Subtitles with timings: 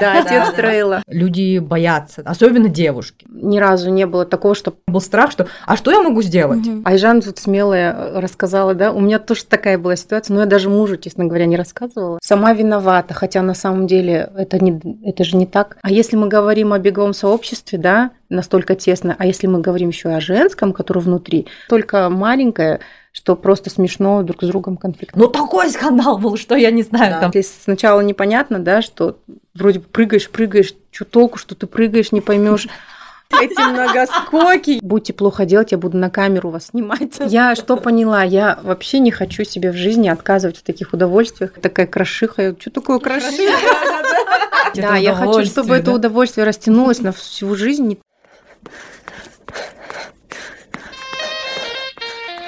[0.00, 1.02] Да, отец трейла.
[1.06, 3.26] Люди боятся, особенно девушки.
[3.30, 4.74] Ни разу не было такого, что...
[4.86, 9.18] Был страх, что «а что я могу сделать?» Айжан тут смелая рассказала, да, у меня
[9.18, 12.18] тоже такая была ситуация, но я даже мужу, честно говоря, не рассказывала.
[12.22, 15.78] Сама виновата, хотя на самом деле это, не, это же не так.
[15.82, 20.08] А если мы говорим о беговом сообществе, да, настолько тесно, а если мы говорим еще
[20.10, 22.80] о женском, которое внутри, только маленькое,
[23.12, 25.14] что просто смешно друг с другом конфликт.
[25.14, 27.20] Ну такой скандал был, что я не знаю да.
[27.20, 27.30] там.
[27.32, 29.18] Если сначала непонятно, да, что
[29.54, 32.66] вроде прыгаешь, прыгаешь, что толку, что ты прыгаешь, не поймешь.
[33.40, 34.78] Эти многоскоки.
[34.82, 37.18] Будете плохо делать, я буду на камеру вас снимать.
[37.26, 38.22] Я что поняла?
[38.22, 41.52] Я вообще не хочу себе в жизни отказывать в таких удовольствиях.
[41.60, 42.54] Такая крошиха.
[42.58, 43.58] Что такое крошиха?
[44.74, 47.98] Да, я хочу, чтобы это удовольствие растянулось на всю жизнь.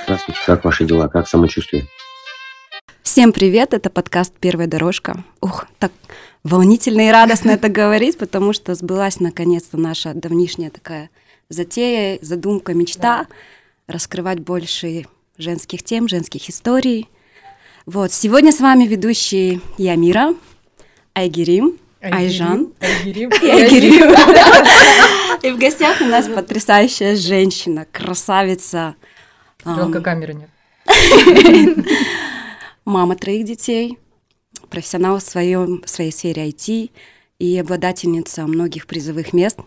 [0.05, 1.87] Здравствуйте, как ваши дела, как самочувствие?
[3.03, 5.25] Всем привет, это подкаст «Первая дорожка».
[5.41, 5.91] Ух, так
[6.45, 11.11] волнительно и радостно это говорить, потому что сбылась наконец-то наша давнишняя такая
[11.49, 13.27] затея, задумка, мечта
[13.87, 15.07] раскрывать больше
[15.39, 17.09] женских тем, женских историй.
[17.85, 20.35] Вот, сегодня с вами ведущие я, Мира,
[21.15, 23.31] Айгерим, Айжан Айгерим.
[23.31, 24.15] и Айгерим.
[25.43, 28.97] И в гостях у нас потрясающая женщина, красавица,
[29.63, 30.51] только камеры нет.
[32.85, 33.99] Мама троих детей,
[34.71, 36.91] профессионал в, своем, в своей сфере IT
[37.39, 39.59] и обладательница многих призовых мест.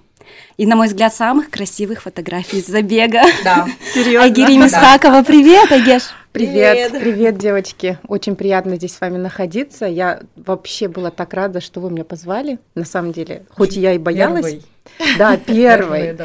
[0.58, 3.24] И, на мой взгляд, самых красивых фотографий с забега.
[3.44, 4.26] Да, серьезно.
[4.26, 6.04] Агирим Исхакова, привет, Агеш.
[6.32, 7.98] Привет, привет, привет, девочки.
[8.08, 9.88] Очень приятно здесь с вами находиться.
[9.88, 12.60] Я вообще была так рада, что вы меня позвали.
[12.76, 14.46] На самом деле, хоть я и боялась.
[14.46, 15.18] Первый.
[15.18, 16.16] Да, первый.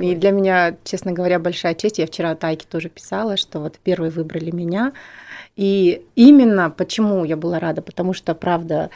[0.00, 1.98] И для меня, честно говоря, большая честь.
[1.98, 4.94] Я вчера Тайке тоже писала, что вот первые выбрали меня.
[5.54, 8.88] И именно почему я была рада, потому что, правда,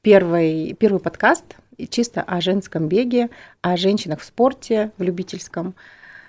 [0.00, 1.44] первый, первый подкаст
[1.90, 3.28] чисто о женском беге,
[3.60, 5.74] о женщинах в спорте, в любительском.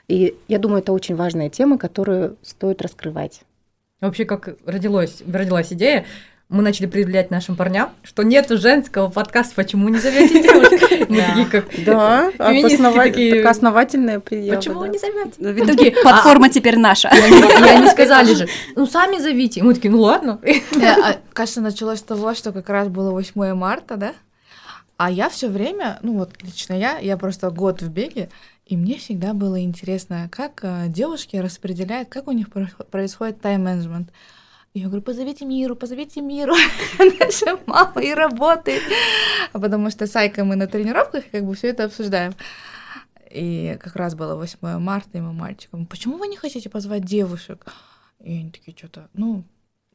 [0.10, 3.44] И я думаю, это очень важная тема, которую стоит раскрывать.
[4.02, 6.06] Вообще, как родилась, родилась идея,
[6.48, 11.10] мы начали предъявлять нашим парням, что нету женского подкаста, почему не зовете девушек?
[11.10, 14.56] Мы такие как Да, такая основательная предъява.
[14.56, 15.34] Почему не зовете?
[15.40, 17.10] Итоге платформа теперь наша.
[17.10, 19.62] И они сказали же, ну сами зовите.
[19.62, 20.40] Мы такие, ну ладно.
[20.82, 24.14] А, кажется, началось с того, что как раз было 8 марта, да?
[24.98, 28.30] А я все время, ну вот лично я, я просто год в беге,
[28.70, 32.50] и мне всегда было интересно, как э, девушки распределяют, как у них
[32.92, 34.12] происходит тайм-менеджмент.
[34.76, 36.54] Я говорю, позовите Миру, позовите Миру.
[37.20, 38.84] Наша мама и работает.
[39.54, 42.34] А потому что с Айкой мы на тренировках как бы все это обсуждаем.
[43.32, 47.66] И как раз было 8 марта, и мы мальчикам, почему вы не хотите позвать девушек?
[48.24, 49.46] И они такие, что-то, ну,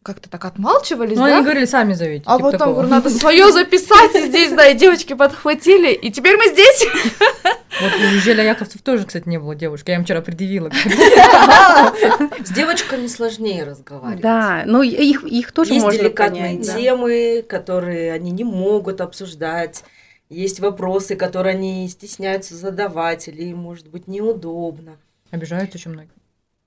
[0.05, 1.37] как-то так отмалчивались, ну, да?
[1.37, 2.25] они говорили, сами зовите.
[2.27, 6.37] А типа потом, говорю, надо свое записать, и здесь, да, и девочки подхватили, и теперь
[6.37, 6.87] мы здесь.
[7.81, 9.91] Вот у Желя Яковцев тоже, кстати, не было девушки.
[9.91, 10.71] Я им вчера предъявила.
[12.45, 14.21] С девочками сложнее разговаривать.
[14.21, 16.77] Да, ну их, их тоже Есть можно деликатные понять, да.
[16.77, 19.83] темы, которые они не могут обсуждать.
[20.29, 24.99] Есть вопросы, которые они стесняются задавать, или им, может быть, неудобно.
[25.31, 26.11] Обижаются очень многие.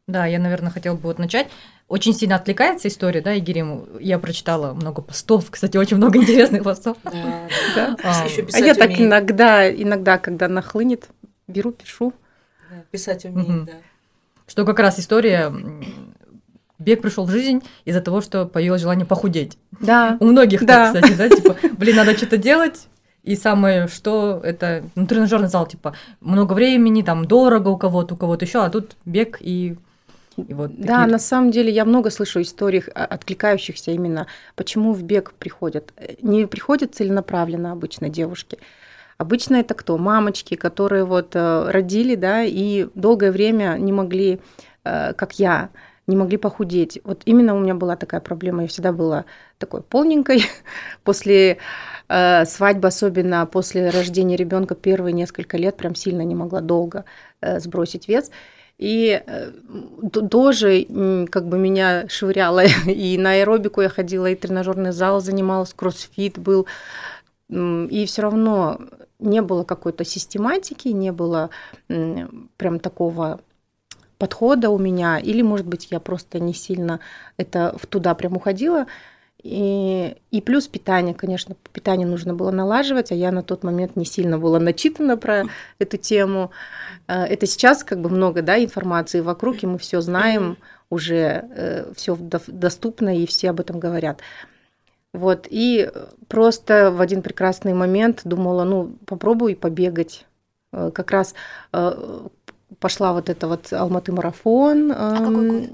[0.08, 1.48] Да, я, наверное, хотела бы вот начать.
[1.88, 3.86] Очень сильно отвлекается история, да, Игорем?
[4.00, 6.98] Я прочитала много постов, кстати, очень много интересных постов.
[7.06, 11.08] А писать я так иногда, иногда, когда нахлынет,
[11.48, 12.14] беру, пишу.
[12.92, 13.66] Писать умеет, Мгм.
[13.66, 13.72] да.
[14.48, 15.54] Что как раз история
[16.80, 19.58] бег пришел в жизнь из-за того, что появилось желание похудеть.
[19.80, 20.18] Да.
[20.20, 20.92] У многих Да.
[20.92, 22.88] так, кстати, да, типа, блин, надо что-то делать.
[23.24, 28.18] И самое, что это, ну, тренажерный зал, типа, много времени, там, дорого у кого-то, у
[28.18, 29.76] кого-то еще, а тут бег и,
[30.38, 34.94] и вот Да, такие- на самом деле я много слышу историй, а, откликающихся именно, почему
[34.94, 35.92] в бег приходят.
[35.98, 38.58] Э, Не приходят целенаправленно обычно девушки.
[39.18, 39.98] Обычно это кто?
[39.98, 44.40] Мамочки, которые вот э, родили, да, и долгое время не могли,
[44.86, 45.70] э, как я,
[46.06, 47.02] не могли похудеть.
[47.04, 48.62] Вот именно у меня была такая проблема.
[48.62, 49.26] Я всегда была
[49.58, 50.44] такой полненькой.
[51.04, 51.58] После
[52.10, 57.04] э, свадьбы, особенно после рождения ребенка, первые несколько лет прям сильно не могла долго
[57.42, 58.30] э, сбросить вес.
[58.30, 58.34] Э,
[58.80, 62.64] д- тоже м, как бы меня швыряло.
[62.86, 66.68] И на аэробику я ходила, и тренажерный зал занималась, кроссфит был.
[67.50, 68.80] И все равно
[69.20, 71.50] не было какой-то систематики, не было
[71.88, 73.40] прям такого
[74.18, 77.00] подхода у меня, или, может быть, я просто не сильно
[77.38, 78.88] это туда прям уходила.
[79.44, 84.06] И, и плюс питание, конечно, питание нужно было налаживать, а я на тот момент не
[84.06, 85.46] сильно была начитана про
[85.80, 86.52] эту тему.
[87.08, 90.58] Э, Это сейчас как бы много да, информации вокруг, и мы все знаем,
[90.90, 94.22] уже все доступно, и все об этом говорят.
[95.14, 95.90] Вот, и
[96.28, 100.26] просто в один прекрасный момент думала, ну, попробуй побегать.
[100.72, 101.34] Э, Как раз
[101.74, 102.28] э,
[102.80, 104.92] пошла вот это вот Алматы марафон.
[104.92, 105.70] А какой эм, год?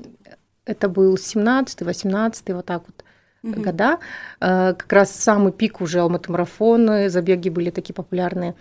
[0.66, 3.04] Это был 17-18, вот так вот
[3.44, 3.62] Мгм.
[3.62, 4.00] года.
[4.40, 8.56] Э, Как раз самый пик уже Алматы марафоны, забеги были такие популярные.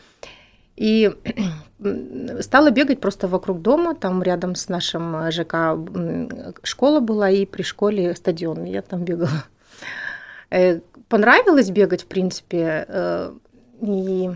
[0.76, 1.10] И
[1.80, 5.54] м, стала бегать просто вокруг дома, там рядом с нашим э, ЖК
[6.64, 9.44] школа была, и при школе стадион, я там бегала.
[10.50, 13.32] Э, Понравилось бегать, в принципе, э,
[13.82, 14.30] и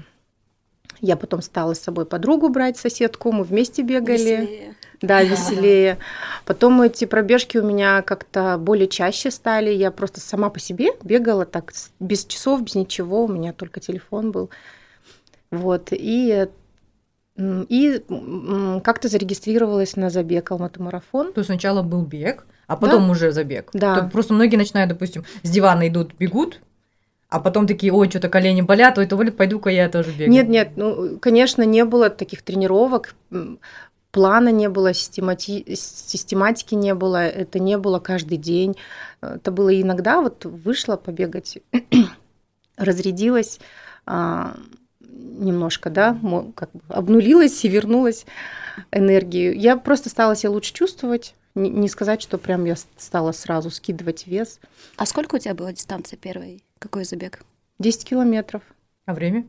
[1.00, 4.12] я потом стала с собой подругу брать, соседку, мы вместе бегали.
[4.19, 4.75] Веселее.
[5.02, 5.98] Да, веселее.
[6.44, 9.70] Потом эти пробежки у меня как-то более чаще стали.
[9.70, 13.25] Я просто сама по себе бегала так, без часов, без ничего.
[13.25, 14.50] У меня только телефон был.
[15.50, 15.88] Вот.
[15.93, 16.48] И,
[17.37, 18.02] и
[18.82, 21.32] как-то зарегистрировалась на забег Алматы марафон.
[21.32, 23.70] То есть сначала был бег, а потом уже забег.
[23.72, 24.00] Да.
[24.00, 26.60] То просто многие начинают, допустим, с дивана идут, бегут,
[27.28, 30.31] а потом такие, ой, что-то колени болят, ой, то болит, пойду-ка я тоже бегаю.
[30.31, 33.14] Нет, нет, ну, конечно, не было таких тренировок,
[34.17, 38.75] плана не было, системати- систематики не было, это не было каждый день.
[39.21, 41.59] Это было иногда, вот вышла побегать,
[42.79, 43.61] разрядилась
[44.07, 44.57] а,
[45.01, 46.19] немножко, да,
[46.55, 48.25] как бы обнулилась и вернулась
[48.91, 49.55] энергию.
[49.55, 54.61] Я просто стала себя лучше чувствовать, не, сказать, что прям я стала сразу скидывать вес.
[54.97, 56.65] А сколько у тебя была дистанция первой?
[56.79, 57.45] Какой забег?
[57.81, 58.63] 10 километров.
[59.05, 59.47] А время?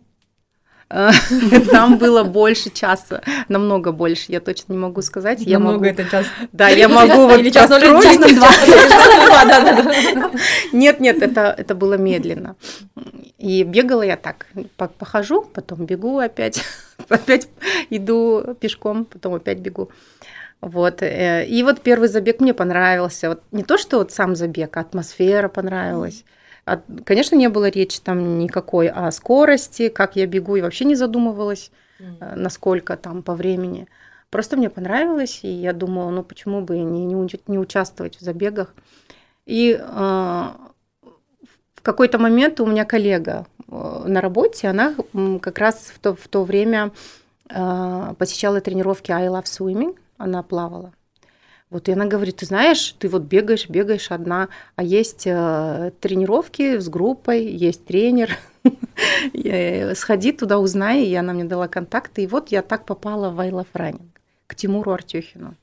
[1.71, 5.41] Там было больше часа, намного больше, я точно не могу сказать.
[5.41, 6.25] Я Намного могу, это час.
[6.53, 7.69] да, я могу вот Или час.
[10.71, 12.55] Нет, нет, это, это было медленно.
[13.37, 14.47] И бегала я так,
[14.77, 16.63] по- похожу, потом бегу опять,
[17.09, 17.49] опять
[17.89, 19.89] иду пешком, потом опять бегу.
[20.61, 21.01] Вот.
[21.03, 23.29] э, И вот первый забег мне понравился.
[23.29, 26.23] Вот не то, что вот сам забег, а атмосфера понравилась.
[26.67, 30.95] А, Конечно, не было речи там никакой о скорости, как я бегу, и вообще не
[30.95, 33.87] задумывалась, э, насколько там по времени.
[34.29, 38.75] Просто мне понравилось, и я думала, ну почему бы не, не, не участвовать в забегах.
[39.45, 44.93] И э, в какой-то момент у меня коллега э, на работе, она
[45.41, 46.91] как раз в то, в то время
[47.49, 50.91] э, посещала тренировки I Love Swimming, она плавала.
[51.69, 56.79] Вот и она говорит, ты знаешь, ты вот бегаешь, бегаешь одна, а есть э, тренировки
[56.79, 58.37] с группой, есть тренер,
[59.33, 63.39] Э, сходи туда, узнай, и она мне дала контакты, и вот я так попала в
[63.39, 64.07] I Love Running
[64.47, 65.55] к Тимуру Артюхину.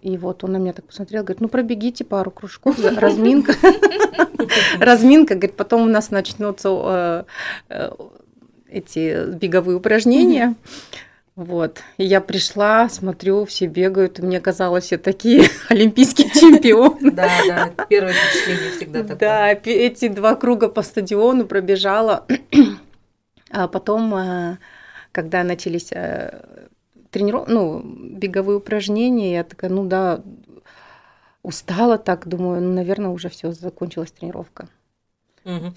[0.00, 3.54] И вот он на меня так посмотрел, говорит, ну пробегите пару кружков, разминка.
[4.78, 7.24] Разминка, говорит, потом у нас начнутся э,
[7.68, 7.90] э,
[8.68, 10.54] эти беговые упражнения.
[11.34, 11.82] Вот.
[11.96, 17.10] И я пришла, смотрю, все бегают, и мне казалось, все такие олимпийские чемпионы.
[17.10, 19.16] Да, да, первое впечатление всегда такое.
[19.16, 22.26] Да, эти два круга по стадиону пробежала.
[23.50, 24.58] А потом, э,
[25.10, 25.90] когда начались
[27.10, 30.22] тренировки, ну, беговые упражнения, я такая, ну да,
[31.42, 34.68] устала так, думаю, ну, наверное, уже все, закончилась тренировка.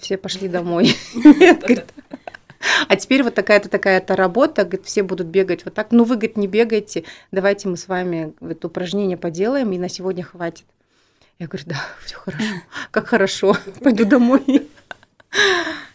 [0.00, 0.94] Все пошли домой.
[1.14, 1.84] Нет, говорит.
[2.88, 5.88] А теперь вот такая-то такая-то работа, говорит, все будут бегать вот так.
[5.90, 10.24] Ну, вы, говорит, не бегайте, давайте мы с вами говорит, упражнение поделаем, и на сегодня
[10.24, 10.66] хватит.
[11.38, 12.54] Я говорю, да, все хорошо,
[12.90, 14.68] как хорошо, пойду домой.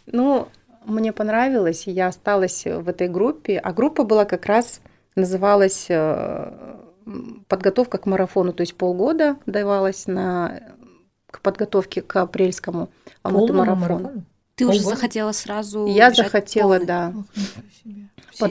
[0.06, 0.48] Ну,
[0.86, 3.58] мне понравилось, и я осталась в этой группе.
[3.58, 4.82] А группа была как раз,
[5.16, 6.76] называлась э,
[7.48, 10.62] подготовка к марафону, то есть полгода давалась на
[11.30, 12.90] к подготовке к апрельскому
[13.22, 14.00] Полному марафону.
[14.00, 14.24] марафону?
[14.62, 16.86] Ты уже захотела сразу Я захотела, полный?
[16.86, 17.14] да.
[18.32, 18.50] Все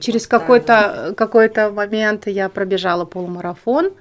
[0.00, 3.92] Через какой-то какой момент я пробежала полумарафон.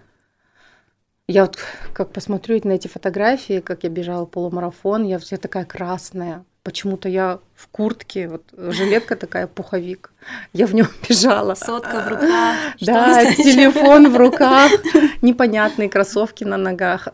[1.27, 1.57] Я вот
[1.93, 6.45] как посмотрю на эти фотографии, как я бежала полумарафон, я вся такая красная.
[6.63, 10.11] Почему-то я в куртке, вот жилетка такая, пуховик.
[10.53, 11.55] Я в нем бежала.
[11.55, 12.55] Сотка в руках.
[12.81, 14.71] Да, телефон в руках,
[15.21, 17.09] непонятные кроссовки на ногах.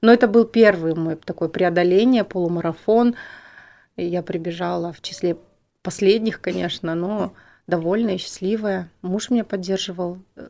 [0.00, 3.16] Но это был первый мой такое преодоление, полумарафон.
[3.96, 5.36] И я прибежала в числе
[5.82, 7.32] последних, конечно, но
[7.66, 8.90] довольная счастливая.
[9.02, 10.46] Муж меня поддерживал э,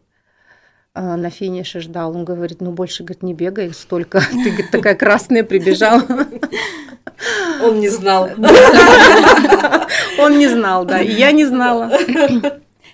[0.95, 2.15] на финише ждал.
[2.15, 4.21] Он говорит, ну больше, говорит, не бегай столько.
[4.31, 6.03] Ты, говорит, такая красная прибежала.
[7.63, 8.29] Он не знал.
[10.19, 11.91] Он не знал, да, и я не знала.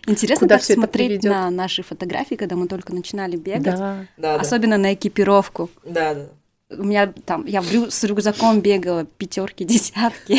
[0.06, 3.76] Интересно Куда так смотреть на наши фотографии, когда мы только начинали бегать.
[3.76, 4.06] Да.
[4.16, 4.37] Да, да.
[4.37, 5.70] Особенно на экипировку.
[5.84, 6.26] Да, да.
[6.71, 10.35] У меня там, я в рю- с рюкзаком бегала пятерки, десятки.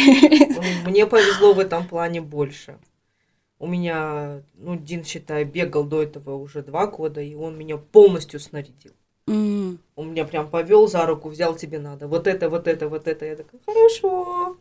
[0.88, 2.78] Мне повезло в этом плане больше.
[3.58, 8.40] У меня, ну, Дин, считай, бегал до этого уже два года, и он меня полностью
[8.40, 8.92] снарядил.
[9.28, 9.80] М.
[9.96, 12.08] Он меня прям повел за руку, взял тебе надо.
[12.08, 13.26] Вот это, вот это, вот это.
[13.26, 14.58] Я такая, хорошо.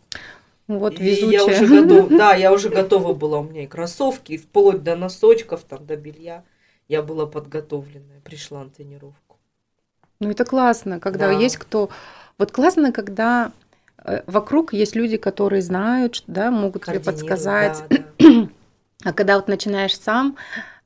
[0.68, 1.82] Вот И я уже везучая.
[1.82, 3.40] готова, да, я уже готова была.
[3.40, 6.44] У меня и кроссовки, и вплоть до носочков, там, до белья.
[6.88, 9.23] Я была подготовленная, пришла на тренировку.
[10.20, 11.32] Ну это классно, когда Да.
[11.32, 11.90] есть кто...
[12.38, 13.52] Вот классно, когда
[14.04, 17.84] э, вокруг есть люди, которые знают, да, могут тебе подсказать.
[17.90, 18.48] да, да.
[19.04, 20.36] А когда вот начинаешь сам,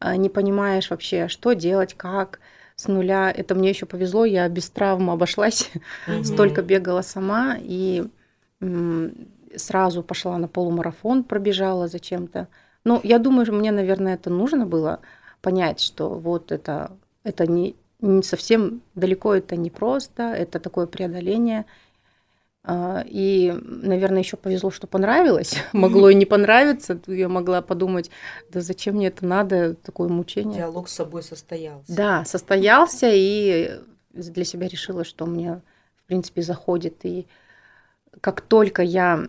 [0.00, 2.40] э, не понимаешь вообще, что делать, как,
[2.76, 3.30] с нуля.
[3.30, 5.70] Это мне еще повезло, я без травм обошлась,
[6.06, 6.24] Мгм.
[6.24, 8.04] столько бегала сама и
[9.56, 12.48] сразу пошла на полумарафон, пробежала зачем-то.
[12.84, 15.00] Ну, я думаю, мне, наверное, это нужно было
[15.42, 16.92] понять, что вот это,
[17.24, 17.76] это не
[18.22, 21.66] совсем далеко, это не просто, это такое преодоление.
[22.64, 25.56] А, И, наверное, еще повезло, что понравилось.
[25.72, 27.00] Могло и не понравиться.
[27.06, 28.10] Я могла подумать,
[28.50, 30.58] да зачем мне это надо, такое мучение.
[30.58, 31.94] Диалог с собой состоялся.
[31.94, 33.80] Да, состоялся, и
[34.12, 35.60] для себя решила, что мне,
[35.96, 37.04] в принципе, заходит.
[37.04, 37.26] И
[38.20, 39.24] как только я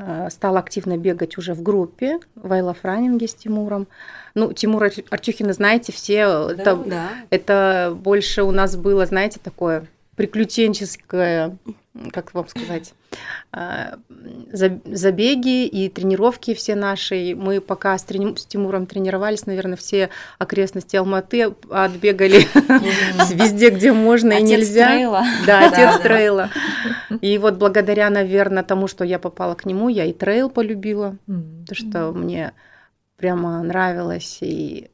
[0.00, 3.86] э, стала активно бегать уже в группе в I Love Running с Тимуром.
[4.34, 7.08] Ну, Тимур Ар- Артюхина, знаете, все, это, Да.
[7.30, 9.86] это больше у нас было, знаете, такое
[10.18, 11.56] приключенческое,
[12.12, 12.92] как вам сказать,
[13.52, 13.98] а,
[14.52, 17.34] за- забеги и тренировки все наши.
[17.34, 22.46] Мы пока с, трени- с Тимуром тренировались, наверное, все окрестности Алматы отбегали
[23.34, 24.88] везде, где можно и Отец нельзя.
[25.46, 26.50] Да, отец трейла.
[27.20, 31.74] И вот благодаря, наверное, тому, что я попала к нему, я и трейл полюбила, потому
[31.74, 32.52] что мне
[33.16, 34.38] прямо нравилось.
[34.42, 34.90] И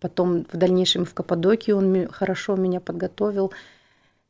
[0.00, 3.52] потом в дальнейшем в Каппадокии он хорошо меня подготовил.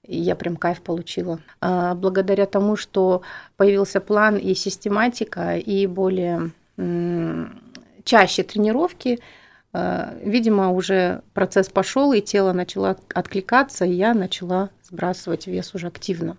[0.07, 1.41] И я прям кайф получила.
[1.61, 3.23] А, благодаря тому, что
[3.57, 6.53] появился план и систематика, и более
[8.05, 9.19] чаще тренировки,
[9.73, 15.89] а, видимо, уже процесс пошел, и тело начало откликаться, и я начала сбрасывать вес уже
[15.89, 16.37] активно.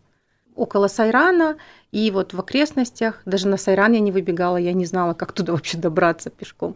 [0.55, 1.57] Около Сайрана
[1.91, 5.51] и вот в окрестностях, даже на Сайран я не выбегала, я не знала, как туда
[5.53, 6.75] вообще добраться пешком.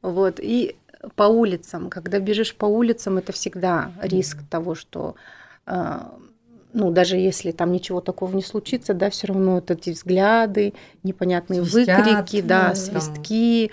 [0.00, 0.40] Вот.
[0.40, 0.76] И
[1.14, 5.16] по улицам, когда бежишь по улицам, это всегда риск того, что
[5.66, 11.64] ну, даже если там ничего такого не случится, да, все равно вот эти взгляды, непонятные
[11.64, 13.70] Свистят, выкрики, да, да, свистки,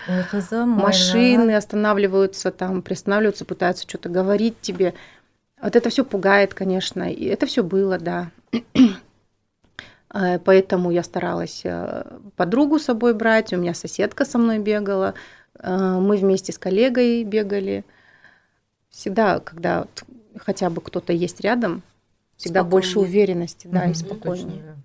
[0.66, 4.94] машины останавливаются, там приостанавливаются, пытаются что-то говорить тебе.
[5.62, 8.32] Вот это все пугает, конечно, и это все было, да.
[10.12, 12.04] Э, Поэтому я старалась э,
[12.36, 15.14] подругу с собой брать, у меня соседка со мной бегала,
[15.60, 17.86] э, мы вместе с коллегой бегали.
[18.90, 20.04] Всегда, когда вот
[20.40, 21.82] хотя бы кто-то есть рядом,
[22.38, 23.10] всегда больше Спокойнее.
[23.10, 24.48] уверенности, да, и Мгм, спокойнее.
[24.48, 24.76] точно, да.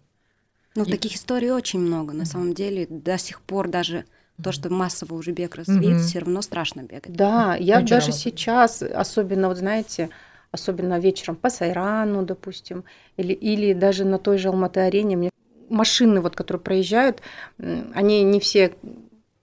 [0.76, 2.12] Ну, И- таких историй очень много.
[2.12, 2.26] На Мгм.
[2.26, 4.04] самом деле, до сих пор даже
[4.42, 7.12] то, что массово уже бег развит, все равно страшно бегать.
[7.14, 10.11] Да, я Очень даже сейчас, особенно, вот знаете,
[10.50, 12.84] особенно вечером по Сайрану, допустим,
[13.16, 15.30] или, или даже на той же Алматы-арене, мне
[15.68, 17.23] машины, вот, которые проезжают,
[17.58, 18.75] они не все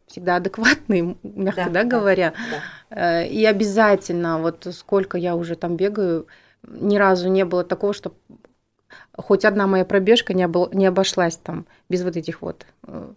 [0.07, 2.33] всегда адекватные, мягко да, Да, говоря.
[2.51, 2.61] да.
[2.93, 6.27] И обязательно, вот сколько я уже там бегаю,
[6.67, 8.11] ни разу не было такого, что
[9.17, 13.13] хоть одна моя пробежка не, обо- не обошлась там без вот этих вот э,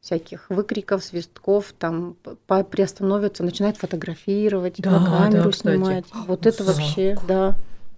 [0.00, 2.16] всяких выкриков, свистков, там
[2.46, 5.76] по- приостановятся, начинают фотографировать, Да, на камеру да, кстати.
[5.76, 6.04] снимать.
[6.26, 6.72] Вот это Да.
[6.72, 7.54] вообще, да.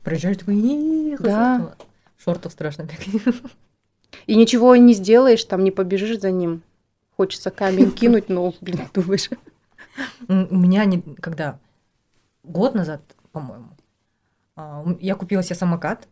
[0.06, 1.74] «Эх, Да.
[2.16, 3.34] В шортах страшно бегать.
[4.26, 6.62] И ничего не сделаешь, там не побежишь за ним.
[7.16, 9.30] Хочется камень кинуть, но, блин, думаешь.
[10.28, 11.58] У меня не, когда
[12.42, 13.00] год назад,
[13.32, 13.68] по-моему,
[14.56, 16.08] а, я купила себе самокат,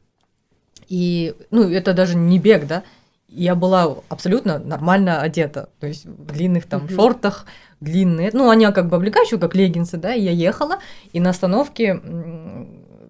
[0.88, 2.82] и, ну, это даже не бег, да,
[3.28, 6.94] я была абсолютно нормально одета, то есть в длинных там Мгм.
[6.94, 7.46] шортах,
[7.80, 10.78] длинные, ну, они как бы облегающие, как леггинсы, да, и я ехала,
[11.12, 12.00] и на остановке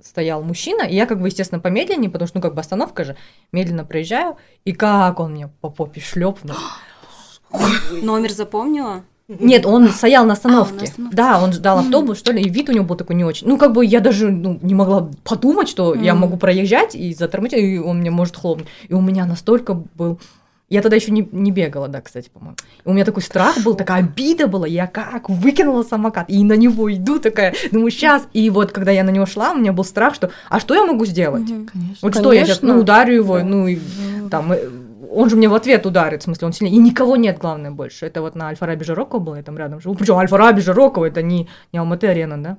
[0.05, 3.17] стоял мужчина, и я как бы, естественно, помедленнее, потому что, ну, как бы остановка же,
[3.53, 6.57] медленно проезжаю, и как он мне по попе шлепнул.
[8.03, 9.05] Номер запомнила?
[9.29, 10.75] Нет, он стоял на остановке.
[10.75, 11.17] А, на остановке.
[11.17, 13.47] Да, он ждал автобус, что ли, и вид у него был такой не очень.
[13.49, 16.21] Ну, как бы я даже ну, не могла подумать, что я Мгм.
[16.23, 18.69] могу проезжать и затормозить, и он мне может хлопнуть.
[18.89, 20.21] И у меня настолько был...
[20.69, 22.57] Я тогда еще не, не бегала, да, кстати, по-моему.
[22.85, 24.67] И у меня такой страх был, такая обида была.
[24.67, 28.27] Я как выкинула самокат, и на него иду такая, думаю, сейчас.
[28.33, 30.85] И вот, когда я на него шла, у меня был страх, что, а что я
[30.87, 31.43] могу сделать?
[31.43, 31.67] Мгм.
[31.73, 31.99] Конечно.
[32.01, 32.75] Вот что я сейчас, Конечно.
[32.77, 33.45] ну, ударю его, Да.
[33.45, 33.79] ну, и
[34.31, 34.61] там, э,
[35.15, 36.75] он же мне в ответ ударит, в смысле, он сильнее.
[36.75, 38.07] И никого нет, главное, больше.
[38.07, 39.95] Это вот на Альфа-Раби Жирокова было, я там рядом живу.
[39.95, 42.57] Причем Альфа-Раби Жирокова, это не, не Алматы-арена, да?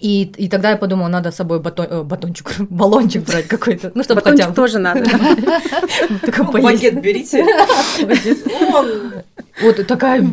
[0.00, 4.02] И, и тогда я подумала, надо с собой батон, э, батончик, баллончик брать какой-то, ну,
[4.02, 5.04] чтобы Батончик хотя бы тоже надо.
[6.20, 6.62] такой Ну.
[6.62, 7.44] Багет берите.
[9.62, 10.26] Вот такая,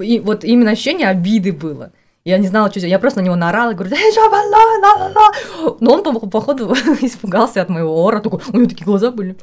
[0.00, 1.92] и вот именно ощущение обиды было.
[2.24, 2.92] Я не знала, что делать.
[2.92, 5.76] Я просто на него наорала, говорю, «Эй, что, больной, ла-ла-ла».
[5.80, 9.36] Но он, по- походу, испугался от моего ора, такой, у него такие глаза были.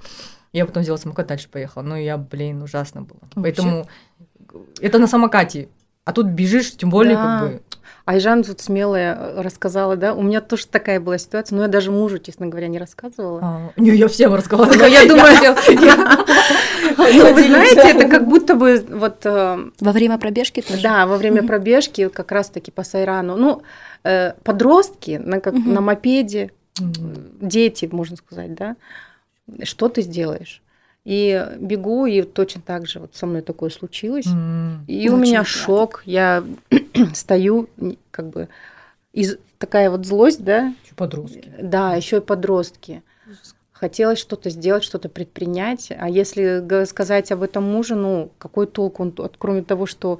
[0.54, 1.84] Я потом взяла самокат, дальше поехала.
[1.84, 3.20] Ну, я, блин, ужасно было.
[3.36, 3.88] Поэтому
[4.82, 5.70] это на самокате.
[6.06, 7.40] А тут бежишь, тем более, Да.
[7.40, 7.62] как бы...
[8.06, 10.16] Айжан тут смелая э, рассказала, да?
[10.16, 13.40] У меня тоже такая была ситуация, но я даже мужу, честно говоря, не рассказывала.
[13.44, 14.66] а, не, я всем рассказала.
[14.74, 15.56] Но я думаю, я-
[16.98, 20.82] Ну, вы знаете, это как будто бы вот э, Во время пробежки тоже?
[20.82, 23.36] Да, во время пробежки как раз-таки по Сайрану.
[23.38, 23.62] Ну,
[24.04, 26.52] э, подростки на, мопеде,
[27.42, 28.76] дети, можно сказать, да,
[29.64, 30.62] что ты сделаешь?
[31.06, 34.28] И бегу, и точно так же вот со мной такое случилось.
[34.28, 34.84] М.
[34.88, 35.50] И у меня рада.
[35.50, 36.44] шок, я
[37.14, 37.70] стою,
[38.12, 38.50] как бы,
[39.14, 41.52] из, такая вот злость, да, Чё, Подростки.
[41.62, 43.02] да, еще и подростки.
[43.72, 45.90] Хотелось что-то сделать, что-то предпринять.
[45.98, 50.20] А если сказать об этом мужу, ну, какой толк он, от- кроме того, что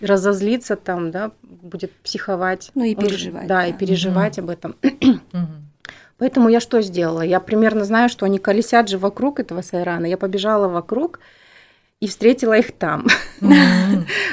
[0.00, 2.70] разозлиться там, да, будет психовать.
[2.74, 3.66] Ну и Он переживать, Да, да.
[3.66, 4.76] и переживать об этом.
[4.82, 5.65] Мгм.
[6.18, 7.20] Поэтому я что сделала?
[7.20, 10.06] Я примерно знаю, что они колесят же вокруг этого Сайрана.
[10.06, 11.20] Я побежала вокруг
[12.00, 13.06] и встретила их там.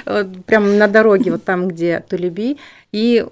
[0.06, 2.58] Вот прям на дороге, вот там, где Тулеби,
[2.92, 3.26] и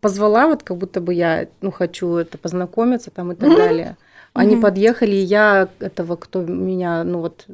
[0.00, 3.96] позвала, вот как будто бы я, ну, хочу это познакомиться там и так далее.
[4.34, 7.46] Они подъехали, и я этого, кто меня, ну, вот,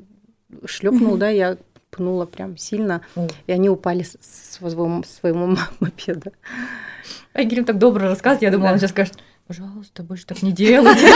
[0.64, 1.56] шлепнул, да, я
[1.90, 3.02] пнула прям сильно,
[3.46, 6.32] и они упали с с своего, своего мопеда.
[7.34, 9.18] Айгерим так добро рассказывает, я думала, он сейчас скажет,
[9.48, 11.06] пожалуйста, больше так не делайте.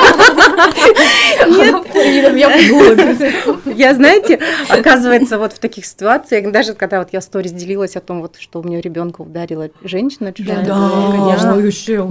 [1.49, 1.87] Нет,
[2.37, 2.49] я.
[3.67, 8.23] Я, знаете, оказывается, вот в таких ситуациях, даже когда вот я сторис делилась о том,
[8.23, 10.65] вот, что у меня ребенка ударила женщина чужая.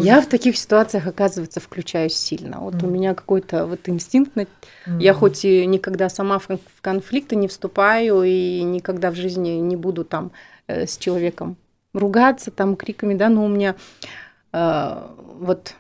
[0.06, 2.60] Я в таких ситуациях, оказывается, включаюсь сильно.
[2.60, 4.32] Вот у меня какой-то вот инстинкт.
[5.00, 9.50] Я хоть и никогда сама в кон- в конфликты не вступаю и никогда в жизни
[9.51, 10.32] не буду там
[10.68, 11.58] э, с человеком
[11.94, 13.75] ругаться там криками, да, но у меня
[14.54, 14.98] э,
[15.40, 15.74] вот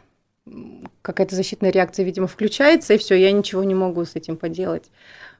[1.01, 4.89] какая-то защитная реакция, видимо, включается, и все, я ничего не могу с этим поделать.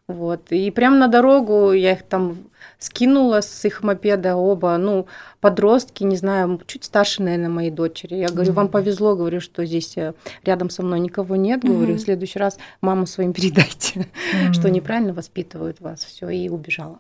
[0.08, 0.52] Вот.
[0.52, 2.38] И прямо на дорогу я их там
[2.80, 5.06] скинула с их мопеда оба, ну,
[5.40, 8.16] подростки, не знаю, чуть старше, наверное, моей дочери.
[8.16, 12.00] Я говорю, вам повезло, говорю, что здесь э, рядом со мной никого нет, говорю, в
[12.00, 14.08] следующий раз маму своим передайте,
[14.52, 17.00] что неправильно воспитывают вас, все, и убежала.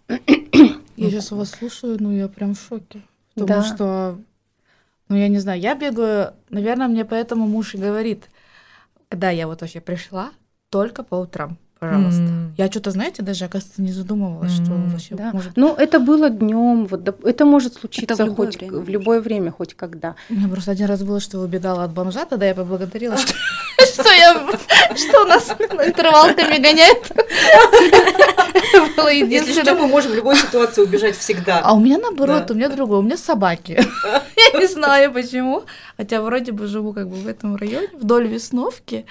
[0.95, 3.01] Я сейчас вас слушаю, ну я прям в шоке.
[3.33, 3.63] Потому Да.
[3.63, 4.17] что,
[5.11, 8.29] ну я не знаю, я бегаю, наверное, мне поэтому муж и говорит,
[9.09, 10.31] когда я вот вообще пришла,
[10.69, 12.21] только по утрам, пожалуйста.
[12.21, 12.53] М.
[12.57, 14.89] Я что-то, знаете, даже, оказывается, не задумывалась, что М.
[14.91, 15.31] вообще Да.
[15.33, 15.57] может...
[15.57, 19.51] Ну, это было днем, вот, доп- это может случиться любое хоть время в любое время,
[19.51, 20.15] хоть когда.
[20.29, 23.33] У меня просто один раз было, что убегала от бомжа, тогда я поблагодарила, что,
[23.93, 24.47] что я,
[24.95, 27.11] что у нас интервалками гоняет.
[28.95, 31.61] Было Если что, мы можем в любой ситуации убежать всегда.
[31.63, 32.53] А у меня наоборот, Да.
[32.53, 33.81] у меня другое, у меня собаки.
[34.53, 35.63] Я не знаю почему.
[35.97, 39.05] Хотя вроде бы живу как бы в этом районе, вдоль Весновки.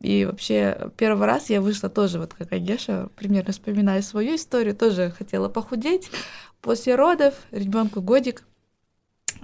[0.00, 5.10] И вообще первый раз я вышла тоже, вот как Агеша, примерно вспоминая свою историю, тоже
[5.16, 6.10] хотела похудеть.
[6.62, 8.44] После родов, ребенку годик,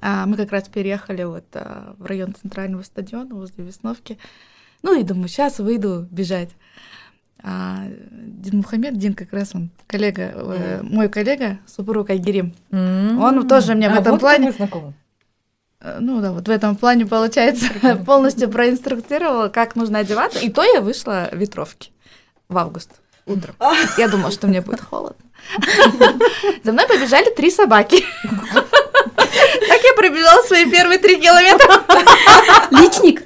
[0.00, 4.18] а, мы как раз переехали вот а, в район центрального стадиона возле Весновки.
[4.82, 6.50] Ну и думаю, сейчас выйду бежать.
[7.42, 12.54] А Дин Мухаммед, Дин как раз он коллега, э, мой коллега, супруг Айгерим.
[12.70, 13.20] М.
[13.20, 14.94] Он тоже мне в А, этом вот плане- мы знакомы.
[15.86, 17.66] Э, Ну да, вот в этом плане, получается,
[18.06, 20.40] полностью проинструктировала, как нужно одеваться.
[20.40, 21.90] И то я вышла в ветровке
[22.48, 22.90] в август
[23.24, 23.54] утром.
[23.96, 25.16] Я думала, что мне будет холодно.
[26.64, 28.04] За мной побежали три собаки.
[29.68, 31.68] Так я пробежала свои первые три километра.
[32.70, 33.22] Личник?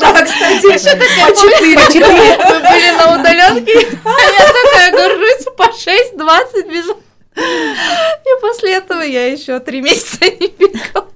[0.00, 2.38] Да, кстати, по четыре.
[2.38, 3.98] Мы были на удаленке.
[4.04, 6.98] А я такая горжусь, по 6-20 бежала.
[7.36, 11.08] И после этого я еще три месяца не бегала.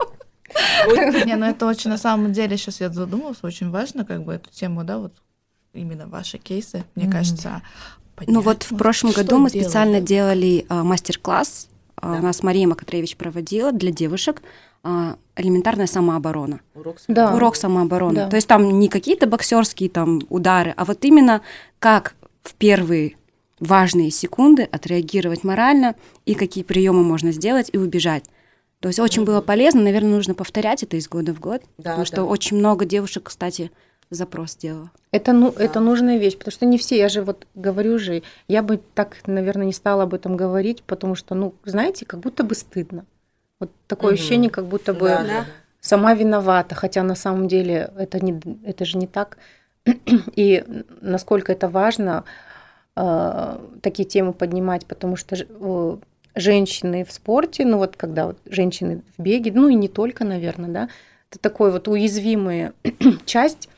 [1.26, 4.50] Не, ну это очень, на самом деле, сейчас я задумалась, очень важно, как бы, эту
[4.50, 5.12] тему, да, вот
[5.72, 7.62] именно ваши кейсы, мне кажется,
[8.26, 11.68] Ну вот в прошлом году мы специально делали а, мастер-класс.
[11.96, 12.18] а, Да.
[12.18, 14.42] У нас Мария Макатревич проводила для девушек
[14.82, 16.60] а, элементарная самооборона.
[16.74, 17.34] Урок Да.
[17.34, 18.14] Урок самообороны.
[18.14, 18.28] Да.
[18.28, 21.42] То есть там не какие-то боксерские там удары, а вот именно
[21.78, 23.16] как в первые
[23.60, 25.94] важные секунды отреагировать морально
[26.26, 28.24] и какие приемы можно сделать и убежать.
[28.80, 32.04] То есть очень было полезно, наверное, нужно повторять это из года в год, Да, потому
[32.04, 32.24] что да.
[32.24, 33.72] очень много девушек, кстати,
[34.10, 34.90] запрос сделала.
[35.10, 35.64] Это, ну, Да.
[35.64, 39.16] это нужная вещь, потому что не все, я же вот говорю же, я бы так,
[39.26, 43.04] наверное, не стала об этом говорить, потому что, ну, знаете, как будто бы стыдно.
[43.58, 44.14] Вот такое Мгм.
[44.14, 45.44] ощущение, как будто бы Да, да,
[45.80, 49.38] сама виновата, хотя на самом деле это, не, это же не так.
[50.36, 50.64] И
[51.00, 52.24] насколько это важно
[52.94, 55.36] э, такие темы поднимать, потому что
[56.38, 60.70] женщины в спорте, ну вот когда вот женщины в беге, ну и не только, наверное,
[60.70, 60.88] да,
[61.30, 62.72] это такой вот уязвимая
[63.26, 63.68] часть,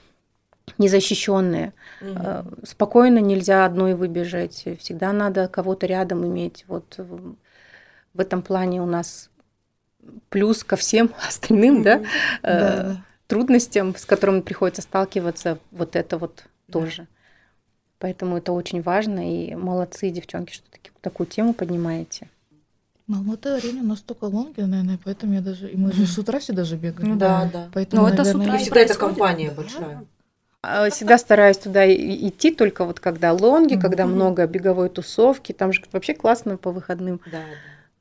[0.79, 1.73] незащищенная.
[2.01, 2.23] Мгм.
[2.23, 6.65] Э, Спокойно нельзя одной выбежать, всегда надо кого-то рядом иметь.
[6.69, 7.35] Вот в
[8.13, 9.31] в этом плане у нас
[10.31, 12.03] плюс ко всем остальным, да, э,
[12.43, 13.05] Да, да.
[13.29, 16.81] трудностям, с которыми приходится сталкиваться, вот это вот Да.
[16.81, 17.07] тоже.
[17.99, 22.29] Поэтому это очень важно, и молодцы, девчонки, что таки- такую тему поднимаете.
[23.15, 25.69] Алматы арене настолько лонги, наверное, поэтому я даже...
[25.71, 27.11] И мы же с утра всегда же бегаем.
[27.13, 27.69] Ну Да, да.
[27.73, 28.99] Поэтому, Ну, это с утра И я- всегда эта происходит.
[29.17, 30.05] компания большая.
[30.63, 33.83] А, Всегда стараюсь туда идти только вот когда лонги, Мгм.
[33.83, 35.53] когда много беговой тусовки.
[35.53, 37.45] Там же вообще классно по выходным Да, да.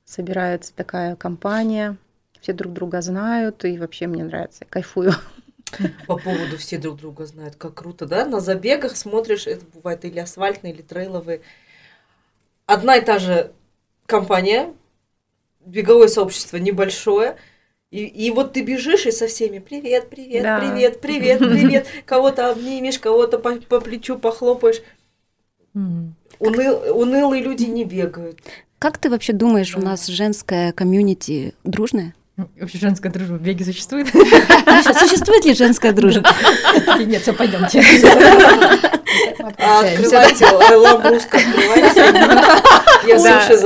[0.06, 1.96] собирается такая компания.
[2.42, 5.14] Все друг друга знают, и вообще мне нравится, я кайфую.
[6.08, 8.26] По поводу все друг друга знают, как круто, да?
[8.26, 11.42] На забегах смотришь, это бывает или асфальтные, или трейловые.
[12.66, 13.52] Одна и та же
[14.06, 14.74] компания,
[15.70, 17.38] беговое сообщество небольшое,
[17.92, 20.60] и, и вот ты бежишь и со всеми привет, привет, Да.
[20.60, 24.82] привет, привет, привет, кого-то обнимешь, кого-то по, по плечу похлопаешь.
[25.74, 26.16] Мгм.
[26.40, 28.40] Уныл- унылые люди не бегают.
[28.80, 29.88] Как ты вообще думаешь, у Да.
[29.88, 32.14] нас женское комьюнити дружное?
[32.60, 34.08] Вообще женская дружба в беге существует?
[34.08, 36.30] Существует ли женская дружба?
[37.00, 37.84] Нет, все, пойдемте.
[39.58, 42.02] Открывайте, ламбруск открывайте.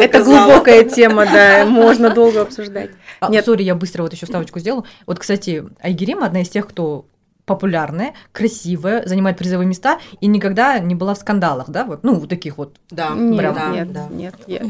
[0.04, 2.92] Это глубокая тема, да, можно долго обсуждать.
[3.20, 3.46] А, Нет.
[3.46, 4.86] Сори, я быстро вот еще ставочку сделаю.
[5.06, 7.06] Вот, кстати, Айгерим одна из тех, кто
[7.46, 12.30] популярная, красивая, занимает призовые места и никогда не была в скандалах, да, вот, ну, вот
[12.30, 12.78] таких вот.
[12.90, 14.08] Да, Нет, Прям, да, нет, да.
[14.10, 14.36] нет.
[14.48, 14.62] Я,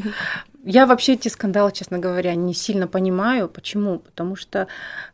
[0.64, 3.50] я вообще эти скандалы, честно говоря, не сильно понимаю.
[3.50, 4.00] Почему?
[4.00, 4.68] Потому что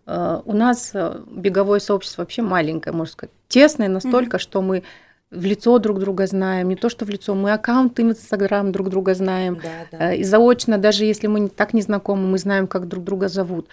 [0.06, 4.84] э, у нас э, беговое сообщество вообще маленькое, можно сказать, тесное настолько, что мы
[5.32, 8.90] в лицо друг друга знаем, не то что в лицо, мы аккаунты в Инстаграм друг
[8.90, 10.12] друга знаем, Да, да.
[10.14, 13.28] Э, И заочно, даже если мы не- так не знакомы, мы знаем, как друг друга
[13.28, 13.68] зовут.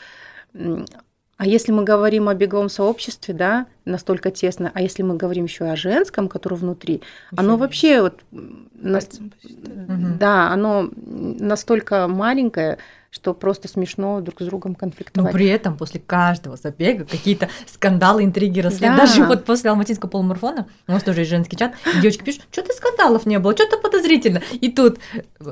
[1.38, 5.64] А если мы говорим о беговом сообществе, да, настолько тесно, а если мы говорим еще
[5.64, 7.02] о женском, которое внутри,
[7.34, 8.20] оно вообще вот.
[8.30, 10.18] Мгм.
[10.18, 12.78] да, оно настолько маленькое,
[13.10, 15.32] что просто смешно друг с другом Но конфликтовать.
[15.32, 18.88] при этом после каждого забега какие-то скандалы, интриги росли.
[18.88, 18.96] Да.
[18.96, 22.72] Даже вот после алматинского полумарафона, у нас тоже есть женский чат, и девочки пишут, что-то
[22.74, 24.42] скандалов не было, что-то подозрительно.
[24.60, 24.98] И тут...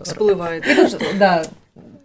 [0.05, 0.67] Всплывает.
[0.67, 1.45] И тут, да.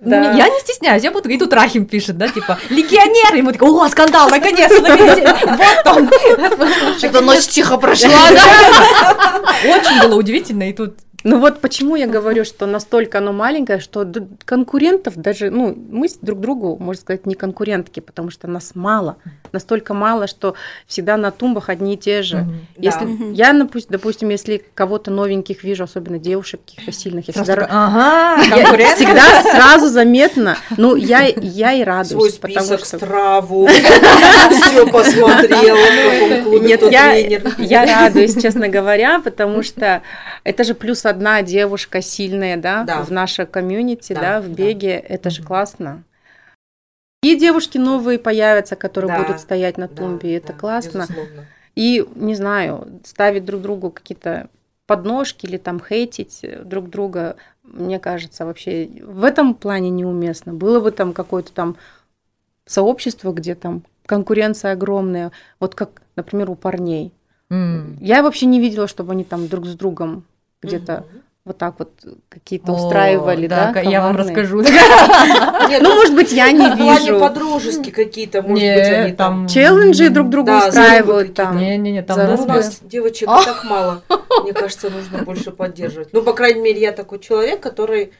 [0.01, 0.17] Да.
[0.31, 3.69] Не- Я не стесняюсь, я буду, и тут Рахим пишет, да, типа, легионер, мы такой,
[3.69, 6.09] о, скандал, наконец-то, вот он.
[7.01, 8.09] Эта ночь тихо прошла,
[9.63, 14.07] Очень было удивительно, и тут Ну вот почему я говорю, что настолько оно маленькое, что
[14.45, 19.17] конкурентов даже, ну, мы друг другу, можно сказать, не конкурентки, потому что нас мало,
[19.51, 20.55] настолько мало, что
[20.87, 22.37] всегда на тумбах одни и те же.
[22.37, 22.59] Мгм.
[22.77, 23.25] Если Да.
[23.33, 28.41] Я, допу- допустим, если кого-то новеньких вижу, особенно девушек каких-то сильных, я всегда, такая, ага,
[28.77, 30.57] я всегда сразу заметно.
[30.77, 32.97] Ну, я, я и радуюсь, Свой потому список, что...
[32.97, 36.81] страву, все посмотрела, в каком клубе Нет,
[37.57, 40.01] я радуюсь, честно говоря, потому что
[40.43, 43.03] это же плюс одна девушка сильная, да, Да.
[43.03, 44.53] в нашей комьюнити, Да, да, в да.
[44.53, 46.03] беге, это же классно.
[47.21, 51.01] И девушки новые появятся, которые Да, будут стоять на Да, тумбе, это да, классно.
[51.01, 51.45] безусловно.
[51.75, 54.49] И, не знаю, ставить друг другу какие-то
[54.85, 60.53] подножки или там хейтить э, друг друга, мне кажется, вообще в этом плане неуместно.
[60.53, 61.75] Было бы там какое-то там
[62.65, 67.11] сообщество, где там конкуренция огромная, вот как, например, у парней.
[67.51, 67.97] М.
[67.99, 70.23] Я вообще не видела, чтобы они там друг с другом
[70.61, 71.21] где-то Мгм.
[71.45, 71.91] вот так вот
[72.27, 74.61] какие-то О, устраивали, да, ка- я вам расскажу.
[74.61, 77.19] Нет, Ну, может быть, я не вижу.
[77.19, 79.47] подружески какие-то, может быть, они там...
[79.47, 81.57] Челленджи друг другу Да, устраивают там.
[81.57, 84.03] Не-не-не, там Ну, у нас девочек так мало.
[84.43, 86.09] Мне кажется, нужно больше поддерживать.
[86.13, 88.11] Ну, по крайней мере, я такой человек, который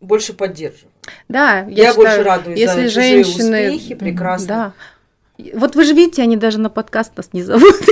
[0.00, 0.92] больше поддерживает.
[1.28, 4.46] Да, Я, я, больше считаю, радуюсь если за чужие женщины- успехи, прекрасно.
[4.48, 4.72] Да.
[5.54, 7.74] Вот вы же видите, они даже на подкаст нас не зовут.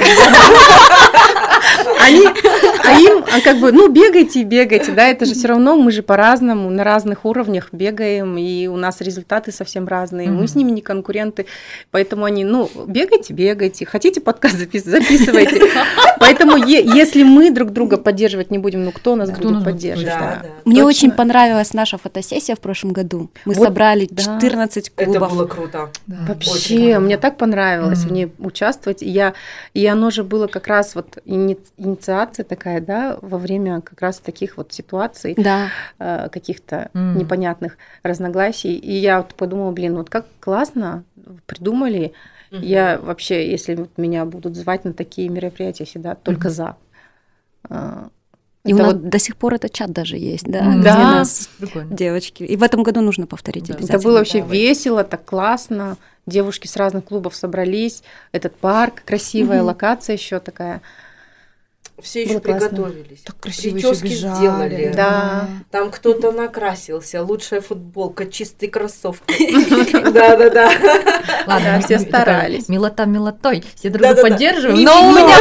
[2.01, 2.25] Они,
[2.85, 5.91] а им, а как бы, ну, бегайте и бегайте, да, это же все равно, мы
[5.91, 10.71] же по-разному, на разных уровнях бегаем, и у нас результаты совсем разные, мы с ними
[10.71, 11.47] не конкуренты,
[11.91, 15.61] поэтому они, ну, бегайте, бегайте, хотите подкаст запис- записывайте.
[16.19, 20.13] Поэтому е- если мы друг друга поддерживать не будем, ну, кто нас будет поддерживать?
[20.15, 20.41] Да, да?
[20.43, 20.49] да.
[20.65, 20.87] Мне Точно.
[20.89, 23.31] очень понравилась наша фотосессия в прошлом году.
[23.45, 24.23] Мы Вот, собрали да.
[24.41, 25.33] 14 Это клубов.
[25.33, 25.91] было круто.
[26.07, 26.17] Да.
[26.23, 27.01] Очень Вообще, круто.
[27.01, 29.03] мне так понравилось в ней участвовать.
[29.03, 29.35] И, я,
[29.75, 34.19] и оно же было как раз вот ини- инициация такая, да, во время как раз
[34.19, 35.69] таких вот ситуаций, Да.
[35.99, 37.17] э, каких-то М.
[37.17, 38.75] непонятных разногласий.
[38.77, 41.05] И я вот подумала, блин, вот как классно
[41.47, 42.13] придумали.
[42.51, 42.63] Мгм.
[42.63, 46.77] Я вообще, если вот меня будут звать на такие мероприятия, всегда только за.
[47.71, 48.09] Э,
[48.65, 50.59] И у Это нас вот- до сих пор этот чат даже есть, да?
[50.59, 50.99] М, где Да.
[50.99, 51.95] нас Прикольно.
[51.95, 52.43] девочки.
[52.43, 53.75] И в этом году нужно повторить Да.
[53.75, 53.97] Это обязательно.
[54.01, 54.59] Это было вообще Давай.
[54.59, 55.97] весело, так классно.
[56.27, 58.03] Девушки с разных клубов собрались.
[58.33, 59.67] Этот парк, красивая Мгм.
[59.67, 60.81] локация еще такая.
[62.03, 62.69] Все еще Было классно.
[62.69, 63.21] приготовились.
[63.23, 64.35] Так красиво Прически бежали.
[64.35, 64.93] сделали.
[64.95, 65.49] Да.
[65.71, 69.55] Там кто-то накрасился, лучшая футболка, чистые кроссовки.
[70.13, 70.71] Да-да-да.
[71.47, 72.69] Ладно, Да, ми- все старались.
[72.69, 73.65] Милота милотой.
[73.75, 74.29] Все друг друга.
[74.29, 75.27] Ми- Но у но.
[75.27, 75.37] меня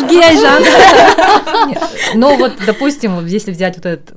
[0.00, 0.62] Жги, Айжан.
[2.14, 4.12] Но вот, допустим, если взять вот этот...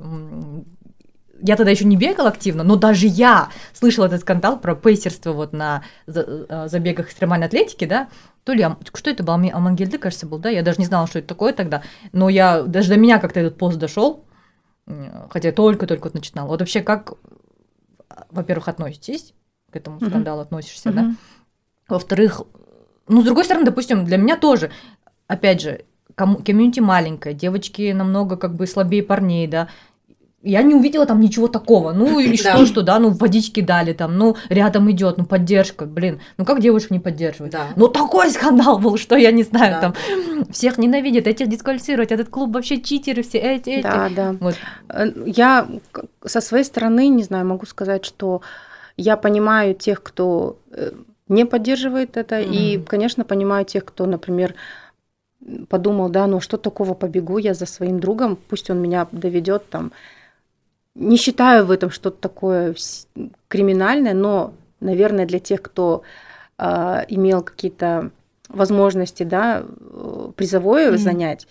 [1.46, 5.52] Я тогда еще не бегала активно, но даже я слышала этот скандал про пейсерство вот
[5.52, 8.08] на э, забегах экстремальной атлетики, да,
[8.44, 11.28] то ли, что это был, Амангельды, кажется, был, да, я даже не знала, что это
[11.28, 14.24] такое тогда, но я, даже до меня как-то этот пост дошел,
[15.30, 16.48] хотя только-только вот начинала.
[16.48, 17.14] Вот вообще как,
[18.30, 19.32] во-первых, относитесь
[19.70, 20.06] к этому Мгм.
[20.10, 21.02] скандалу, относишься, да?
[21.02, 21.18] Мгм.
[21.88, 22.42] Во-вторых,
[23.08, 24.70] ну, с другой стороны, допустим, для меня тоже,
[25.26, 29.68] опять же, комьюнити маленькое, девочки намного как бы слабее парней, да,
[30.44, 31.92] я не увидела там ничего такого.
[31.92, 32.56] Ну и Да.
[32.56, 36.60] что, что, да, ну водички дали там, ну рядом идет, ну поддержка, блин, ну как
[36.60, 37.52] девушек не поддерживать?
[37.52, 37.68] Да.
[37.76, 39.80] Ну такой скандал был, что я не знаю, Да.
[39.80, 43.82] там всех ненавидят, этих дисквалифицируют, этот клуб вообще читеры все, эти, эти.
[43.82, 44.36] Да, да.
[44.40, 44.54] Вот.
[44.88, 45.66] Э, Я
[46.24, 48.42] со своей стороны, не знаю, могу сказать, что
[48.96, 50.92] я понимаю тех, кто э,
[51.28, 54.54] не поддерживает это, и, конечно, понимаю тех, кто, например,
[55.68, 59.92] подумал, да, ну что такого, побегу я за своим другом, пусть он меня доведет там.
[60.94, 62.74] Не считаю в этом что-то такое
[63.48, 66.02] криминальное, но, наверное, для тех, кто
[66.56, 68.10] а, имел какие-то
[68.48, 70.98] возможности, да, э, призовое Мгм.
[70.98, 71.48] занять,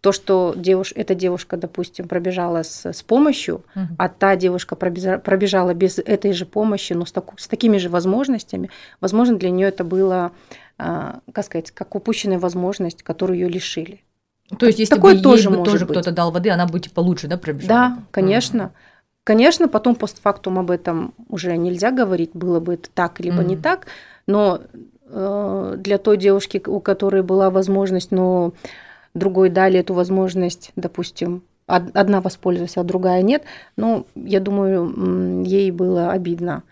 [0.00, 0.92] то, что девуш...
[0.96, 3.96] эта девушка, допустим, пробежала с, с помощью, Мгм.
[3.98, 7.90] а та девушка пробежа- пробежала без этой же помощи, но с, таку- с такими же
[7.90, 8.70] возможностями,
[9.02, 10.32] возможно, для нее это было,
[10.78, 14.00] а, как сказать, как упущенная возможность, которую ее лишили.
[14.58, 16.80] То есть, если Такое бы ей тоже бы может тоже кто-то дал воды, она бы
[16.80, 17.68] типа лучше, да, пробежала?
[17.68, 18.02] Да, бы?
[18.10, 18.64] конечно.
[18.64, 18.72] Мгм.
[19.24, 23.62] Конечно, потом постфактум об этом уже нельзя говорить, было бы это так либо не Мгм.
[23.62, 23.86] так,
[24.26, 24.60] но
[25.12, 28.52] э, для той девушки, у которой была возможность, но
[29.14, 33.42] другой дали эту возможность, допустим, од- одна воспользовалась, а другая нет,
[33.76, 36.62] ну, я думаю, ей было обидно.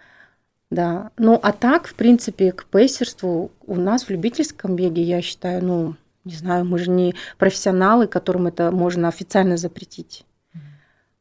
[0.71, 1.11] Да.
[1.17, 5.95] Ну, а так, в принципе, к пейсерству у нас в любительском беге, я считаю, ну,
[6.29, 10.25] не знаю, мы же не профессионалы, которым это можно официально запретить.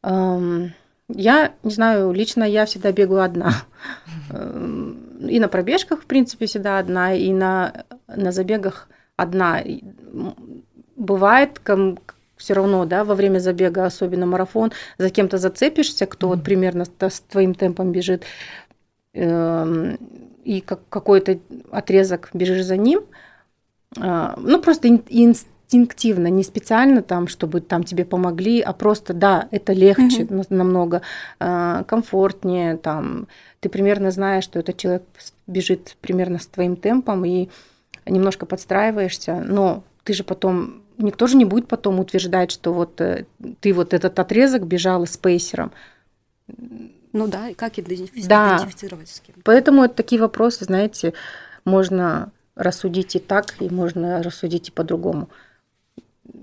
[0.04, 0.74] Эм,
[1.10, 3.54] Я не знаю, лично я всегда бегаю одна.
[4.30, 9.64] Эм, И на пробежках, в принципе, всегда одна, и на, на забегах одна.
[10.98, 11.62] Бывает,
[12.36, 16.46] все равно, да, во время забега, особенно марафон, за кем-то зацепишься, кто вот Мгм.
[16.46, 18.24] примерно с твоим темпом бежит,
[19.14, 19.98] эм,
[20.44, 21.40] и как какой-то
[21.72, 23.02] отрезок бежишь за ним,
[23.96, 29.74] ну просто ин- инстинктивно, не специально там, чтобы там тебе помогли, а просто да, это
[29.74, 31.02] легче на- намного,
[31.40, 33.28] а, комфортнее, там
[33.60, 35.04] ты примерно знаешь, что этот человек
[35.48, 37.50] бежит примерно с твоим темпом и
[38.06, 43.26] немножко подстраиваешься, но ты же потом никто же не будет потом утверждать, что вот э,
[43.60, 45.72] ты вот этот отрезок бежала с пейсером.
[47.14, 48.58] Ну да, и как идентифи- Да.
[48.58, 49.36] идентифицировать с кем?
[49.44, 51.14] Поэтому это такие вопросы, знаете,
[51.66, 55.30] можно рассудить и так, и можно рассудить и по-другому.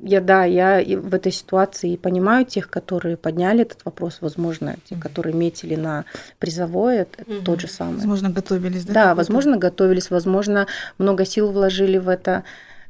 [0.02, 5.02] Я, да, я в этой ситуации понимаю тех, которые подняли этот вопрос, возможно, те, Мгм.
[5.02, 6.04] которые метили на
[6.38, 7.44] призовое, это Мгм.
[7.44, 7.96] тот же самый.
[7.96, 8.92] Возможно, готовились, да?
[8.94, 10.66] Да, возможно, готовились, возможно,
[10.98, 12.44] много сил вложили в это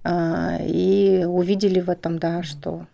[0.06, 2.86] а, и увидели в этом, да, что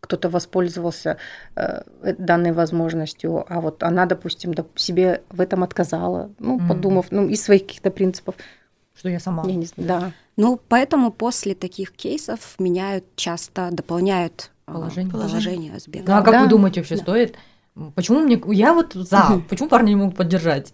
[0.00, 1.16] кто-то воспользовался
[1.56, 6.68] э, э, данной возможностью, а вот она, допустим, доп- себе в этом отказала, ну, Мгм.
[6.68, 8.34] подумав, ну, из своих каких-то принципов.
[9.04, 9.44] Что я сама.
[9.46, 10.12] Я не знаю, да.
[10.38, 15.12] Ну, поэтому после таких кейсов меняют часто, дополняют а, Положение.
[15.12, 16.06] положение с бегом.
[16.08, 16.42] Ну, а как Да.
[16.44, 17.02] вы думаете, вообще Да.
[17.02, 17.36] стоит?
[17.94, 18.42] Почему мне...
[18.46, 19.42] Я вот за.
[19.50, 20.72] Почему парни не могут поддержать?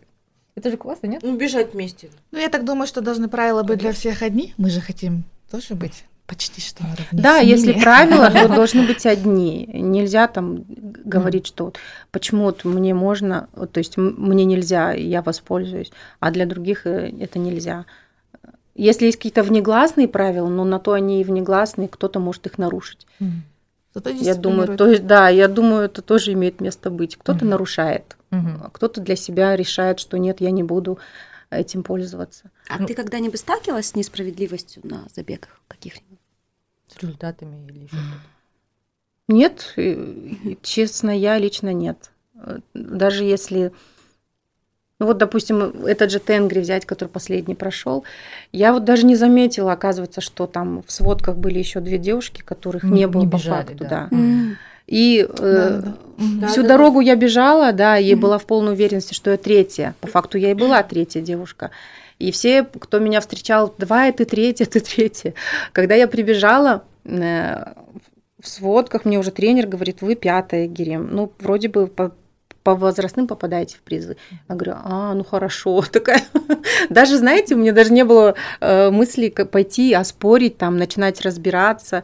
[0.55, 1.23] Это же классно, нет?
[1.25, 2.11] Ну, бежать вместе.
[2.31, 4.55] Ну, я так думаю, что должны правила быть для всех одни.
[4.59, 9.69] Мы же хотим тоже быть почти что наравне Да, если правила, то должны быть одни.
[9.75, 11.79] Нельзя там говорить, что вот
[12.13, 15.91] почему вот мне можно, вот, то есть мне нельзя, и я воспользуюсь,
[16.21, 17.87] а для других э, это нельзя.
[18.81, 23.07] Если есть какие-то внегласные правила, но на то они и внегласные, кто-то может их нарушить.
[23.19, 23.43] Мгм.
[23.93, 27.17] Зато Я думаю, то есть, да, я думаю, это тоже имеет место быть.
[27.17, 27.51] Кто-то Мгм.
[27.51, 30.99] нарушает, а кто-то для себя решает, что нет, я не буду
[31.51, 32.51] этим пользоваться.
[32.69, 36.19] А Ну- ты когда-нибудь сталкивалась с несправедливостью на забегах каких-нибудь?
[36.89, 38.21] С результатами или еще что-то.
[39.29, 39.75] Нет,
[40.63, 42.11] честно, я лично нет.
[42.37, 43.73] Э, Даже если
[45.01, 48.05] Ну вот, допустим, этот же Тенгри взять, который последний прошел,
[48.53, 52.85] я вот даже не заметила, оказывается, что там в сводках были еще две девушки, которых
[52.85, 54.09] не, Не- было не по бежали, факту, да.
[54.11, 54.19] да.
[54.87, 55.83] И э.
[56.19, 59.95] Да, всю да, дорогу я бежала, да, и была в полной уверенности, что я третья.
[60.01, 61.71] По факту я и была третья девушка.
[62.19, 65.33] И все, кто меня встречал, давай, ты третья, ты третья.
[65.73, 67.73] Когда я прибежала, э,
[68.39, 71.09] в сводках мне уже тренер говорит, вы пятая, Герем.
[71.11, 72.13] Ну, вроде бы по,
[72.63, 74.17] по возрастным попадаете в призы.
[74.49, 76.23] Я говорю, а, ну хорошо, такая.
[76.89, 82.03] Даже, знаете, у меня даже не было э, мысли пойти оспорить, там, начинать разбираться.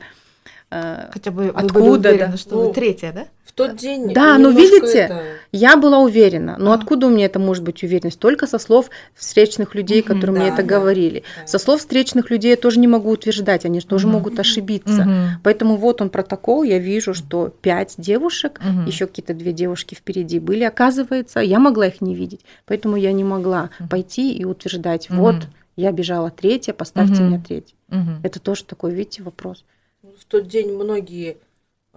[0.70, 2.38] Э, Хотя бы вы были Откуда, уверены, да?
[2.38, 3.26] что Ну, вы третья, да?
[3.56, 6.56] Тот день Да, ну, немножко видите, это- Я была уверена.
[6.58, 6.74] Но А.
[6.74, 8.18] откуда у меня это может быть уверенность?
[8.20, 11.22] Только со слов встречных людей, которые мне да, это да, говорили.
[11.40, 11.46] да.
[11.46, 15.38] Со слов встречных людей я тоже не могу утверждать, они же тоже могут ошибиться.
[15.42, 20.64] Поэтому вот он протокол, я вижу, что пять девушек, еще какие-то две девушки впереди были,
[20.64, 25.36] оказывается, я могла их не видеть, поэтому я не могла пойти и утверждать, вот
[25.76, 27.26] я бежала третья, поставьте Мгм.
[27.26, 27.74] меня третьей.
[27.88, 28.20] Мгм.
[28.22, 29.64] Это тоже такой, видите, вопрос.
[30.02, 31.38] В тот день многие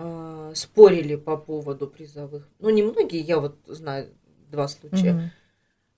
[0.01, 2.47] а, спорили по поводу призовых.
[2.59, 4.07] Ну, не многие, я вот знаю
[4.49, 5.13] два случая.
[5.13, 5.31] Мгм.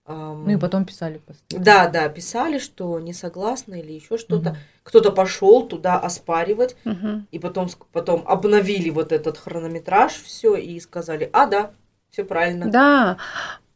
[0.06, 1.44] Ам, Ну и потом писали посты.
[1.60, 4.50] Да, да, писали, что не согласны или еще что-то.
[4.50, 4.58] Мгм.
[4.82, 7.28] Кто-то пошел туда оспаривать, Мгм.
[7.32, 11.72] и потом, потом обновили вот этот хронометраж, все, и сказали, а, да,
[12.10, 12.66] все правильно.
[12.72, 13.18] Да,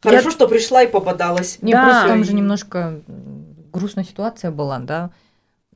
[0.02, 1.58] Хорошо, Я- что пришла и попадалась.
[1.62, 1.84] Не, Да.
[1.84, 3.00] просто там же немножко
[3.72, 5.10] грустная ситуация была, да?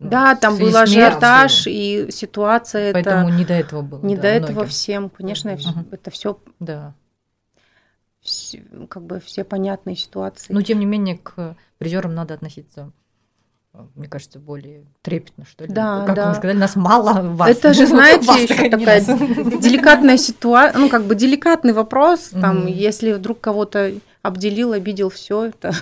[0.01, 2.95] Да, там был ажиотаж, и ситуация это...
[2.95, 4.05] Поэтому не до этого было.
[4.05, 4.69] Не да, до этого многим.
[4.71, 5.87] всем, конечно, Мгм.
[5.91, 6.95] это все Да.
[8.89, 10.53] как бы все понятные ситуации.
[10.53, 12.93] Но тем не менее к призерам надо относиться,
[13.95, 15.73] мне кажется, более трепетно, что ли.
[15.73, 16.29] Да, как да.
[16.31, 17.49] вы сказали, нас мало, вас.
[17.51, 19.01] это же, знаете, еще такая
[19.61, 25.73] деликатная ситуация, ну как бы деликатный вопрос, там, если вдруг кого-то обделил, обидел, все это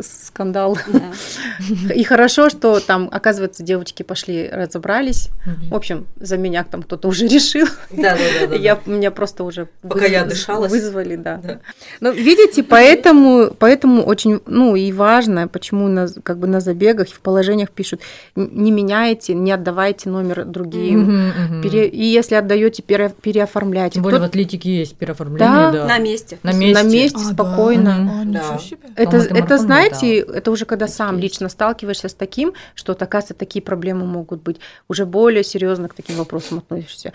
[0.00, 0.78] скандал.
[0.92, 1.92] Да.
[1.94, 5.28] И хорошо, что там, оказывается, девочки пошли, разобрались.
[5.70, 7.66] В общем, за меня там кто-то уже решил.
[7.90, 8.54] Да, да, да, да.
[8.62, 10.70] Я, меня просто уже Пока я дышалась.
[10.70, 11.40] вызвали, да.
[11.42, 11.58] Да.
[12.00, 17.12] Ну, видите, поэтому, поэтому очень, ну, и важно, почему на, как бы на забегах и
[17.12, 18.00] в положениях пишут,
[18.36, 21.32] «Н- не меняйте, не отдавайте номер другим.
[21.62, 23.94] Пере- и если отдаете, пере- переоформляйте.
[23.94, 25.86] Тем более в атлетике есть переоформление, да.
[25.86, 26.38] На месте.
[26.42, 26.82] На месте.
[26.82, 28.22] На месте А, спокойно.
[28.22, 28.58] А, Да.
[28.96, 31.22] это это знаете, это уже когда сам есть.
[31.22, 34.58] лично сталкиваешься с таким, что, оказывается, такие проблемы могут быть.
[34.88, 37.12] Уже более серьезно к таким вопросам относишься.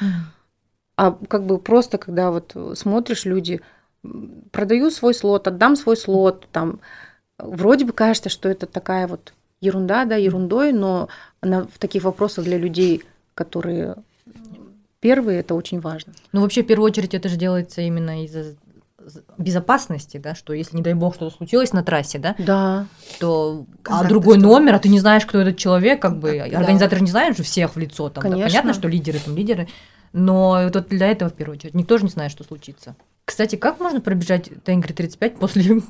[0.96, 3.62] А как бы просто, когда вот смотришь, люди,
[4.52, 6.80] продаю свой слот, отдам свой слот, там,
[7.38, 11.10] вроде бы кажется, что это такая вот ерунда, да, ерундой, но
[11.42, 13.96] на, в таких вопросах для людей, которые
[15.00, 16.14] первые, это очень важно.
[16.32, 18.56] Ну, вообще, в первую очередь, это же делается именно из-за
[19.38, 22.86] безопасности, да, что если, не дай бог, что-то случилось на трассе, да, Да,
[23.20, 24.48] то а другой что?
[24.48, 26.58] номер, а ты не знаешь, кто этот человек, как бы Да.
[26.60, 28.50] организаторы не знают же всех в лицо, там, да, Конечно.
[28.50, 29.68] понятно, что лидеры там лидеры,
[30.14, 32.96] но вот для этого в первую очередь никто же не знает, что случится.
[33.26, 35.82] Кстати, как можно пробежать Тенгри 35 после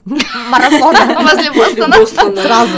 [0.50, 1.22] марафона?
[1.22, 1.86] Возле После.
[1.88, 2.42] Бостона.
[2.42, 2.78] Сразу.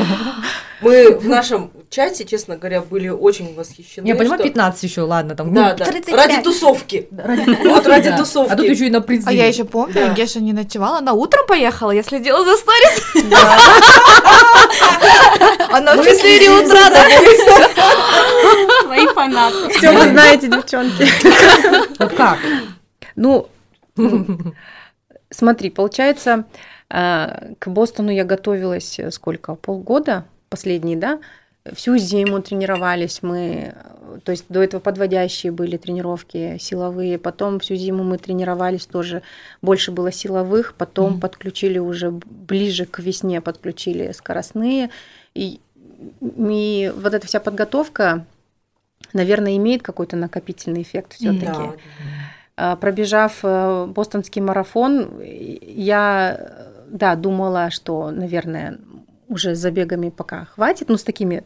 [0.81, 4.07] Мы в нашем чате, честно говоря, были очень восхищены.
[4.07, 5.53] Я понимаю, что- 15 еще, ладно, там.
[5.53, 5.85] Да, ну, да.
[5.85, 6.15] 35.
[6.27, 7.07] Ради тусовки.
[7.11, 8.53] Вот ради тусовки.
[8.53, 9.25] А тут еще и на призы.
[9.27, 10.13] А я еще помню.
[10.13, 13.01] Геша не ночевала, она утром поехала, я следила за сторис.
[15.71, 17.05] Она в 4 утра, да?
[18.87, 19.69] Мои фанаты.
[19.69, 21.07] все вы знаете, девчонки.
[21.99, 22.39] Вот как?
[23.15, 23.47] Ну,
[25.31, 26.45] Смотри, получается,
[26.89, 29.55] э, к Бостону я готовилась э, сколько?
[29.55, 31.19] Полгода последний, да?
[31.73, 33.73] Всю зиму тренировались мы,
[34.23, 39.21] то есть до этого подводящие были тренировки силовые, потом всю зиму мы тренировались тоже,
[39.61, 41.19] больше было силовых, потом Мгм.
[41.19, 44.89] подключили уже ближе к весне, подключили скоростные,
[45.35, 45.59] и,
[46.21, 48.25] и вот эта вся подготовка,
[49.13, 51.45] наверное, имеет какой-то накопительный эффект все-таки.
[51.45, 51.75] Да.
[52.61, 58.79] А, Пробежав э, бостонский марафон, я, да, думала, что, наверное,
[59.29, 61.43] уже с забегами пока хватит, ну, с такими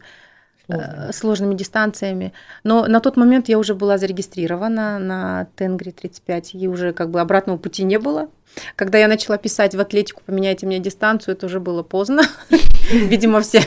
[0.68, 2.32] э, сложными дистанциями.
[2.64, 7.20] Но на тот момент я уже была зарегистрирована на Тенгри 35, и уже как бы
[7.20, 8.28] обратного пути не было.
[8.76, 12.22] Когда я начала писать в атлетику «поменяйте мне дистанцию», это уже было поздно.
[12.92, 13.62] Видимо, все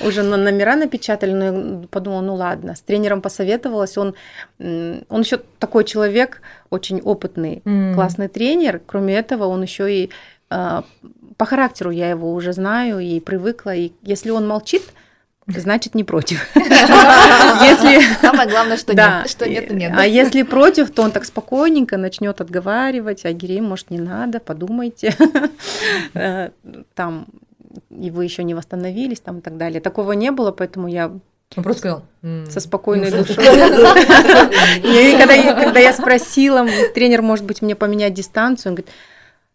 [0.00, 2.74] уже номера напечатали, но я подумала, ну ладно.
[2.74, 4.14] С тренером посоветовалась, он,
[4.58, 6.40] он еще такой человек,
[6.70, 7.62] очень опытный,
[7.94, 8.80] классный тренер.
[8.86, 10.10] Кроме этого, он еще и
[10.52, 10.84] а,
[11.40, 13.74] по характеру я его уже знаю и привыкла.
[13.74, 14.82] И если он молчит,
[15.46, 16.46] значит не против.
[16.54, 19.30] Если Самое главное, что да, нет.
[19.30, 19.90] Что нет, то нет.
[19.96, 25.16] А если против, то он так спокойненько начнет отговаривать, а Гирей, может, не надо, подумайте.
[26.14, 26.50] Э,
[26.94, 27.26] Там
[27.88, 29.80] и вы еще не восстановились, там и так далее.
[29.80, 31.06] Такого не было, поэтому я
[31.56, 32.02] Он просто сказал.
[32.22, 33.44] «М, со спокойной Ну, душой.
[34.84, 38.92] И когда я спросила, тренер, может быть, мне поменять дистанцию, он говорит,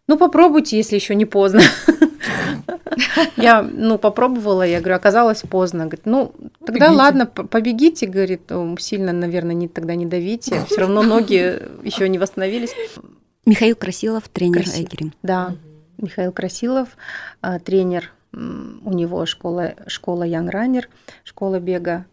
[0.06, 1.60] ну попробуйте, если еще не поздно.
[3.36, 5.84] Я, ну, попробовала, я говорю, оказалось поздно.
[5.84, 6.32] Говорит, ну,
[6.64, 6.92] тогда Побегите.
[6.92, 10.64] ладно, побегите, говорит, «М, сильно, наверное, не, тогда не давите.
[10.66, 12.74] Все равно ноги еще не восстановились.
[13.44, 14.88] Михаил Красилов, тренер Красилов.
[14.88, 15.12] Эгерим.
[15.22, 15.56] Да,
[15.98, 16.88] Михаил Красилов,
[17.40, 20.84] а, тренер, у него школа, школа Young Runner,
[21.24, 22.06] школа бега.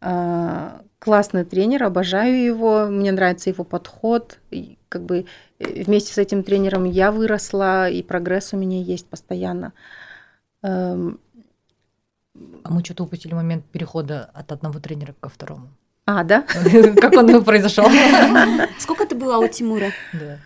[0.00, 4.38] А, Классный тренер, обожаю его, мне нравится его подход.
[4.88, 5.24] Как бы э,
[5.58, 9.72] вместе с этим тренером я выросла, и прогресс у меня есть постоянно.
[10.62, 11.18] Эм,
[12.64, 15.68] А мы что-то упустили момент перехода от одного тренера ко второму.
[16.06, 16.42] А, да?
[17.00, 17.86] Как он произошел?
[18.78, 19.90] Сколько ты была у Тимура?
[20.12, 20.38] Да.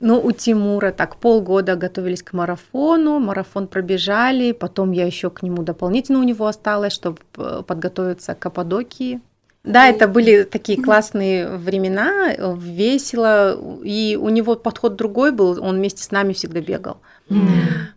[0.00, 5.62] Ну, у Тимура так полгода готовились к марафону, марафон пробежали, потом я еще к нему
[5.62, 9.20] дополнительно у него осталась, чтобы э, подготовиться к Каппадокии.
[9.64, 16.02] Да, это были такие классные времена, весело, и у него подход другой был, он вместе
[16.04, 16.98] с нами всегда бегал.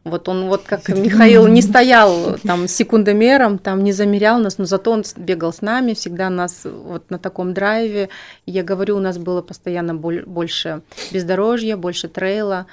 [0.06, 4.92] Вот он вот как Михаил не стоял там секундомером, там не замерял нас, но зато
[4.92, 8.08] он бегал с нами, всегда нас вот на таком драйве.
[8.46, 12.68] Я говорю, у нас было постоянно боль- больше бездорожья, больше трейла.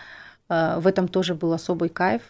[0.49, 2.23] Э, В этом тоже был особый кайф.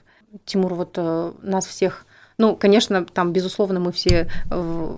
[0.46, 2.06] Тимур вот э, нас всех,
[2.38, 4.96] ну, конечно, там, безусловно, мы все э,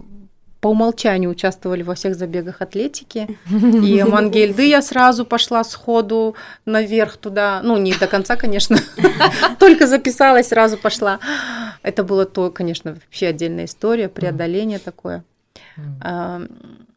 [0.66, 3.38] по умолчанию участвовали во всех забегах атлетики.
[3.48, 7.60] И Мангельды я сразу пошла сходу наверх туда.
[7.62, 8.76] Ну, не до конца, конечно.
[9.60, 11.20] Только записалась, сразу пошла.
[11.82, 15.22] Это было то, конечно, вообще отдельная история, преодоление такое.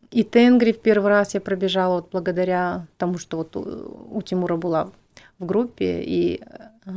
[0.10, 4.56] И Тенгри в первый раз я пробежала вот благодаря тому, что вот у, у Тимура
[4.56, 4.90] была
[5.38, 6.42] в группе, и
[6.88, 6.92] э,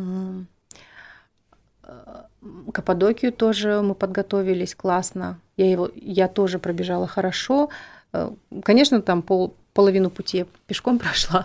[2.72, 5.38] Каппадокию тоже мы подготовились классно.
[5.56, 7.68] Я, его, я тоже пробежала хорошо.
[8.12, 8.30] Э,
[8.64, 11.44] Конечно, там пол, половину пути я пешком прошла,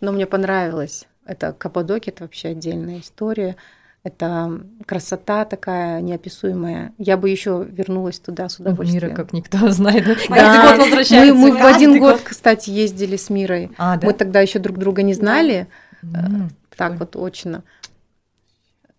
[0.00, 1.06] но мне понравилось.
[1.26, 3.56] Это Каппадокия, это вообще отдельная история.
[4.02, 6.94] Это красота такая неописуемая.
[6.96, 9.04] Я бы еще вернулась туда с удовольствием.
[9.04, 10.06] Мира как никто знает.
[10.30, 13.70] Да, мы, мы в один год, кстати, ездили с Мирой.
[13.76, 14.06] А, да?
[14.06, 15.66] Мы тогда еще друг друга не знали.
[16.02, 16.98] М, Так прикольно.
[16.98, 17.62] вот, очно.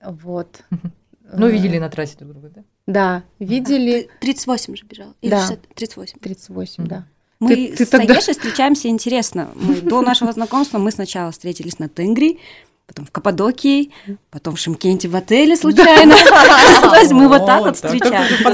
[0.03, 0.61] Вот.
[1.33, 2.61] Ну, Э, видели на трассе друг друга, да?
[2.87, 4.09] Да, видели.
[4.19, 5.13] Ты 38 же бежала?
[5.21, 5.41] Или Да.
[5.41, 5.59] 60?
[5.75, 6.19] 38.
[6.19, 7.03] 38, да.
[7.39, 9.49] Мы Ты- ты с тогда- Аешей встречаемся интересно.
[9.55, 12.39] Мы до нашего знакомства мы сначала встретились на Тенгри,
[12.85, 13.91] потом в Каппадокии,
[14.29, 16.13] потом в Шимкенте в отеле случайно.
[16.81, 18.43] То есть мы вот так вот встречались.
[18.43, 18.53] Да,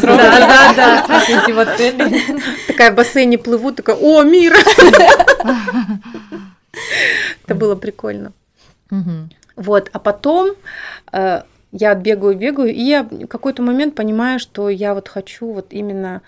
[0.73, 0.73] да,
[1.07, 1.53] да.
[1.53, 2.21] В отеле.
[2.67, 4.55] Такая в бассейне плыву, такая, о, мир!
[7.45, 8.31] Это было прикольно.
[9.55, 10.51] Вот, а потом
[11.11, 11.41] э,
[11.79, 16.21] я бегаю, бегаю, и я в какой-то момент понимаю, что я вот хочу вот именно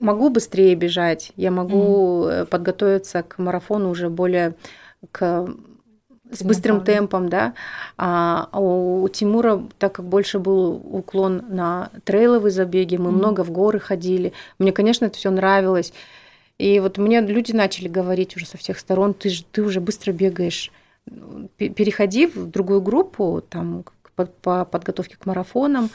[0.00, 4.54] могу быстрее бежать, я могу э, подготовиться к марафону уже более
[5.12, 5.48] к
[6.32, 7.54] с быстрым темпом, да.
[7.98, 13.18] А а у Тимура, так как больше был уклон на трейловые забеги, мы Мгм.
[13.18, 14.32] много в горы ходили.
[14.60, 15.92] Мне, конечно, это все нравилось.
[16.58, 20.12] И вот мне люди начали говорить уже со всех сторон, ты, ж- ты уже быстро
[20.12, 20.70] бегаешь.
[21.56, 23.84] Пе- Переходи в другую группу, там,
[24.14, 25.90] по, по подготовке к марафонам.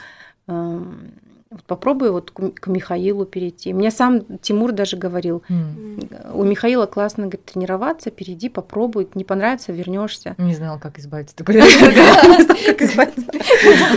[0.48, 1.12] эм,
[1.48, 3.72] вот попробуй вот к, Михаилу перейти.
[3.72, 6.00] Мне сам Тимур даже говорил, М.
[6.34, 10.34] у Михаила классно говорит, тренироваться, перейди, попробуй, не понравится, вернешься.
[10.38, 11.36] Не знала, как избавиться.
[11.36, 11.54] Такой,
[12.66, 13.24] Как избавиться?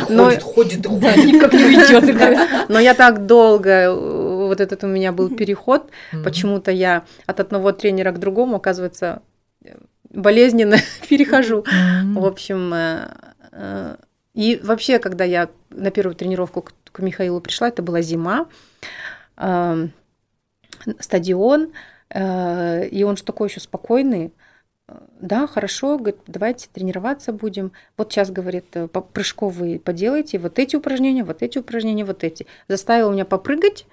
[0.10, 0.86] Но- Ходит, ходит,
[1.26, 2.70] никак не уйдет.
[2.70, 5.90] Но я так долго, э, вот этот у меня был переход,
[6.24, 9.22] почему-то я от одного тренера к другому, оказывается,
[10.10, 10.78] болезненно
[11.10, 11.64] перехожу.
[11.64, 13.12] В общем, э,
[13.52, 13.98] э,
[14.34, 18.48] и вообще, когда я на первую тренировку к, к Михаилу пришла, это была зима,
[19.38, 19.88] э,
[21.00, 21.74] стадион,
[22.12, 24.34] и он же такой еще спокойный.
[25.20, 27.72] Да, хорошо, говорит, давайте тренироваться будем.
[27.98, 28.76] Вот сейчас, говорит,
[29.14, 32.48] прыжковые поделайте, вот эти упражнения, вот эти упражнения, вот эти.
[32.68, 33.86] Заставил меня попрыгать.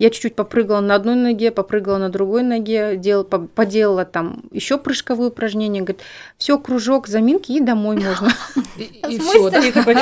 [0.00, 4.78] Я чуть-чуть попрыгала на одной ноге, попрыгала на другой ноге, дел, по- поделала там еще
[4.78, 5.80] прыжковые упражнения.
[5.82, 6.00] Говорит,
[6.38, 8.30] все, кружок, заминки и домой можно.
[8.76, 9.50] И все,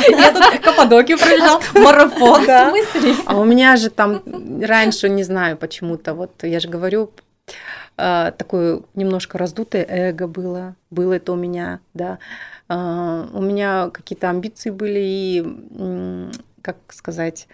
[0.08, 2.46] Я тут Каппадокию пробежал, марафон?
[3.26, 4.22] А у меня же там
[4.62, 7.10] раньше, не знаю почему-то, вот я же говорю,
[7.96, 10.76] а, такое немножко раздутое эго было.
[10.90, 12.18] Было это у меня, да.
[12.68, 16.30] А, У меня какие-то амбиции были и,
[16.62, 17.48] как сказать,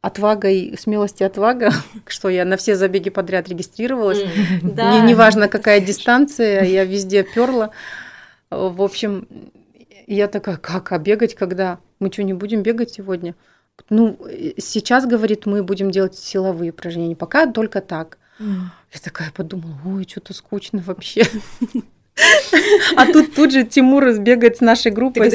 [0.00, 1.72] отвагой, смелости отвага,
[2.06, 4.22] что я на все забеги подряд регистрировалась.
[4.62, 5.00] Да.
[5.00, 7.70] Не, неважно, какая дистанция, я везде перла.
[8.50, 9.28] В общем,
[10.06, 11.78] я такая, как, а бегать когда?
[12.00, 13.34] Мы что, не будем бегать сегодня?
[13.88, 14.18] Ну,
[14.58, 18.18] сейчас, говорит, мы будем делать силовые упражнения, пока только так.
[18.92, 21.24] Я такая подумала, ой, что-то скучно вообще.
[22.96, 25.30] А тут тут же Тимур бегает с нашей группой.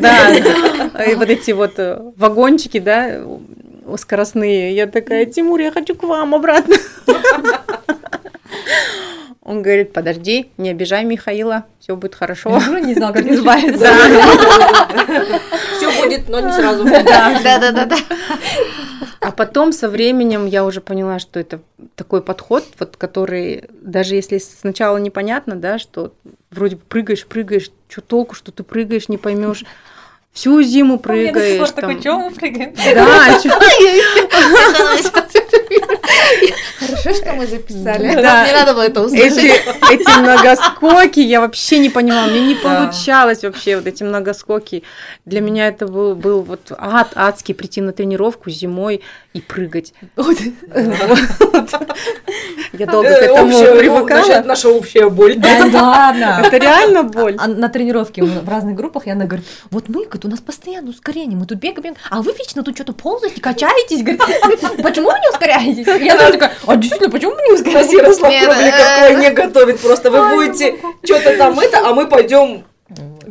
[0.00, 3.24] Да, и вот эти вот э, вагончики, да,
[3.96, 4.74] скоростные.
[4.74, 6.76] Я такая, Тимур, я хочу к вам обратно.
[9.42, 12.50] Он говорит, подожди, не обижай Михаила, все будет хорошо.
[12.50, 13.88] Я уже не знала, как избавиться.
[15.78, 16.84] Все будет, но не сразу.
[16.84, 17.96] Да-да-да-да.
[19.20, 21.60] А потом со временем я уже поняла, что это
[21.96, 26.12] такой подход, вот, который, даже если сначала непонятно, да, что
[26.50, 29.64] вроде бы прыгаешь, прыгаешь, что толку, что ты прыгаешь, не поймешь.
[30.32, 31.70] Всю зиму прыгаешь.
[31.70, 32.00] там.
[32.02, 32.74] чё мы прыгаем?
[32.94, 33.40] Да,
[36.78, 38.14] Хорошо, что мы записали.
[38.14, 38.46] Да.
[38.46, 39.36] Не надо было это услышать.
[39.36, 44.84] эти, эти многоскоки, я вообще не понимала, мне не получалось вообще вот эти многоскоки.
[45.24, 49.02] Для меня это был, был вот ад адский прийти на тренировку зимой
[49.38, 49.94] и прыгать.
[52.72, 54.42] Я долго к Э, этому общая- ну, привыкала.
[54.44, 55.36] наша общая боль.
[55.36, 56.42] Да ладно.
[56.44, 57.36] Это реально боль.
[57.38, 60.90] А на тренировке мы в разных группах, и она говорит, вот мы, у нас постоянно
[60.90, 65.08] ускорение, мы тут бегаем, бегаем, а вы вечно тут что-то ползаете, качаетесь, говорит, «А почему
[65.10, 65.86] вы не ускоряетесь?
[66.04, 67.92] Я тоже такая, а действительно, почему вы не Нас ускоряетесь?
[67.92, 69.80] Ярослав Кровликов э, не готовит.
[69.80, 72.64] Просто вы будете что-то там это, а мы пойдем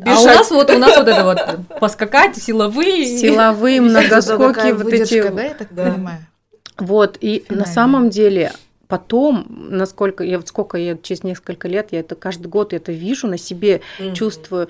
[0.06, 3.06] А у нас вот, у нас вот это вот поскакать, силовые.
[3.06, 5.28] Силовые многоскоки, вот эти.
[5.30, 5.92] да, я так Да.
[5.92, 6.26] понимаю?
[6.78, 8.52] Вот, и на самом деле
[8.88, 13.28] потом, насколько я, вот сколько я через несколько лет, я это каждый год это вижу
[13.28, 13.82] на себе,
[14.14, 14.68] чувствую.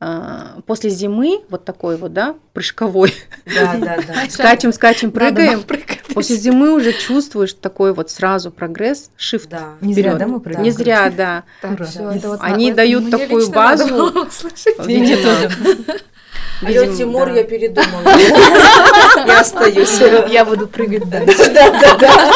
[0.00, 3.12] А, После зимы вот такой вот, да, прыжковой,
[3.46, 4.14] Да, да, да.
[4.30, 5.64] скачем, скачем, прыгаем.
[6.14, 9.48] После зимы уже чувствуешь такой вот сразу прогресс, shift.
[9.50, 9.74] Да.
[9.80, 10.64] Не зря, да, мы прыгаем?
[10.64, 11.44] Не зря, да.
[12.40, 14.12] Они дают такую базу.
[14.84, 15.50] мне тоже.
[16.60, 17.34] Алло, Тимур, да.
[17.34, 18.02] я передумала.
[19.26, 20.00] Я остаюсь.
[20.28, 21.52] Я буду прыгать дальше.
[21.52, 22.32] Да, да, да.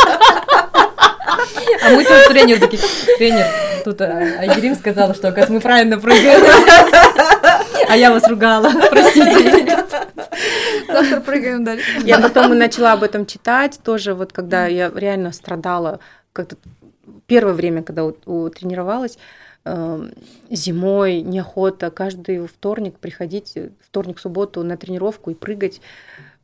[1.84, 2.80] А мы тут тренер такие,
[3.18, 3.46] тренер,
[3.84, 4.06] тут а,
[4.38, 7.31] Айгерим сказала, что, оказывается, мы правильно прыгаем.
[7.92, 9.76] А я вас ругала, простите.
[10.88, 12.00] Завтра прыгаем дальше.
[12.06, 16.00] Я потом и начала об этом читать тоже, вот когда я реально страдала,
[16.32, 16.56] как-то
[17.26, 19.18] первое время, когда тренировалась,
[19.66, 20.08] э,
[20.48, 25.82] зимой неохота каждый вторник приходить, э, вторник, субботу на тренировку и прыгать.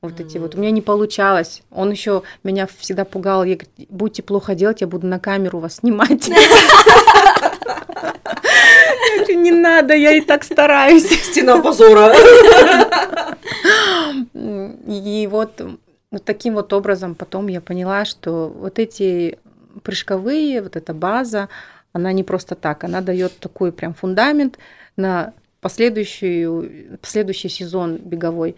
[0.02, 0.54] Вот эти вот.
[0.54, 1.62] У меня не получалось.
[1.70, 3.42] Он еще меня всегда пугал.
[3.44, 6.30] Я говорю, будете плохо делать, я буду на камеру вас снимать.
[7.68, 11.08] Я говорю, Не надо, я и так стараюсь.
[11.08, 12.12] Стена позора.
[14.34, 15.60] И вот,
[16.10, 19.38] вот таким вот образом потом я поняла, что вот эти
[19.82, 21.48] прыжковые, вот эта база,
[21.92, 24.58] она не просто так, она дает такой прям фундамент
[24.96, 28.56] на последующую, последующий сезон беговой.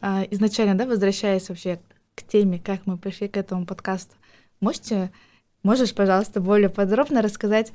[0.00, 1.80] А, изначально, да, возвращаясь вообще
[2.14, 4.14] к теме, как мы пришли к этому подкасту,
[4.60, 5.10] можете,
[5.62, 7.72] можешь, пожалуйста, более подробно рассказать,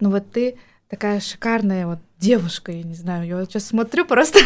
[0.00, 0.56] ну вот ты
[0.88, 4.38] такая шикарная вот девушка, я не знаю, я вот сейчас смотрю просто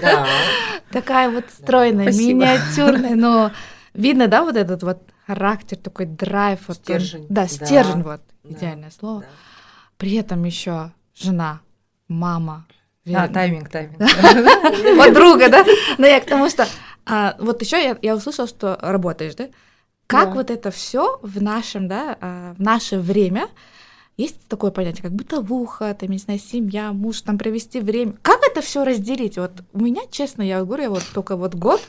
[0.00, 0.26] Да.
[0.90, 3.52] такая вот стройная, миниатюрная, но
[3.94, 6.60] видно, да, вот этот вот характер, такой драйв.
[6.68, 7.26] Вот он- Стержень.
[7.28, 7.48] Да, Да.
[7.48, 8.50] стержень, вот, Да.
[8.54, 9.20] идеальное слово.
[9.22, 9.26] Да.
[9.96, 11.60] При этом еще жена,
[12.08, 12.66] мама.
[13.06, 13.28] А, верно?
[13.28, 13.98] тайминг, тайминг.
[14.98, 15.64] подруга, да?
[15.98, 16.66] Но я к тому, что
[17.06, 19.48] а, вот еще я, услышала, что работаешь, да?
[20.06, 23.48] Как вот это все в нашем, да, а, в наше время
[24.18, 28.14] есть такое понятие, как бытовуха, там, не знаю, семья, муж, там, провести время.
[28.20, 29.38] Как это все разделить?
[29.38, 31.80] Вот у меня, честно, я говорю, я вот только вот год,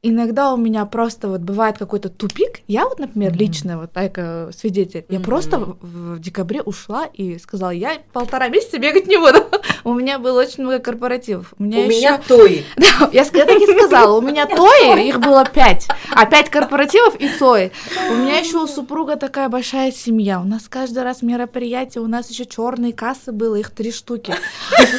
[0.00, 2.60] иногда у меня просто вот бывает какой-то тупик.
[2.68, 3.38] Я вот, например, Мгм.
[3.40, 5.24] лично, вот Айка свидетель, я Мгм.
[5.24, 5.76] просто в,
[6.14, 9.38] в декабре ушла и сказала, я полтора месяца бегать не буду.
[9.84, 11.52] У меня было очень много корпоративов.
[11.58, 12.64] У меня У ещё- меня той.
[12.76, 17.16] да, я, я так и сказала, у меня тои, их было пять, а пять корпоративов
[17.16, 17.70] и тои.
[18.10, 22.30] У меня еще у супруга такая большая семья, у нас каждый раз мероприятие, у нас
[22.30, 24.34] еще черные кассы было, их три штуки.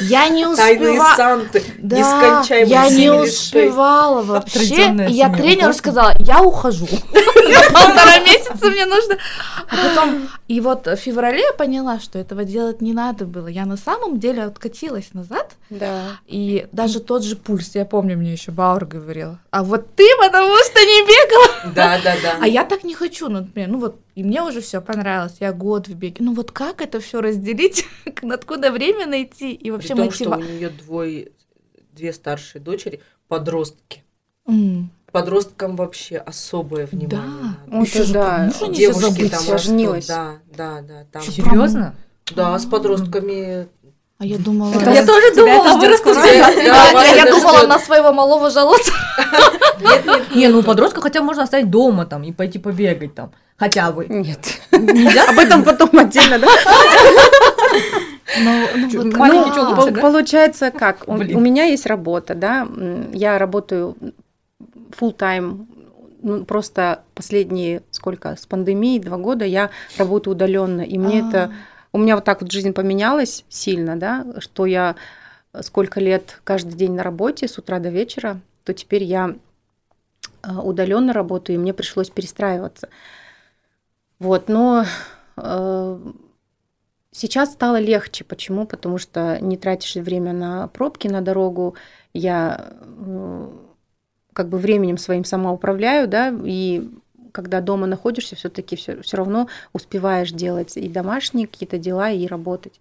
[0.02, 1.16] Я не Тайные успевала.
[1.16, 1.64] санты.
[1.80, 4.94] Да, Нескончаемые я не успевала вообще.
[5.10, 6.88] И я тренеру сказала, я ухожу.
[7.74, 9.18] Полтора месяца мне нужно.
[9.70, 13.48] А потом, и вот в феврале я поняла, что этого делать не надо было.
[13.48, 16.18] Я на самом деле откатилась назад, Да.
[16.28, 20.56] и даже тот же пульс, я помню, мне еще Бауэр говорил, а вот ты потому
[20.58, 21.74] что не бегала.
[21.76, 22.38] Да, да, да.
[22.42, 25.52] А я так не хочу, ну, например, ну вот, и мне уже все понравилось, я
[25.54, 26.18] год в беге.
[26.20, 27.86] Ну вот как это все разделить,
[28.30, 30.48] откуда время найти и При вообще том, что у мотива...
[30.52, 31.30] нее двое,
[31.92, 34.04] две старшие дочери, подростки.
[34.48, 37.10] М, подросткам вообще особое внимание.
[37.10, 37.22] Да.
[37.22, 37.58] надо.
[37.68, 38.52] Вот Ещё же да.
[38.70, 40.10] Девушки там сложнилось.
[40.10, 41.22] растут, да, да, да, там.
[41.22, 41.96] Серьезно?
[42.36, 43.68] Да, с подростками.
[44.18, 44.74] А я думала...
[44.74, 46.16] Это Я тоже это думала, вырастут.
[46.16, 48.92] Да, вас я это думала на своего малого жаловаться.
[49.82, 53.32] Нет, нет, Не, ну подростка хотя бы можно оставить дома там и пойти побегать там.
[53.58, 54.06] Хотя бы.
[54.08, 54.40] Нет.
[54.72, 55.30] Нельзя?
[55.30, 56.48] Об этом потом отдельно, да?
[58.44, 59.30] Вот да.
[59.30, 60.02] чё лучше, Пол- да?
[60.02, 61.08] Получается как?
[61.08, 61.38] У Блин.
[61.38, 62.68] у меня есть работа, да,
[63.14, 63.96] я работаю
[64.92, 65.68] full time
[66.22, 71.28] ну, просто последние сколько с пандемией два года я работаю удаленно, и мне А.
[71.28, 71.54] это
[71.94, 74.96] у меня вот так вот жизнь поменялась сильно, да, что я
[75.62, 79.36] сколько лет каждый день на работе с утра до вечера, то теперь я
[80.44, 82.90] удаленно работаю, и мне пришлось перестраиваться.
[84.20, 84.86] Вот, но
[85.38, 86.00] э,
[87.12, 88.24] сейчас стало легче.
[88.24, 88.66] Почему?
[88.66, 91.76] Потому что не тратишь время на пробки на дорогу.
[92.14, 93.48] Я э,
[94.36, 96.88] как бы временем своим сама управляю, да, и
[97.32, 102.80] когда дома находишься, все-таки все, все равно успеваешь делать и домашние какие-то дела, и работать.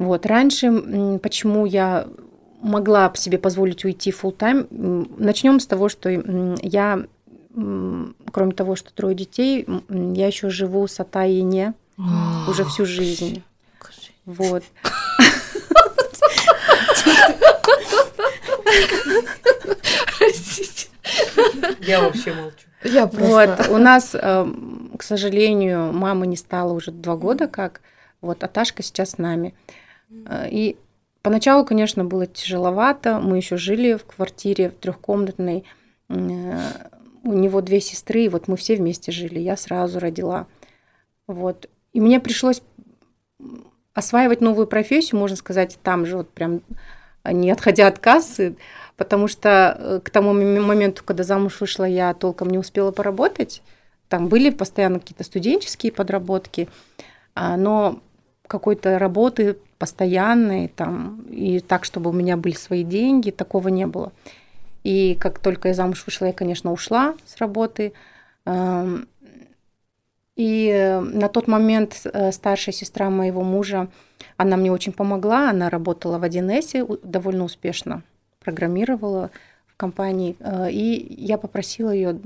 [0.00, 0.26] Вот.
[0.26, 2.08] Раньше, почему я
[2.60, 4.66] могла себе позволить уйти full time,
[5.16, 7.04] начнем с того, что я,
[7.54, 11.74] кроме того, что трое детей, я еще живу с Атайине
[12.48, 13.42] уже всю жизнь.
[14.24, 14.64] Вот.
[20.18, 20.88] Простите.
[21.80, 22.66] Я вообще молчу.
[22.84, 23.56] Я просто...
[23.58, 23.68] Вот.
[23.68, 27.80] У нас, эм, к сожалению, мамы не стало уже два года как.
[28.20, 29.54] Вот, а Ташка сейчас с нами.
[30.26, 30.76] Э, И
[31.22, 33.18] поначалу, конечно, было тяжеловато.
[33.20, 35.64] Мы еще жили в квартире в трехкомнатной.
[36.08, 36.58] Э,
[37.22, 39.38] У него две сестры, и вот мы все вместе жили.
[39.38, 40.46] Я сразу родила.
[41.26, 41.68] Вот.
[41.92, 42.62] И мне пришлось
[43.94, 46.62] осваивать новую профессию, можно сказать, там же, вот прям
[47.24, 48.56] не отходя от кассы,
[48.96, 53.62] потому что э, к тому моме- моменту, когда замуж вышла, я толком не успела поработать.
[54.08, 56.68] Там были постоянно какие-то студенческие подработки,
[57.34, 58.00] а, но
[58.46, 64.12] какой-то работы постоянной там и так, чтобы у меня были свои деньги, такого не было.
[64.82, 67.92] И как только я замуж вышла, я, конечно, ушла с работы.
[70.36, 73.88] И э, на тот момент э, старшая сестра моего мужа,
[74.36, 75.50] она мне очень помогла.
[75.50, 78.02] Она работала в 1С у- довольно успешно,
[78.38, 79.30] программировала
[79.66, 80.36] в компании.
[80.40, 82.18] Э, И я попросила ее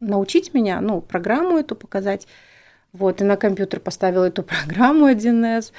[0.00, 2.26] научить меня, ну, программу эту показать.
[2.92, 5.72] Вот, и на компьютер поставила эту программу 1С.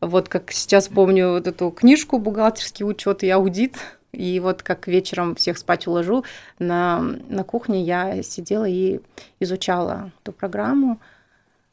[0.00, 3.76] Вот как сейчас помню вот эту книжку «Бухгалтерский учет и аудит».
[4.16, 6.24] И вот как вечером всех спать уложу,
[6.58, 9.00] на, на кухне я сидела и
[9.40, 10.98] изучала эту программу.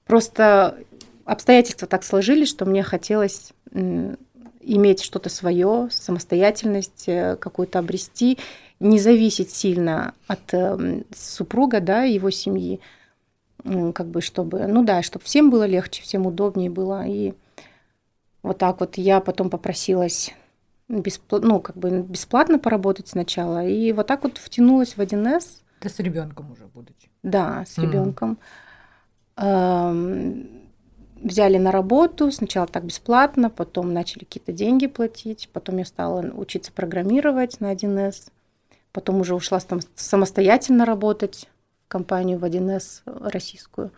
[0.06, 0.78] Просто
[1.24, 8.38] обстоятельства так сложились, что мне хотелось иметь что-то свое, самостоятельность э, какую-то обрести,
[8.80, 12.80] не зависеть сильно от э, супруга, да, его семьи,
[13.64, 17.06] как бы чтобы, ну да, чтобы всем было легче, всем удобнее было.
[17.06, 17.34] И
[18.41, 20.34] вот так вот я потом попросилась
[20.89, 25.89] беспла- ну, как бы бесплатно поработать сначала, и вот так вот втянулась в 1С, Да
[25.89, 27.09] с ребенком уже будучи.
[27.23, 28.38] да, с ребенком.
[31.21, 36.71] Взяли на работу, сначала так бесплатно, потом начали какие-то деньги платить, потом я стала учиться
[36.73, 38.27] программировать на 1С,
[38.91, 41.47] потом уже ушла сам- самостоятельно работать
[41.86, 43.91] в компанию в 1С российскую.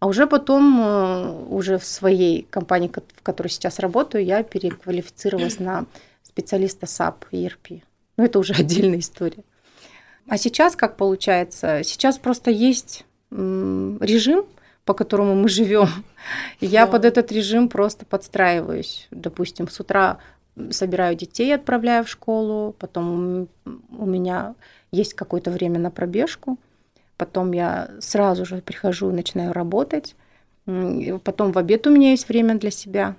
[0.00, 5.60] А уже потом, э, уже в своей компании, ко- в которой сейчас работаю, я переквалифицировалась
[5.60, 5.84] на
[6.22, 7.82] специалиста SAP и ERP.
[8.16, 9.44] Ну, это уже отдельная история.
[10.28, 11.82] А сейчас как получается?
[11.84, 14.44] Сейчас просто есть режим,
[14.84, 15.88] по которому мы живем.
[16.60, 19.08] И я под этот режим просто подстраиваюсь.
[19.10, 20.18] Допустим, с утра
[20.70, 24.54] собираю детей, отправляю в школу, потом у меня
[24.90, 26.58] есть какое-то время на пробежку,
[27.16, 30.14] потом я сразу же прихожу и начинаю работать,
[30.64, 33.16] потом в обед у меня есть время для себя.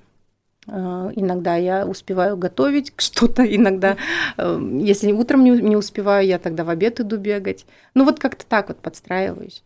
[0.68, 3.98] Э, Иногда я успеваю готовить что-то, иногда,
[4.38, 7.66] э, если утром не, не успеваю, я тогда в обед иду бегать.
[7.94, 9.64] Ну вот как-то так вот подстраиваюсь.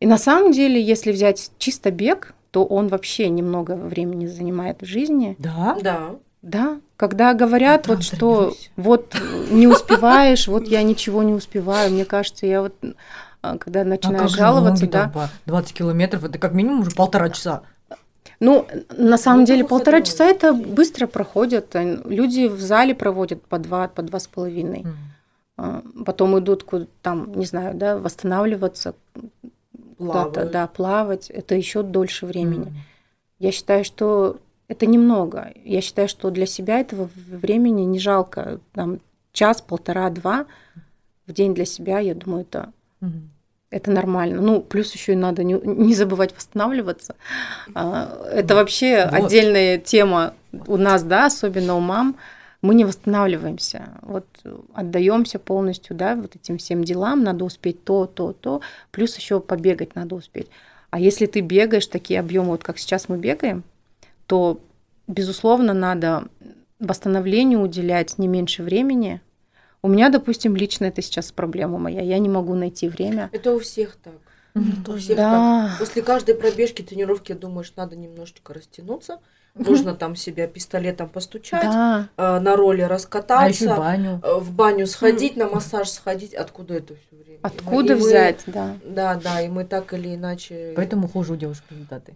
[0.00, 4.86] И на самом деле, если взять чисто бег, то он вообще немного времени занимает в
[4.86, 5.36] жизни.
[5.38, 5.78] Да?
[5.82, 6.16] Да.
[6.42, 8.70] Да, когда говорят Там вот что тренируйся.
[8.76, 9.16] вот
[9.50, 12.74] не успеваешь, вот я ничего не успеваю, мне кажется, я вот
[13.42, 16.92] а, когда А начинаю же жаловаться, да, там по 20 километров, это как минимум уже
[16.92, 17.62] полтора часа.
[18.40, 18.66] Ну,
[18.96, 21.74] на самом Ну, деле, полтора часа это быстро проходит.
[21.74, 24.86] Люди в зале проводят по два, по два с половиной.
[25.56, 28.94] А, Потом идут куда там, не знаю, да, восстанавливаться,
[29.98, 31.28] куда-то, да, плавать.
[31.28, 32.68] Это еще дольше времени.
[32.68, 32.74] М.
[33.38, 34.38] Я считаю, что
[34.68, 35.52] это немного.
[35.64, 38.60] Я считаю, что для себя этого времени не жалко.
[38.72, 39.00] Там
[39.32, 40.46] час, полтора, два
[41.26, 43.30] в день для себя, я думаю, это Мгм.
[43.70, 44.40] Это нормально.
[44.40, 47.14] Ну, плюс еще и надо не, не забывать восстанавливаться.
[47.74, 49.24] А, Это вообще Вот.
[49.24, 50.34] отдельная тема
[50.66, 52.16] у нас, да, особенно у мам.
[52.62, 53.90] Мы не восстанавливаемся.
[54.02, 54.26] Вот
[54.74, 57.22] отдаемся полностью, да, вот этим всем делам.
[57.22, 58.60] Надо успеть то, то, то.
[58.90, 60.48] Плюс еще побегать надо успеть.
[60.90, 63.62] А если ты бегаешь такие объемы, вот как сейчас мы бегаем,
[64.26, 64.60] то,
[65.06, 66.24] безусловно, надо
[66.80, 69.20] восстановлению уделять не меньше времени.
[69.82, 72.02] У меня, допустим, лично это сейчас проблема моя.
[72.02, 73.30] Я не могу найти время.
[73.32, 74.14] Это у всех так.
[74.54, 74.84] Мгм.
[74.88, 75.16] У всех так.
[75.16, 75.76] Да.
[75.78, 79.18] После каждой пробежки, тренировки думаешь, надо немножечко растянуться.
[79.54, 82.08] Нужно там себя пистолетом постучать, Да.
[82.16, 84.20] э, на роли А еще раскататься, баню.
[84.22, 86.34] э, в баню сходить, на массаж сходить.
[86.34, 87.40] Откуда это все время?
[87.42, 88.76] Откуда и мы- взять, да.
[88.84, 90.72] Да, да, и мы так или иначе...
[90.76, 92.14] Поэтому хуже у девушек результаты.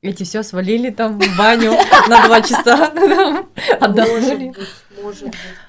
[0.00, 1.72] Эти все свалили там в баню
[2.08, 2.92] на два часа.
[3.80, 4.52] Отдохнули.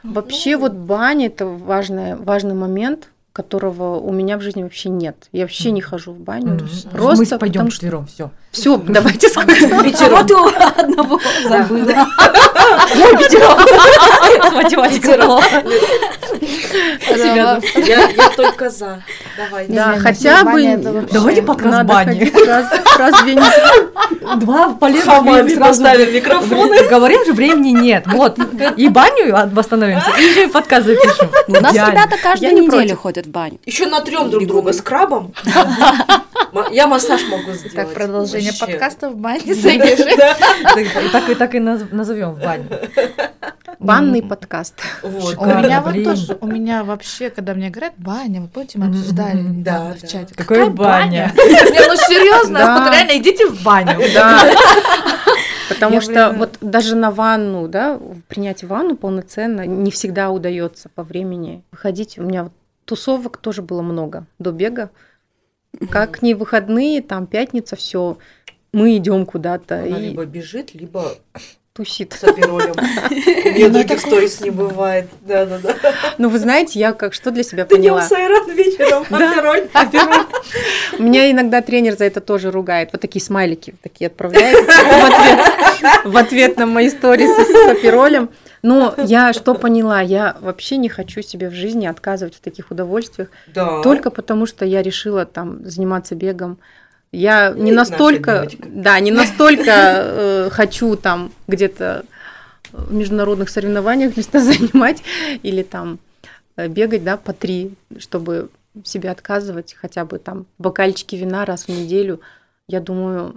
[0.04, 5.16] Вообще вот баня это важный, важный момент, которого у меня в жизни вообще нет.
[5.32, 6.60] Я вообще не хожу в баню.
[6.92, 8.30] Просто Мы пойдем четвером, все.
[8.52, 9.70] Все, давайте сходим.
[10.12, 10.46] Вот у
[10.80, 12.06] одного забыла.
[14.54, 15.64] Математика плохо.
[15.64, 16.29] Да,
[17.16, 19.02] Я, я только за.
[19.38, 19.74] Давайте.
[19.74, 22.32] Да, Не, хотя бы Давайте подкаст надо бани.
[22.46, 22.66] раз,
[22.98, 24.36] раз в две недели.
[24.40, 25.60] Два полезных времени сразу.
[25.84, 26.88] поставим микрофоны.
[26.90, 28.04] Говорим же, времени нет.
[28.08, 28.38] Вот.
[28.78, 31.30] И баню восстановимся, и еще и подкаст запишем.
[31.48, 33.00] У нас ребята каждую не неделю против.
[33.00, 33.60] ходят в баню.
[33.66, 35.34] Еще натрем друг друга с крабом.
[36.72, 37.76] Я массаж могу сделать.
[37.76, 39.42] Так, продолжение подкаста в бане.
[39.42, 42.66] И так и так и наз- назовем в бане.
[43.80, 44.76] Банный подкаст.
[45.04, 45.38] Вот.
[45.38, 49.42] У меня вот тоже, у меня вообще, когда мне говорят баня, вот помните, мы обсуждали
[49.42, 50.36] недавно в чате.
[50.36, 51.34] Какая баня?
[51.36, 53.98] Ну серьезно, вот реально идите в баню.
[55.70, 60.90] Потому Я, что блин, вот даже на ванну, да, принять ванну полноценно не всегда удается
[60.90, 62.18] по времени выходить.
[62.18, 62.54] У меня вот
[62.84, 64.90] тусовок тоже было много до бега.
[65.90, 68.18] Как не выходные, там пятница, все,
[68.74, 71.14] мы идем куда-то Она и либо бежит, либо
[71.80, 72.14] тусит.
[72.14, 72.74] с аперолем.
[73.48, 75.08] У меня других сторис не бывает.
[75.22, 75.76] Да, да, да.
[76.18, 78.02] Ну, вы знаете, я как что для себя Ты днем поняла?
[78.02, 79.68] сайран, вечером апероль.
[81.00, 82.90] Меня иногда тренер за это тоже ругает.
[82.92, 84.58] Вот такие смайлики такие отправляет
[86.04, 88.30] в ответ, на мои сторисы с аперолем.
[88.62, 90.02] Но я что поняла?
[90.02, 93.30] Я вообще не хочу себе в жизни отказывать в таких удовольствиях.
[93.48, 93.82] Да.
[93.82, 96.58] Только потому, что я решила там заниматься бегом.
[97.12, 102.06] Я не Видит наша настолько, да, не настолько э, хочу там где-то
[102.72, 105.02] в международных соревнованиях места занимать
[105.42, 105.98] или там
[106.56, 108.50] э, бегать, да, по три, чтобы
[108.84, 112.22] себе отказывать хотя бы там бокальчики вина раз в неделю.
[112.68, 113.36] Я думаю,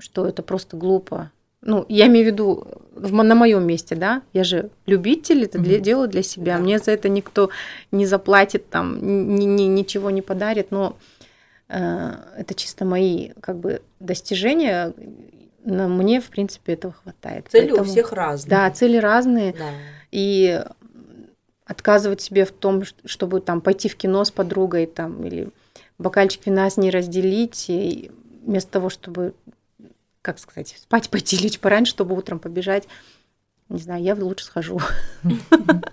[0.00, 1.30] что это просто глупо.
[1.64, 2.66] Ну, я имею в виду
[2.96, 5.82] в мо- на моем месте, да, я же любитель, это для, Мгм.
[5.84, 6.56] делаю для себя.
[6.56, 6.62] Да.
[6.62, 7.50] Мне за это никто
[7.92, 8.98] не заплатит, там,
[9.36, 11.11] ни, ни- ничего не подарит, но э,
[11.76, 14.92] это чисто мои как бы достижения.
[15.64, 17.46] Но мне, в принципе, этого хватает.
[17.50, 18.50] Цели у Поэтому- всех разные.
[18.50, 19.52] Да, цели разные.
[19.52, 19.70] Да.
[20.10, 20.62] И
[21.64, 25.50] отказывать себе в том, чтобы там пойти в кино с подругой там, или
[25.98, 28.10] бокальчик вина с ней разделить, и
[28.44, 29.34] вместо того, чтобы,
[30.20, 32.88] как сказать, спать пойти, лечь пораньше, чтобы утром побежать,
[33.68, 34.80] не знаю, я лучше схожу.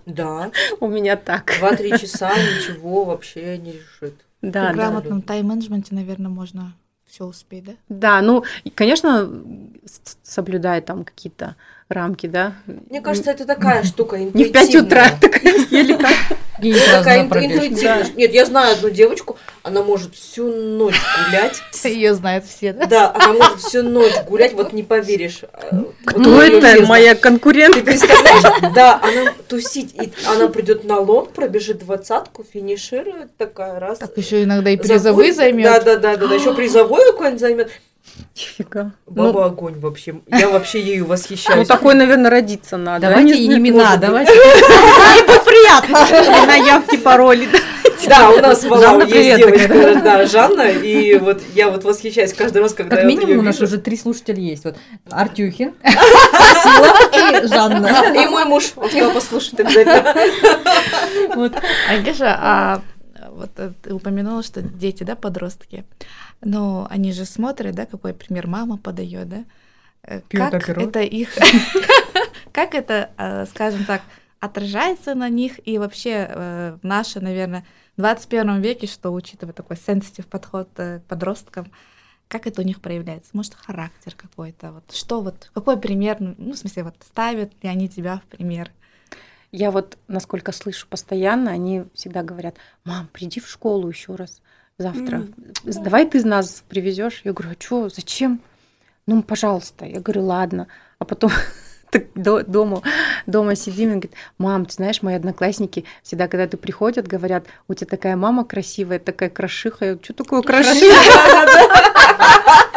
[0.08, 0.52] Да.
[0.80, 1.54] У меня так.
[1.60, 4.16] Два-три часа ничего вообще не решит.
[4.42, 4.84] Да, При да.
[4.84, 6.74] грамотном тайм-менеджменте, наверное, можно
[7.06, 7.74] все успеть, да?
[7.90, 8.44] Да, ну,
[8.76, 9.30] конечно,
[10.24, 11.56] соблюдая там какие-то
[11.90, 12.54] рамки, да.
[12.90, 15.20] Мне кажется, это такая штука Не в 5 утра, интуитивная.
[15.20, 16.12] такая еле как.
[16.92, 18.06] Такая интуитивная.
[18.16, 21.62] Нет, я знаю одну девочку, она может всю ночь гулять.
[21.84, 22.86] Ее знают все, да?
[22.86, 25.42] Да, она может всю ночь гулять, вот не поверишь.
[26.06, 26.86] Кто это?
[26.86, 27.82] Моя Ты конкурентка.
[27.82, 28.74] представляешь?
[28.76, 34.00] Да, она тусить, и она придет на лонг, пробежит двадцатку, финиширует такая раз.
[34.00, 35.66] Так еще иногда и призовые займет.
[35.66, 36.36] Да, да, да, да, да.
[36.36, 37.72] Еще призовой какой-нибудь займет.
[38.36, 38.92] Нифига.
[39.08, 40.16] Баба огонь вообще.
[40.28, 41.68] Я вообще ею Ну, восхищаюсь.
[41.68, 43.08] такой, наверное, родиться надо.
[43.08, 44.08] Давайте не имена, может быть.
[44.08, 44.32] давайте.
[45.46, 46.46] приятно.
[46.46, 47.48] На явки, пароли.
[48.08, 48.30] да.
[48.32, 52.34] У нас в Валау Жанна, есть привет, девочка, да, Жанна, и вот я вот восхищаюсь
[52.34, 53.74] каждый раз, когда Как я вот минимум у нас вижу.
[53.74, 54.64] уже три слушателя есть.
[54.66, 54.76] Вот
[55.12, 58.14] Артюхин, Сила и Жанна.
[58.16, 60.16] И мой муж, он сказал, послушать обязательно.
[61.36, 61.54] Вот.
[61.90, 62.82] Агеша, а
[63.32, 65.86] вот э, ты упомянула, что дети, да, подростки,
[66.42, 69.44] но они же смотрят, да, какой пример мама подает, да?
[70.04, 71.30] Э, Как это их,
[72.52, 74.02] как это, скажем так,
[74.40, 77.66] отражается на них и вообще э, в наше, наверное,
[77.98, 81.72] 21 веке, что учитывая такой сенситив подход э, к подросткам,
[82.28, 83.32] как это у них проявляется?
[83.34, 84.72] Может, характер какой-то?
[84.72, 88.72] Вот что вот, какой пример, ну, в смысле, вот ставят ли они тебя в пример?
[89.52, 94.42] Я вот, насколько слышу постоянно, они всегда говорят, мам, приди в школу еще раз
[94.80, 95.28] завтра.
[95.64, 97.22] Давай ты нас привезешь.
[97.24, 98.42] Я говорю, а что, зачем?
[99.06, 99.86] Ну, пожалуйста.
[99.86, 100.68] Я говорю, ладно.
[100.98, 101.32] А потом
[101.92, 102.82] так до, дома,
[103.28, 107.74] дома сидим и говорит, мам, ты знаешь, мои одноклассники всегда, когда ты приходят, говорят, у
[107.74, 109.86] тебя такая мама красивая, такая крошиха.
[109.86, 110.76] Я что такое крошиха?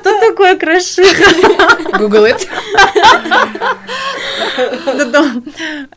[0.00, 1.98] Что такое крошиха?
[1.98, 2.48] Google it.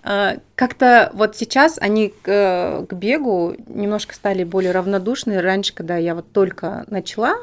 [0.04, 5.42] А, как-то вот сейчас они к, к бегу немножко стали более равнодушны.
[5.42, 7.36] Раньше, когда я вот только начала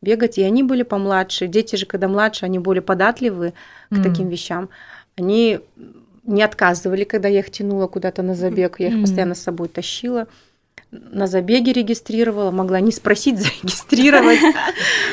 [0.00, 1.46] бегать, и они были помладше.
[1.46, 3.54] Дети же, когда младше, они более податливы
[3.90, 4.02] к mm.
[4.02, 4.68] таким вещам.
[5.16, 5.60] Они
[6.24, 9.00] не отказывали, когда я их тянула куда-то на забег, я их mm.
[9.02, 10.26] постоянно с собой тащила
[10.92, 14.40] на забеге регистрировала, могла не спросить, зарегистрировать,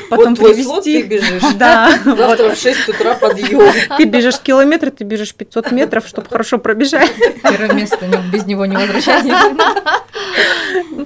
[0.09, 1.01] потом вот привести.
[1.01, 1.43] ты бежишь.
[1.57, 1.89] Да.
[2.05, 3.61] Завтра в 6 утра подъем.
[3.97, 7.11] Ты бежишь километр, ты бежишь 500 метров, чтобы хорошо пробежать.
[7.43, 9.55] Первое место, без него не возвращайся.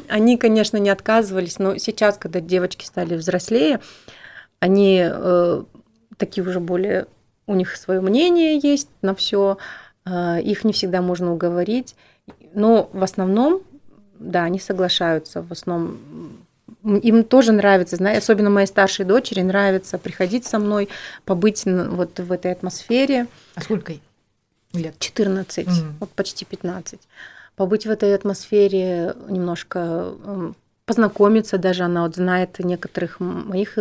[0.09, 3.79] Они, конечно, не отказывались, но сейчас, когда девочки стали взрослее,
[4.59, 5.63] они э,
[6.17, 7.07] такие уже более,
[7.47, 9.57] у них свое мнение есть на все,
[10.05, 11.95] э, их не всегда можно уговорить,
[12.53, 13.61] но в основном
[14.19, 15.99] да, они соглашаются в основном.
[16.83, 20.89] Им тоже нравится, знаете, особенно моей старшей дочери нравится приходить со мной,
[21.25, 23.27] побыть вот в этой атмосфере.
[23.55, 23.93] А сколько
[24.73, 24.95] лет?
[24.99, 25.71] 14, mm.
[25.99, 26.99] вот почти 15.
[27.55, 30.13] Побыть в этой атмосфере, немножко
[30.85, 33.77] познакомиться даже, она вот знает некоторых моих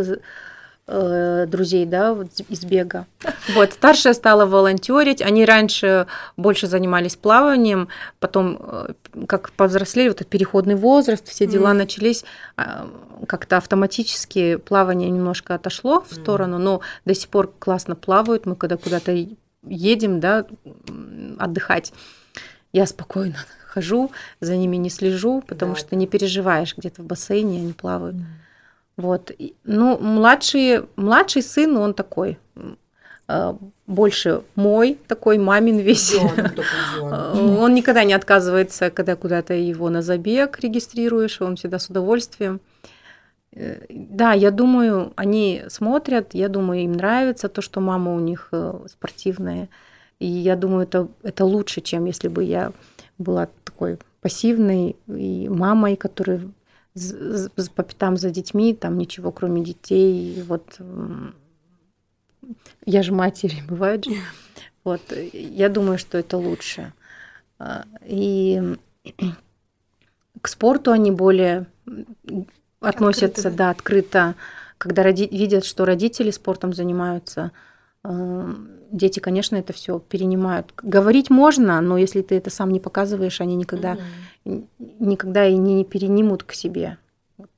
[0.95, 3.07] Э, друзей, да, вот из бега.
[3.55, 7.89] Вот, старшая стала волонтерить, они раньше больше занимались плаванием,
[8.21, 8.89] потом, э,
[9.27, 11.79] как повзрослели, вот этот переходный возраст, все дела mm.
[11.79, 12.25] начались,
[12.59, 12.91] а,
[13.27, 18.77] как-то автоматически плавание немножко отошло в сторону, но до сих пор классно плавают, мы когда
[18.77, 19.17] куда-то
[19.67, 20.45] едем, да,
[21.39, 21.95] отдыхать,
[22.75, 25.81] я спокойно хожу, за ними не слежу, потому да.
[25.81, 28.17] что не переживаешь, где-то в бассейне они плавают.
[28.17, 28.42] Mm.
[28.97, 29.33] Вот.
[29.65, 32.39] Ну, младший, младший сын, он такой
[33.29, 33.55] э,
[33.87, 36.15] больше мой, такой мамин весь.
[37.01, 42.61] Он никогда не отказывается, когда куда-то его на забег регистрируешь, он всегда с удовольствием.
[43.55, 48.49] Э, да, я думаю, они смотрят, я думаю, им нравится то, что мама у них
[48.53, 49.69] э, спортивная.
[50.19, 52.73] И я думаю, это, это лучше, чем если бы я
[53.19, 56.41] была такой пассивной и мамой, которая
[57.75, 60.43] по пятам за детьми, там ничего кроме детей.
[60.43, 60.79] Вот
[62.85, 64.13] я же матери, бывает же.
[64.85, 65.01] Вот,
[65.33, 66.93] я думаю, что это лучше.
[67.59, 68.77] А, и
[70.41, 71.67] к спорту они более
[72.81, 73.57] относятся, открыто.
[73.57, 74.35] да, открыто,
[74.79, 77.53] когда роди- видят, что родители спортом занимаются,
[78.91, 80.73] дети, конечно, это все перенимают.
[80.83, 84.01] Говорить можно, но если ты это сам не показываешь, они никогда, угу.
[84.45, 86.99] Никогда и не, не перенимут к себе.
[87.39, 87.51] Вот.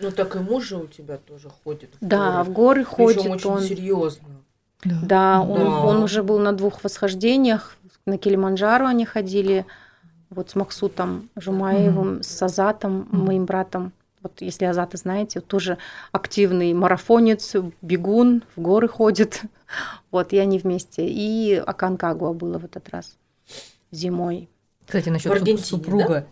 [0.00, 1.90] Ну так и муж же у тебя тоже ходит.
[2.00, 2.44] В да, горы.
[2.44, 3.18] в горы ходит.
[3.18, 3.60] Причем очень он...
[3.62, 4.28] серьезно.
[4.84, 5.80] Да, да, он, да.
[5.80, 7.76] он уже был на двух восхождениях.
[8.06, 9.66] На Килиманджаро они ходили.
[10.30, 13.92] Вот с Максутом Жумаевым, mm с Азатом, mm моим братом.
[14.22, 15.78] Вот если Азата знаете, тоже
[16.12, 19.42] активный марафонец, бегун, в горы ходит.
[20.10, 21.06] Вот, и они вместе.
[21.06, 23.16] И Аканкагуа было в этот раз
[23.92, 24.48] зимой.
[24.90, 26.26] Кстати, насчет супруга.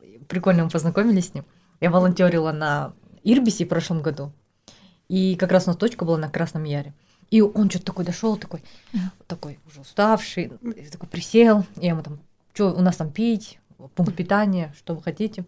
[0.00, 0.06] Да?
[0.28, 1.46] Прикольно мы познакомились с ним.
[1.80, 2.92] Я волонтерила на
[3.22, 4.30] Ирбисе в прошлом году.
[5.08, 6.92] И как раз у нас точка была на Красном Яре.
[7.30, 8.62] И он что-то такой дошел, такой,
[9.26, 10.52] такой уже уставший,
[10.92, 11.64] такой присел.
[11.76, 12.20] И я ему там,
[12.52, 13.58] что у нас там пить,
[13.94, 15.46] пункт питания, что вы хотите.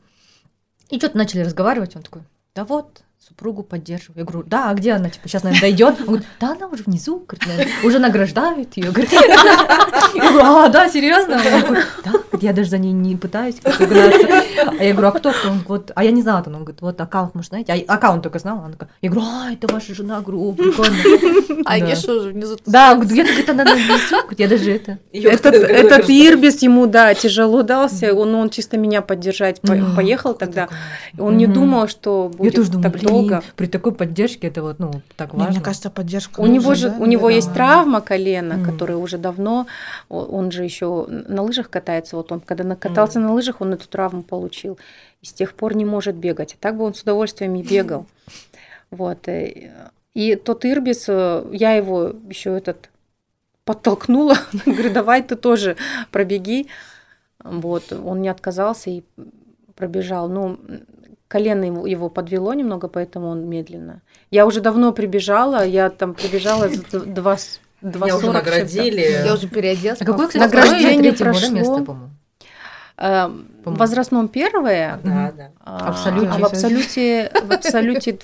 [0.89, 2.23] И что-то начали разговаривать, он такой,
[2.55, 4.21] да вот, супругу поддерживаю.
[4.21, 5.11] Я говорю, да, а где она?
[5.11, 5.97] Типа, сейчас, наверное, дойдет.
[6.01, 8.91] Он говорит, да, она уже внизу, говорит, уже награждают ее.
[8.93, 11.35] Говорит, я говорю, а, да, серьезно?
[11.35, 14.29] Он говорит, да, я даже за ней не пытаюсь угнаться.
[14.79, 15.33] А я говорю, а кто?
[15.49, 17.73] Он говорит, а я не знала, он говорит, вот аккаунт, может, знаете?
[17.73, 18.61] А аккаунт только знала.
[18.61, 20.97] Она такая, я говорю, а, это ваша жена, говорю, о, прикольно.
[21.65, 22.57] А я что же внизу?
[22.67, 23.95] Да, где-то где-то она внизу,
[24.39, 24.99] я даже это.
[25.13, 30.69] Этот, этот Ирбис ему, да, тяжело дался, он, он чисто меня поддержать поехал тогда.
[31.19, 33.16] Он не думал, что будет так долго.
[33.57, 35.53] При такой поддержке это вот, ну, так важно.
[35.53, 36.41] Мне кажется, поддержка.
[36.41, 39.67] У него же, у него есть травма колена, которая уже давно,
[40.09, 44.23] он же еще на лыжах катается, вот он когда накатался на лыжах, он эту травму
[44.23, 44.79] получил.
[45.23, 46.55] И с тех пор не может бегать.
[46.55, 48.07] А так бы он с удовольствием и бегал.
[48.91, 49.29] Вот.
[49.29, 52.91] Э, и тот Ирбис, э, я его еще этот
[53.65, 54.37] подтолкнула,
[54.67, 55.77] говорю, давай ты тоже
[56.11, 56.69] пробеги.
[57.43, 59.03] Вот, он не отказался и
[59.75, 60.29] пробежал.
[60.29, 60.59] Ну,
[61.29, 64.01] колено его, его подвело немного, поэтому он медленно.
[64.31, 67.37] Я уже давно прибежала, я там прибежала за два,
[67.83, 69.01] 2,40 уже наградили.
[69.25, 70.01] Я уже переоделась.
[70.01, 71.51] А какое, кстати, Награждение второе третье прошло.
[71.51, 72.11] место, по-моему?
[72.99, 73.27] Э,
[73.65, 75.51] В возрастном первое, Да, да.
[75.65, 76.29] а Абсолюте.
[76.33, 78.19] а в абсолюте, в абсолюте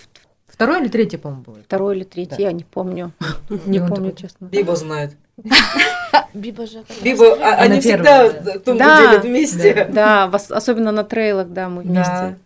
[0.46, 1.56] Второе или третье, по-моему, было?
[1.64, 2.42] второй или третий, Да.
[2.42, 3.12] я не помню.
[3.50, 4.44] И Не он помню, такой, честно.
[4.46, 5.16] Биба знает.
[6.34, 6.84] Биба же.
[7.02, 8.98] Биба, а- они всегда Да.
[8.98, 9.88] делят вместе.
[9.92, 12.36] Да, особенно на трейлах, да, мы вместе.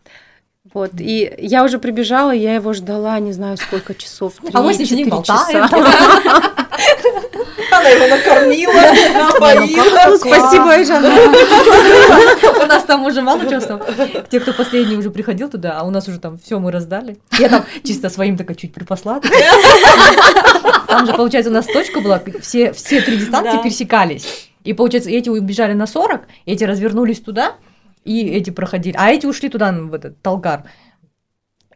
[0.74, 4.34] Вот, и я уже прибежала, я его ждала, не знаю, сколько часов.
[4.52, 5.68] А с ним три-четыре сидим, болтаем.
[5.68, 6.52] часа.
[7.72, 8.72] Она его накормила,
[9.14, 10.08] напоила.
[10.08, 11.04] Ну, спасибо, Айжан.
[11.04, 13.80] У нас там уже мало чего там.
[14.30, 17.18] Те, кто последний уже приходил туда, а у нас уже там все мы раздали.
[17.38, 19.20] Я там чисто своим такая чуть припасла.
[20.88, 24.50] Там же, получается, у нас точка была, все, все три дистанции пересекались.
[24.64, 27.54] И, получается, эти убежали на 40, эти развернулись туда,
[28.06, 28.94] и эти проходили.
[28.98, 30.64] А эти ушли туда, в этот Талгар.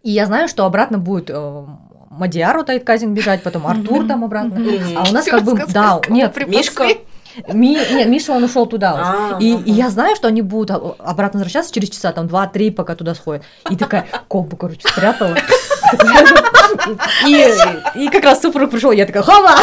[0.03, 1.65] И я знаю, что обратно будет э,
[2.11, 4.57] Мадиар вот Айтказин бежать, потом Артур там обратно.
[4.97, 6.87] А у нас как бы, да, нет, Мишка.
[7.53, 8.95] Ми, нет, Миша, он ушел туда.
[8.97, 9.63] А, И, ага.
[9.65, 13.15] и я знаю, что они будут а- обратно возвращаться через часа, там, два-три, пока туда
[13.15, 13.45] сходят.
[13.71, 15.37] И такая, колбу, короче, спрятала.
[17.27, 17.55] И,
[17.95, 19.55] и как раз супруг пришел, я такая, хома!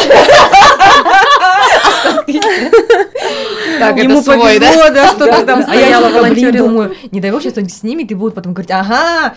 [3.78, 4.32] Так, это Ему да?
[4.32, 6.68] повезло, да, что ты там А блин, волонтерила.
[6.68, 9.34] думаю, не дай бог, сейчас кто-нибудь снимет и будут потом говорить, ага,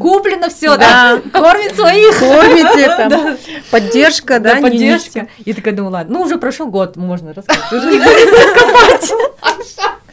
[0.00, 1.20] куплено все, Да.
[1.32, 2.18] да, кормит своих.
[2.18, 3.36] Кормите там,
[3.70, 5.28] поддержка, да, Да, поддержка.
[5.44, 7.72] И такая думаю, ладно, ну уже прошел год, можно рассказать.
[7.72, 9.12] Уже никто не будет копать.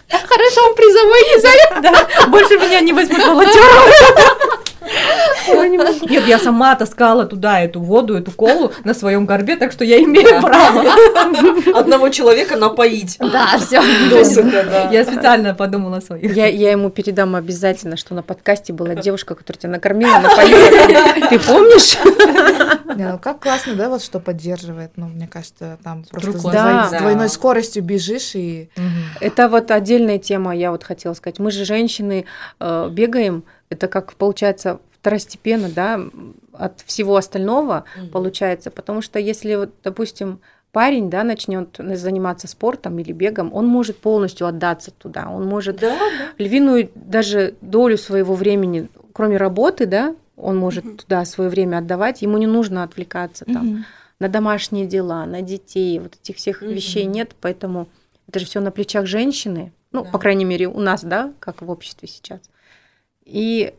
[0.09, 1.81] Хорошо, он призовой не взяли.
[1.81, 3.65] Да, больше меня не возьмут волонтером.
[6.09, 9.97] Нет, я сама таскала туда эту воду, эту колу на своем горбе, так что я
[10.01, 10.83] имею право.
[11.77, 13.17] Одного человека напоить.
[13.19, 13.81] Да, все.
[14.43, 14.89] Да.
[14.91, 16.35] Я специально подумала о своих.
[16.35, 21.29] Я, я ему передам обязательно, что на подкасте была девушка, которая тебя накормила, напоила.
[21.29, 21.97] Ты помнишь?
[22.95, 24.91] Не, ну как классно, да, вот что поддерживает.
[24.95, 26.89] Ну, мне кажется, там просто Да.
[26.89, 28.69] с двойной скоростью бежишь и...
[29.19, 31.39] Это вот отдельная тема, я вот хотела сказать.
[31.39, 32.25] Мы же женщины
[32.59, 35.99] э, бегаем, это как получается второстепенно, да,
[36.53, 38.09] от всего остального Мгм.
[38.09, 40.39] получается, потому что если вот, допустим,
[40.71, 45.97] парень, да, начнет заниматься спортом или бегом, он может полностью отдаться туда, он может Да,
[45.97, 46.29] да.
[46.37, 52.37] львиную даже долю своего времени, кроме работы, да, он может туда свое время отдавать, ему
[52.37, 53.85] не нужно отвлекаться там Мгм.
[54.19, 56.75] на домашние дела, на детей, вот этих всех Мгм.
[56.75, 57.89] вещей нет, поэтому
[58.29, 60.11] это же все на плечах женщины, ну, Да.
[60.11, 62.39] по крайней мере, у нас, да, как в обществе сейчас.
[63.25, 63.73] И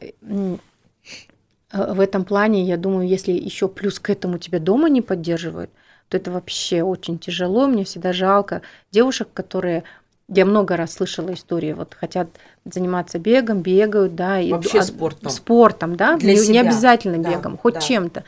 [1.74, 5.70] в этом плане, я думаю, если еще плюс к этому тебя дома не поддерживают,
[6.08, 7.66] то это вообще очень тяжело.
[7.66, 8.62] Мне всегда жалко
[8.92, 9.82] девушек, которые
[10.28, 12.28] я много раз слышала истории, вот хотят
[12.64, 15.30] заниматься бегом, бегают, да, и Вообще а- спортом.
[15.30, 16.60] спортом, да, Для не, не себя.
[16.60, 17.80] обязательно Да, бегом, хоть да.
[17.80, 18.24] чем-то.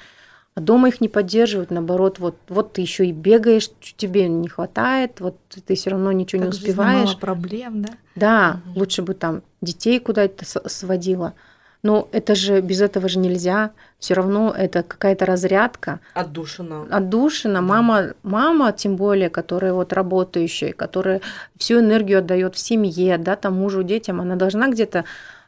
[0.55, 5.21] А дома их не поддерживают, наоборот, вот, вот ты еще и бегаешь, тебе не хватает,
[5.21, 5.37] вот
[5.67, 7.09] ты все равно ничего не Так жизни успеваешь.
[7.09, 7.91] мало проблем, да?
[8.15, 8.79] Да, Мгм.
[8.79, 11.35] лучше бы там детей куда-то сводила.
[11.87, 13.71] Но это же без этого же нельзя.
[14.01, 16.85] Все равно это какая-то разрядка, Отдушина.
[16.91, 17.61] отдушина.
[17.61, 21.21] Мама, мама, тем более, которая вот работающая, которая
[21.57, 25.05] всю энергию отдает в семье, да, там мужу, детям, она должна где-то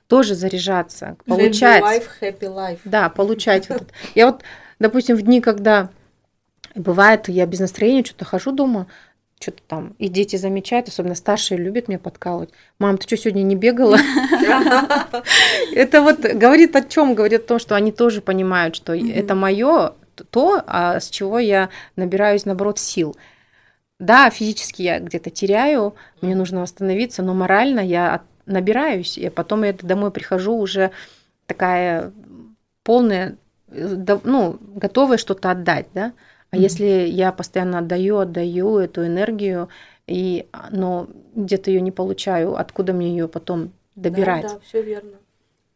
[0.06, 1.82] тоже заряжаться, получать.
[1.82, 2.78] Happy life, happy life.
[2.84, 3.68] Да, получать.
[3.68, 3.88] вот.
[4.14, 4.42] Я вот,
[4.78, 5.88] допустим, в дни, когда
[6.76, 8.86] бывает, я без настроения что-то хожу дома,
[9.40, 12.50] что-то там, и дети замечают, особенно старшие любят меня подкалывать.
[12.78, 13.96] Мам, ты что, сегодня не бегала?
[15.72, 17.14] Это вот говорит о чем?
[17.14, 19.92] Говорит о том, что они тоже понимают, что это мое
[20.30, 23.16] то, а с чего я набираюсь, наоборот, сил.
[24.00, 29.72] Да, физически я где-то теряю, мне нужно восстановиться, но морально я набираюсь, и потом я
[29.72, 30.90] домой прихожу уже
[31.46, 32.12] такая
[32.82, 33.36] полная,
[33.68, 36.12] э, ну, готовая что-то отдать, да.
[36.50, 36.62] А Мгм.
[36.62, 39.68] если я постоянно отдаю, отдаю эту энергию,
[40.06, 44.42] и, а, но где-то ее не получаю, откуда мне ее потом добирать?
[44.42, 45.18] Да, да, все верно.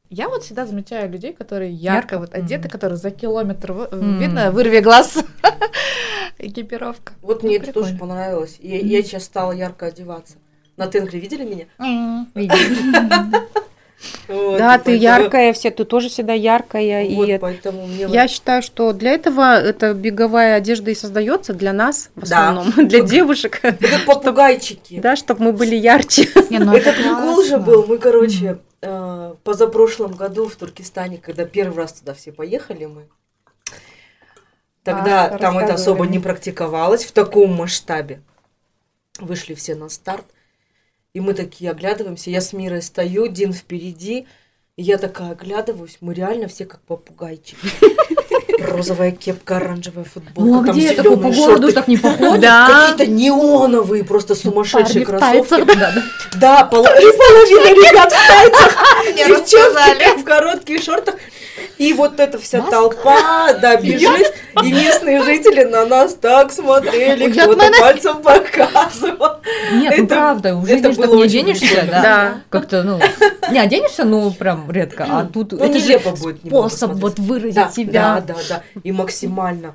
[0.08, 2.18] Я вот всегда замечаю людей, которые ярко, Ярко?
[2.18, 2.70] вот одеты, Мгм.
[2.70, 4.18] которые за километр М.
[4.18, 5.22] видно, вырви глаз.
[6.38, 7.12] Экипировка.
[7.22, 7.88] Вот мне это Прикольно.
[7.88, 8.58] тоже понравилось.
[8.60, 10.36] Я, я сейчас стала ярко одеваться.
[10.76, 11.66] На Тенгре видели меня?
[14.28, 18.28] Вот, Да, ты поэтому- яркая все, ты тоже всегда яркая, Вот, и поэтому мне Я
[18.28, 22.50] считаю, что для этого эта беговая одежда и создается для нас в Да.
[22.50, 24.98] основном, для девушек, вот- как попугайчики.
[25.00, 26.28] да, чтобы мы были ярче.
[26.50, 27.86] Не, ну Это прикол же был.
[27.86, 33.08] Мы, короче, э, позапрошлом году в Туркестане, когда первый раз туда все поехали мы,
[34.82, 38.20] тогда А, там это особо не практиковалось в таком масштабе.
[39.20, 40.24] Вышли все на старт,
[41.14, 42.30] и мы такие оглядываемся.
[42.30, 44.26] Я с Мирой стою, Дин впереди,
[44.78, 47.58] И я такая оглядываюсь, мы реально все как попугайчики.
[48.58, 51.72] Розовая кепка, оранжевая футболка, Ну а там где такой по городу шорты.
[51.72, 52.40] так не походит?
[52.40, 52.86] Да.
[52.88, 55.78] Какие-то неоновые, просто сумасшедшие Парни в тайцах, кроссовки.
[55.78, 55.92] да,
[56.36, 56.68] да.
[56.70, 58.78] И половина ребят в тайцах,
[59.14, 61.16] девчонки в коротких шортах.
[61.76, 67.70] И вот эта вся толпа, да, бежит, и местные жители на нас так смотрели, кто-то
[67.78, 69.40] пальцем показывал.
[69.72, 71.90] Нет, ну правда, было не прикольно.
[71.90, 72.02] да.
[72.02, 72.40] Да.
[72.50, 73.00] Как-то, ну,
[73.50, 77.70] не оденешься, ну, прям редко, а тут Ну, это же будет способ вот выразить Да,
[77.70, 78.20] себя.
[78.26, 79.74] да, да, да, и максимально.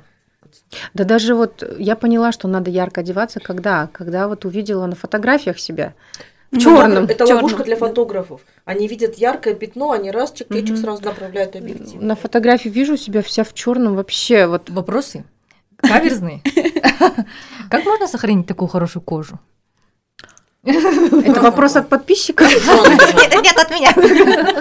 [0.94, 3.88] Да даже вот я поняла, что надо ярко одеваться, когда?
[3.92, 5.92] Когда вот увидела на фотографиях себя.
[6.50, 7.04] В Ну, черном.
[7.04, 7.36] Это чёрном.
[7.36, 8.40] ловушка для фотографов.
[8.64, 10.76] Они видят яркое пятно, они раз чик-чик Мгм.
[10.78, 12.00] сразу направляют объектив.
[12.00, 14.46] На фотографии вижу себя вся в черном вообще.
[14.46, 15.24] Вот Вопросы?
[15.76, 16.40] Каверзные?
[17.70, 19.38] Как можно сохранить такую хорошую кожу?
[20.68, 22.46] Это вопрос от подписчиков.
[23.42, 23.92] Нет, от меня.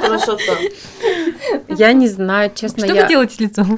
[0.02, 0.54] Красота.
[1.70, 2.86] Я не знаю, честно.
[2.86, 3.04] Что я...
[3.04, 3.78] вы делаете с лицом?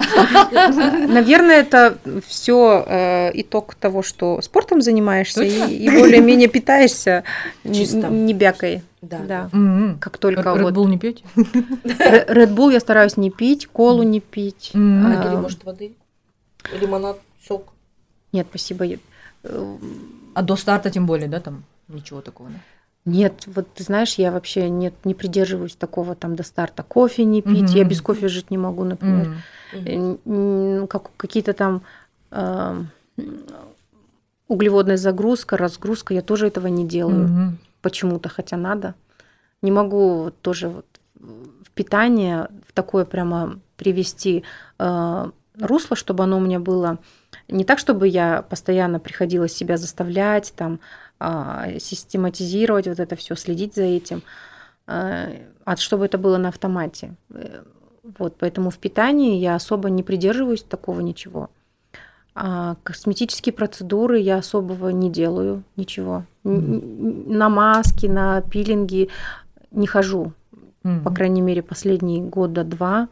[0.51, 7.23] Наверное, это все итог того, что спортом занимаешься и, более-менее питаешься
[7.63, 8.83] не бякой.
[9.01, 9.19] Да.
[9.19, 9.49] Да.
[9.53, 9.97] М-м.
[9.99, 11.23] Как только Red вот Bull не пьете?
[11.35, 14.71] Ре- Red Bull я стараюсь не пить, колу не пить.
[14.73, 15.05] М.
[15.07, 15.93] А, Или, может, воды?
[16.73, 17.17] Лимонад,
[17.47, 17.69] сок.
[18.33, 18.85] Нет, спасибо.
[18.85, 18.97] э,
[20.33, 22.59] А до старта тем более, да, там ничего такого, да?
[23.05, 26.83] Нет, вот ты знаешь, я вообще нет, не придерживаюсь такого там до старта.
[26.83, 27.77] Кофе не пить, Мгм.
[27.77, 29.29] я без кофе жить не могу, например.
[29.71, 31.81] М, как, какие-то там
[32.31, 32.83] э,
[34.47, 37.57] углеводная загрузка, разгрузка, я тоже этого не делаю Мгм.
[37.81, 38.95] почему-то, хотя надо.
[39.61, 40.85] Не могу вот тоже вот
[41.15, 44.43] в питание в такое прямо привести
[44.77, 46.97] э, русло, чтобы оно у меня было
[47.47, 50.79] не так, чтобы я постоянно приходила себя заставлять, там,
[51.79, 54.23] систематизировать вот это все, следить за этим,
[54.87, 55.29] а
[55.65, 57.15] а чтобы это было на автомате.
[57.31, 57.61] Э,
[58.17, 61.49] Вот, поэтому в питании я особо не придерживаюсь такого ничего.
[62.33, 66.23] А косметические процедуры я особого не делаю, ничего.
[66.45, 69.09] Н- На маски, на пилинги
[69.71, 70.31] не хожу.
[70.83, 71.03] Мгм.
[71.03, 73.09] По крайней мере, последние года два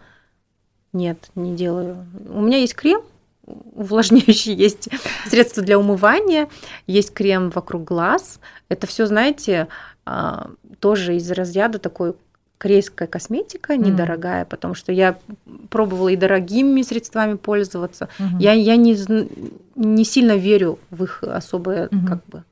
[0.94, 2.06] нет, не делаю.
[2.30, 3.02] У меня есть крем
[3.48, 4.90] увлажняющий, есть
[5.28, 6.50] средства для умывания,
[6.86, 8.40] есть крем вокруг глаз.
[8.70, 9.68] Это все, знаете,
[10.06, 12.14] а, тоже из разряда такой
[12.58, 15.20] корейская косметика, недорогая, потому что я
[15.70, 18.10] пробовала и дорогими средствами пользоваться.
[18.18, 18.40] Мгм.
[18.40, 18.98] Я, я не,
[19.76, 22.08] не сильно верю в их особое, Мгм.
[22.08, 22.44] как бы,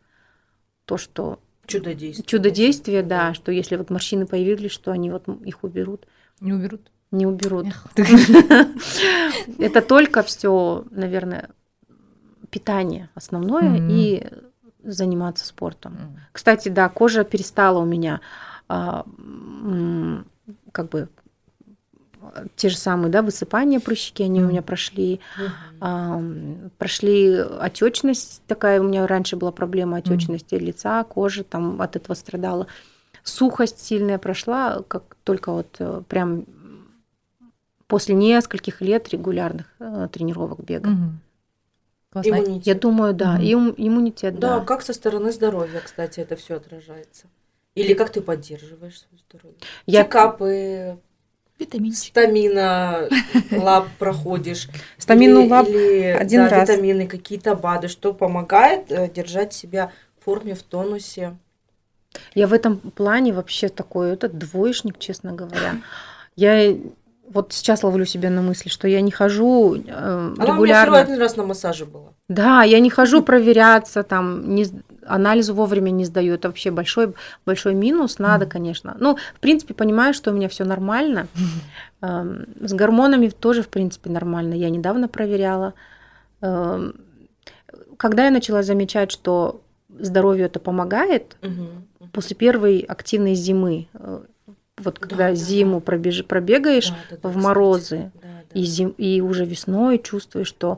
[0.86, 2.28] то, что Чудодействие.
[2.28, 6.06] чудодействие, да, что если вот морщины появились, что они вот их уберут.
[6.39, 6.91] Не уберут?
[7.16, 7.68] Не уберут.
[9.59, 11.49] Это только все, наверное,
[12.49, 14.28] питание основное и
[14.84, 16.20] заниматься спортом.
[16.32, 18.20] Кстати, да, кожа перестала у меня
[18.68, 19.05] а,
[20.72, 21.07] как бы
[22.55, 25.22] те же самые, да, высыпания прыщики, они у меня прошли,
[25.80, 26.22] а,
[26.78, 32.68] прошли отечность такая, у меня раньше была проблема отечности лица, кожи, там от этого страдала.
[33.24, 36.45] Сухость сильная прошла, как только вот э, прям
[37.88, 40.90] после нескольких лет регулярных э, тренировок бега.
[42.12, 42.30] Классно.
[42.30, 42.68] Иммунитет.
[42.68, 43.44] Я думаю, да, Мгм.
[43.44, 44.66] и ум- иммунитет, Да, да.
[44.66, 47.28] как со стороны здоровья, кстати, это все отражается.
[47.76, 49.58] Или как ты поддерживаешь свое здоровье?
[49.86, 50.98] Я Чекапы,
[51.60, 52.12] Витаминчик.
[52.12, 53.10] стамина,
[53.52, 54.70] лаб проходишь.
[54.98, 56.70] Стамину Или- лаб или, один да, раз.
[56.70, 61.38] витамины, какие-то БАДы, что помогает э, держать себя в форме, в тонусе.
[62.34, 65.82] Я в этом плане вообще такой этот двоечник, честно говоря.
[66.38, 66.78] Я
[67.30, 71.00] вот сейчас ловлю себя на мысли, что я не хожу э, Она регулярно.
[71.00, 72.10] один раз на массаже была.
[72.30, 74.66] Да, я не хожу проверяться, там, не,
[75.06, 76.36] анализу вовремя не сдаю.
[76.36, 77.14] Это вообще большой,
[77.46, 78.20] большой минус.
[78.20, 78.96] Надо, конечно.
[79.00, 81.28] Ну, в принципе, понимаю, что у меня все нормально.
[82.02, 84.54] Эм, С гормонами тоже, в принципе, нормально.
[84.56, 85.74] Я недавно проверяла.
[86.42, 86.96] Эм,
[87.97, 89.62] Когда я начала замечать, что
[90.00, 91.88] здоровью это помогает, Мгм.
[92.12, 94.20] после первой активной зимы, э,
[94.78, 98.60] вот Да, когда да, зиму пробеж- пробегаешь Да, да, да, в морозы, Да, да.
[98.60, 100.78] и, зим, и уже весной чувствуешь, что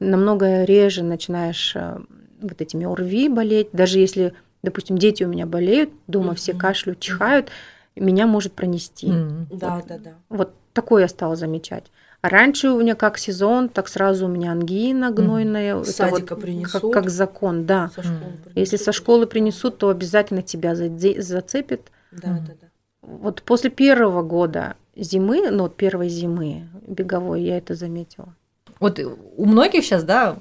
[0.00, 1.98] намного реже начинаешь э,
[2.40, 3.68] вот этими ОРВИ болеть.
[3.72, 6.60] Даже если, допустим, дети у меня болеют, дома все Мгм.
[6.60, 7.50] кашляют, чихают,
[7.96, 9.08] меня может пронести.
[9.08, 9.46] М.
[9.50, 10.14] Да, да, да.
[10.28, 11.84] Вот такое я стала замечать.
[12.22, 15.84] А раньше у меня как сезон, так сразу у меня ангина гнойная.
[15.84, 16.94] С Это вот садика как, принесут.
[16.94, 17.90] как закон, да.
[17.94, 18.22] Со принесут.
[18.54, 21.82] Если со школы принесут, то обязательно тебя зацепит.
[22.10, 22.63] Да, да, да.
[23.06, 28.34] Вот после первого года зимы, ну первой зимы беговой, я это заметила.
[28.80, 30.36] Вот у многих сейчас, да,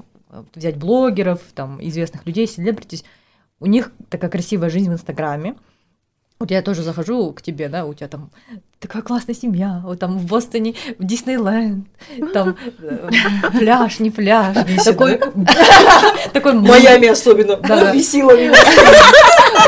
[0.54, 3.04] взять блогеров, там, известных людей, селебритис,
[3.60, 5.56] у них такая красивая жизнь в Инстаграме.
[6.40, 8.32] Вот я тоже захожу к тебе, да, у тебя там
[8.84, 11.88] такая классная семья, вот там в Бостоне Диснейленд,
[12.34, 13.10] там э,
[13.58, 15.20] пляж, не пляж, такой,
[16.34, 17.56] такой Майами особенно.
[17.58, 17.94] Да-да.
[17.94, 18.54] Бесило меня.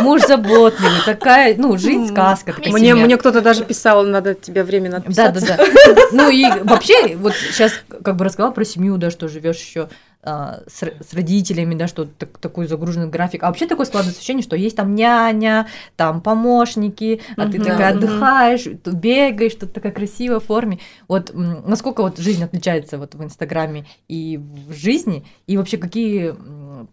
[0.01, 2.53] муж заботливый, такая, ну, жизнь сказка.
[2.67, 5.57] Мне, мне кто-то даже писал, надо тебе временно Да, да, отписаться.
[5.57, 5.65] да.
[6.11, 7.71] Ну и вообще, вот сейчас
[8.03, 9.87] как бы рассказала про семью, да, что живешь еще
[10.27, 13.43] с, р- с родителями, да, что так- такой загруженный график.
[13.43, 15.67] А вообще такое складывается ощущение, что есть там няня,
[15.97, 18.63] там помощники, а ты такая отдыхаешь,
[19.05, 20.79] бегаешь, тут такая красивая в форме.
[21.07, 26.35] Вот насколько вот жизнь отличается вот в Инстаграме и в жизни, и вообще какие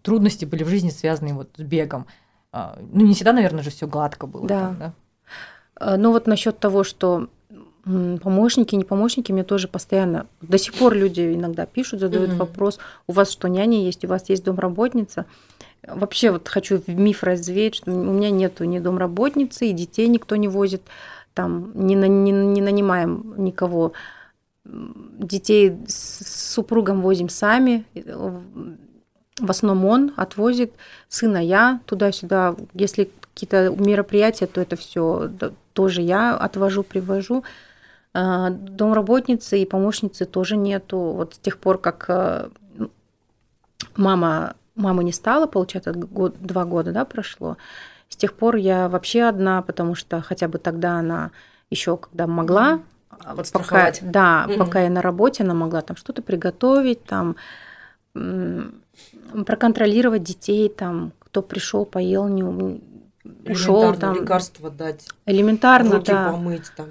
[0.01, 2.05] трудности были в жизни связаны вот с бегом?
[2.51, 4.47] А, Ну, не всегда, наверное, же все гладко было.
[4.47, 4.59] Да.
[4.59, 4.93] там, да?
[5.79, 7.27] Э, Ну вот насчет того, что
[8.21, 12.39] помощники, не помощники, мне тоже постоянно, до сих пор люди иногда пишут, задают Мгм.
[12.39, 15.25] вопрос, у вас что, няня есть, у вас есть домработница?
[15.85, 20.47] Вообще вот хочу миф развеять, что у меня нету ни домработницы, и детей никто не
[20.47, 20.81] возит,
[21.33, 23.93] там не, на- не, не нанимаем никого.
[24.65, 28.39] Детей с супругом возим сами, э,
[29.39, 30.73] в основном он отвозит,
[31.09, 32.55] сына я туда-сюда.
[32.73, 35.29] Если какие-то мероприятия, то это все
[35.73, 37.43] тоже я отвожу, привожу.
[38.13, 40.97] А, Домработницы и помощницы тоже нету.
[40.97, 42.49] Вот с тех пор, как э,
[43.95, 47.57] мама, мамы не стало, получается, год, два года да, прошло,
[48.13, 51.31] с тех пор я вообще одна, потому что хотя бы тогда она
[51.71, 52.79] еще когда могла,
[53.09, 54.57] а, пока, да, Мгм.
[54.59, 57.35] пока я на работе, она могла там что-то приготовить, там
[59.45, 66.29] проконтролировать детей, там кто пришел, поел, не ушел, там лекарства дать, элементарно, руки да.
[66.31, 66.89] помыть там.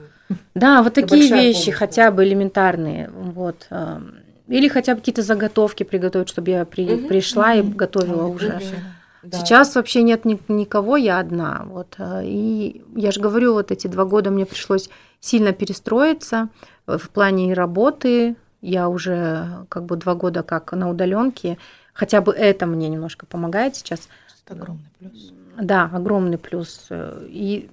[0.57, 3.69] Да, вот Это такие вещи, помощь, хотя бы элементарные, вот.
[3.71, 4.17] эм,
[4.49, 7.77] Или хотя бы какие-то заготовки приготовить, чтобы я при- Мгм, пришла и мгм.
[7.77, 8.49] готовила Ой, уже.
[8.49, 8.77] вообще,
[9.23, 9.39] Да.
[9.39, 11.63] Сейчас вообще нет ни- никого, я одна.
[11.67, 11.95] Вот.
[11.99, 14.89] э, И я же говорю, вот эти два года мне пришлось
[15.21, 16.49] сильно перестроиться
[16.87, 18.35] э, в плане работы.
[18.61, 21.59] Я уже как бы два года как на удаленке.
[21.93, 24.09] Хотя бы это мне немножко помогает сейчас.
[24.45, 25.33] Это огромный плюс.
[25.61, 26.87] Да, огромный плюс.
[26.91, 27.71] Э, И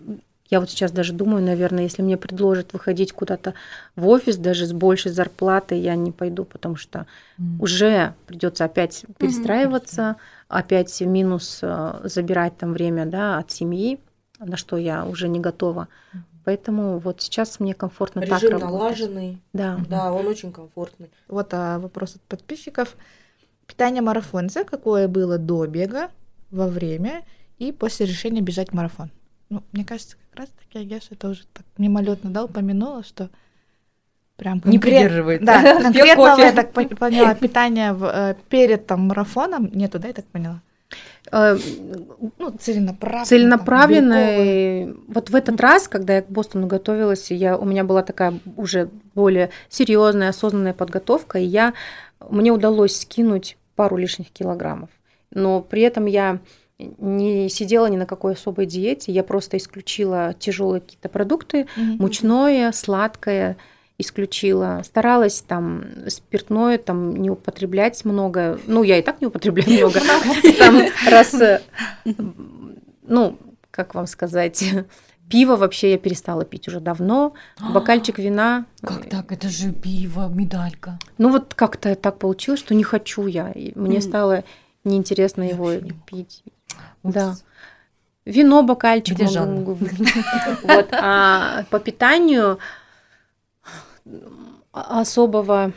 [0.49, 3.53] я вот сейчас даже думаю, наверное, если мне предложат выходить куда-то
[3.95, 7.05] в офис, даже с большей зарплатой, я не пойду, потому что
[7.37, 7.61] М.
[7.61, 10.15] уже придется опять перестраиваться,
[10.47, 13.99] опять минус э, забирать там время да, от семьи,
[14.39, 15.87] на что я уже не готова.
[16.45, 18.71] Поэтому вот сейчас мне комфортно так Режим работать.
[18.71, 19.41] налаженный.
[19.53, 19.79] Да.
[19.87, 21.11] Да, он очень комфортный.
[21.27, 22.95] Вот а, вопрос от подписчиков.
[23.67, 26.09] Питание марафонца какое было до бега,
[26.49, 27.23] во время
[27.59, 29.11] и после решения бежать марафон?
[29.49, 33.29] Ну, мне кажется, как раз таки Агеша это уже так мимолетно да, упомянула, что
[34.37, 35.45] прям Не конкрет- придерживается.
[35.45, 40.13] Да, конкретного, я так пон- поняла, питания в, э, перед там марафоном нету, да, я
[40.13, 40.61] так поняла?
[41.31, 41.57] Э,
[42.37, 43.25] Ну, целенаправленно.
[43.25, 44.15] целенаправленно.
[44.15, 44.83] там, белковые.
[44.89, 48.39] и Вот в этот раз, когда я к Бостону готовилась, я, у меня была такая
[48.55, 51.73] уже более серьезная, осознанная подготовка, и я,
[52.29, 54.89] мне удалось скинуть пару лишних килограммов.
[55.31, 56.39] Но при этом я
[56.79, 61.97] не сидела ни на какой особой диете, я просто исключила тяжелые какие-то продукты, Мгм.
[61.99, 63.57] мучное, сладкое
[63.97, 64.81] исключила.
[64.85, 68.57] Старалась там спиртное там не употреблять много.
[68.65, 69.99] Ну, я и так не употребляю много.
[70.57, 71.61] Там раз, э,
[73.05, 73.37] ну,
[73.71, 74.63] как вам сказать,
[75.29, 77.33] пиво вообще я перестала пить уже давно.
[77.73, 78.65] Бокальчик вина.
[78.81, 79.33] Как так?
[79.33, 80.97] Это же пиво, медалька.
[81.17, 83.51] Ну, вот как-то так получилось, что не хочу я.
[83.51, 84.45] И мне стало
[84.85, 86.43] неинтересно Я его не пить.
[87.03, 87.35] Да.
[88.25, 89.15] Вино, бокальчик.
[89.17, 89.77] Где могу-.
[90.63, 90.89] Вот.
[90.91, 92.59] А по питанию
[94.71, 95.73] а- особого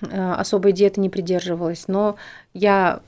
[0.00, 2.16] э, особой диеты не придерживалась, но
[2.54, 3.00] я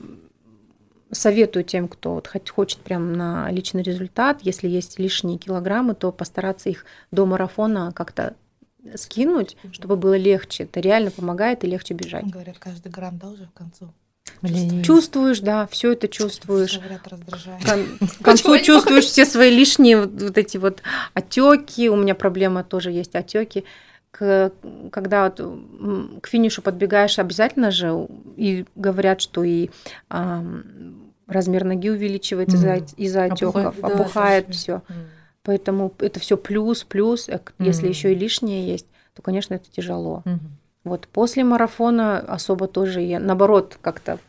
[1.11, 6.69] советую тем, кто вот хочет прям на личный результат, если есть лишние килограммы, то постараться
[6.69, 8.35] их до марафона как-то
[8.95, 10.63] скинуть, чтобы было легче.
[10.63, 12.25] Это реально помогает и легче бежать.
[12.25, 13.93] Говорят, каждый грамм, да, уже к концу?
[14.41, 14.83] Блин.
[14.83, 16.77] Чувствуешь, да, все это чувствуешь.
[16.79, 17.01] Говорят.
[17.65, 20.81] Кон- К концу чувствуешь все свои лишние вот, вот эти вот
[21.13, 21.89] отеки.
[21.89, 23.65] У меня проблема тоже есть отеки.
[24.11, 24.51] К-
[24.91, 25.39] когда вот,
[26.21, 28.07] к финишу подбегаешь, обязательно же
[28.37, 29.69] и говорят, что и
[30.09, 30.63] ам,
[31.27, 32.85] размер ноги увеличивается из-за Мгм.
[32.97, 34.57] из-за отеков, Опухает, да, опухает слушай.
[34.57, 34.73] все.
[34.89, 34.95] М.
[35.43, 37.29] Поэтому это все плюс, плюс.
[37.29, 37.89] А к- Если Мгм.
[37.91, 40.21] еще и лишнее есть, то, конечно, это тяжело.
[40.25, 40.39] Мгм.
[40.83, 44.19] Вот после марафона особо тоже я, наоборот, как-то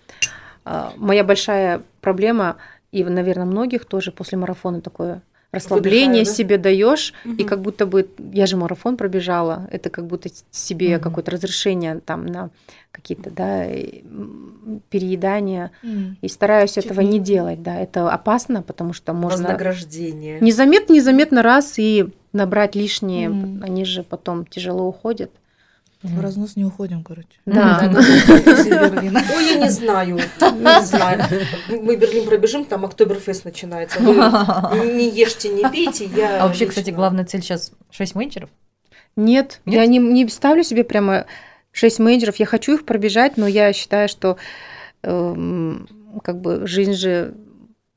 [0.64, 2.56] а, моя большая проблема,
[2.90, 5.22] и, наверное, многих тоже после марафона такое
[5.52, 6.32] расслабление Выдыхаю, да?
[6.32, 7.44] себе даешь, и Мгм.
[7.46, 11.02] как будто бы я же марафон пробежала, это как будто себе Мгм.
[11.02, 12.50] какое-то разрешение там на
[12.92, 14.02] какие-то да, и,
[14.90, 15.70] переедания.
[15.82, 16.16] М.
[16.20, 20.40] И стараюсь этого не делать, да, это опасно, потому что можно Вознаграждение.
[20.40, 23.62] Незаметно, незаметно раз и набрать лишние, Мгм.
[23.62, 25.30] они же потом тяжело уходят.
[26.02, 27.28] В разнос не уходим, короче.
[27.44, 27.78] Да.
[27.94, 31.24] Ой, я не знаю, не знаю.
[31.68, 34.00] Мы Берлин пробежим, там Октоберфест начинается.
[34.00, 34.14] Вы
[34.94, 38.48] не ешьте, не пейте, я А вообще, кстати, главная цель сейчас 6 менеджеров.
[39.16, 39.74] Нет, Нет?
[39.80, 41.26] я не, не ставлю себе прямо
[41.72, 42.36] 6 менеджеров.
[42.36, 44.38] Я хочу их пробежать, но я считаю, что
[45.02, 45.86] эм,
[46.24, 47.34] как бы жизнь же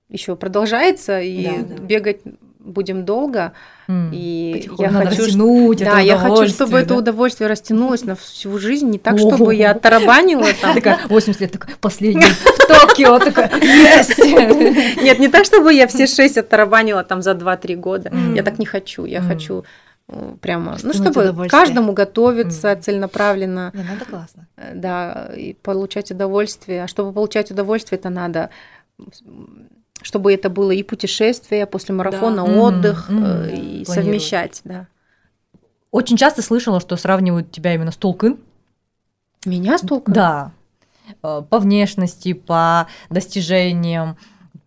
[0.09, 1.83] еще продолжается, и Да, да.
[1.83, 2.19] бегать
[2.63, 3.51] будем долго.
[3.87, 4.11] М.
[4.13, 6.95] И Потихоньку я надо хочу, растянуть это да, я хочу, чтобы удовольствие, это да?
[6.95, 10.73] удовольствие растянулось на всю жизнь, не так, чтобы я тарабанила там.
[10.75, 13.49] Такая 80 лет, такая, последний в Токио, такая!
[15.03, 18.11] Нет, не так, чтобы я все шесть оттарабанила там за 2-3 года.
[18.33, 19.05] Я так не хочу.
[19.05, 19.65] Я хочу
[20.07, 24.47] э, прямо, ну, чтобы каждому готовиться целенаправленно, Не, надо классно.
[24.57, 26.83] э, да, и получать удовольствие.
[26.83, 28.49] А чтобы получать удовольствие, это надо,
[30.03, 33.25] чтобы это было и путешествие, после марафона Мгм, отдых, мгм.
[33.25, 33.87] э, и Планировать.
[33.87, 34.87] совмещать, да.
[35.91, 38.37] Очень часто слышала, что сравнивают тебя именно с Толкин.
[39.45, 40.11] Меня столько?
[40.11, 40.51] Да.
[41.23, 44.17] Э, По внешности, по достижениям,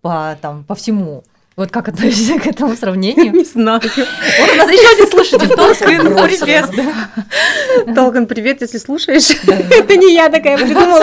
[0.03, 1.23] по, там, по всему.
[1.57, 3.33] Вот как относишься к этому сравнению?
[3.33, 3.81] Не знаю.
[3.83, 6.69] Вот у нас еще один слушатель, Толкин, Бросилась.
[6.69, 7.95] привет.
[7.95, 9.31] Толкан, привет, если слушаешь.
[9.47, 11.03] Это не я такая придумала.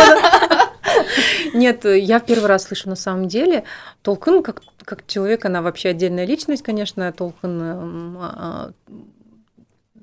[1.53, 3.63] Нет, я в первый раз слышу на самом деле.
[4.01, 7.11] Толкан как, как человек, она вообще отдельная личность, конечно.
[7.11, 8.71] Толкан эм, а,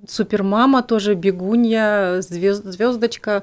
[0.07, 3.43] супермама тоже, бегунья, звездочка.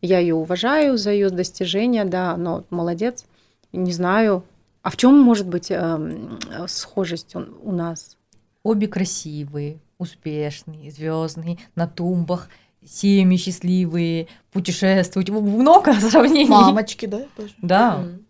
[0.00, 3.24] Я ее уважаю за ее достижения, да, но молодец.
[3.72, 4.44] Не знаю.
[4.82, 6.38] А в чем может быть эм,
[6.68, 8.16] схожесть у- у нас?
[8.62, 12.48] Обе красивые, успешные, звездные, на тумбах,
[12.86, 15.28] семьи счастливые, путешествуют.
[15.28, 16.48] Много сравнений.
[16.48, 17.22] Мамочки, да?
[17.36, 17.54] тоже?
[17.62, 17.98] Да.
[17.98, 18.24] Мгм.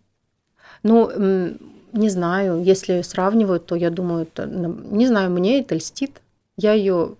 [0.83, 1.57] Ну,
[1.93, 6.21] не знаю, если сравнивают, то я думаю, это, м, не знаю, мне это льстит.
[6.57, 7.15] Я ее,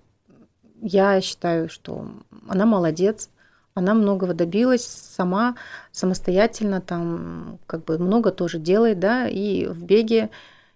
[0.81, 2.07] я считаю, что
[2.47, 3.29] она молодец,
[3.73, 5.55] она многого добилась сама,
[5.91, 10.29] самостоятельно, там, как бы много тоже делает, да, и в беге,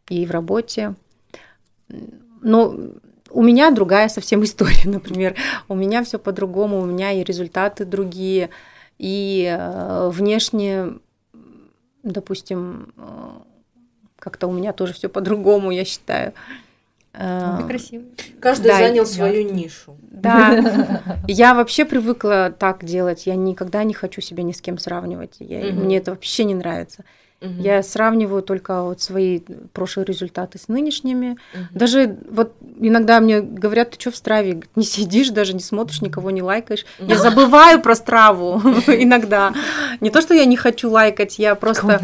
[0.09, 0.95] и в работе.
[2.41, 2.75] Но
[3.31, 5.35] у меня другая совсем история, например.
[5.67, 8.49] У меня все по-другому, у меня и результаты другие,
[8.97, 10.99] и э, внешне
[12.03, 13.03] допустим, э,
[14.17, 16.33] как-то у меня тоже все по-другому, я считаю.
[17.13, 18.09] Э, красивые.
[18.39, 19.09] Каждый Да, занял да.
[19.09, 19.97] свою нишу.
[20.01, 20.63] Да,
[21.27, 23.25] я вообще привыкла так делать.
[23.27, 25.35] Я никогда не хочу себя ни с кем сравнивать.
[25.39, 25.85] Я- Мгм.
[25.85, 27.03] Мне это вообще не нравится.
[27.41, 27.61] Мгм.
[27.61, 29.39] Я сравниваю только вот свои
[29.71, 31.37] прошлые результаты с нынешними.
[31.53, 31.67] Мгм.
[31.73, 34.61] Даже вот иногда мне говорят, ты что в страве?
[34.75, 36.85] Не сидишь, даже не смотришь, никого не лайкаешь.
[36.99, 39.53] Я забываю про страву иногда.
[40.01, 42.01] Не то, что я не хочу лайкать, я просто...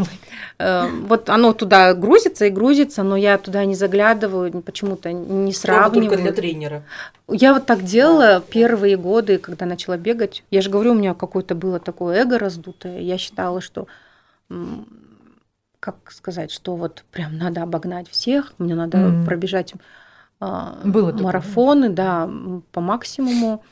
[0.57, 5.95] Э, Вот оно туда грузится и грузится, но я туда не заглядываю, почему-то не Правда,
[5.99, 6.33] только для сравниваю.
[6.33, 6.83] тренера.
[7.27, 10.43] Я вот так делала первые годы, когда начала бегать.
[10.51, 12.99] Я же говорю, у меня какое-то было такое эго раздутое.
[13.01, 13.87] Я считала, что
[15.85, 19.25] как сказать, что вот прям надо обогнать всех, мне надо Мгм.
[19.25, 19.73] пробежать
[20.39, 23.63] а, Было такое, марафоны, да, м, по максимуму.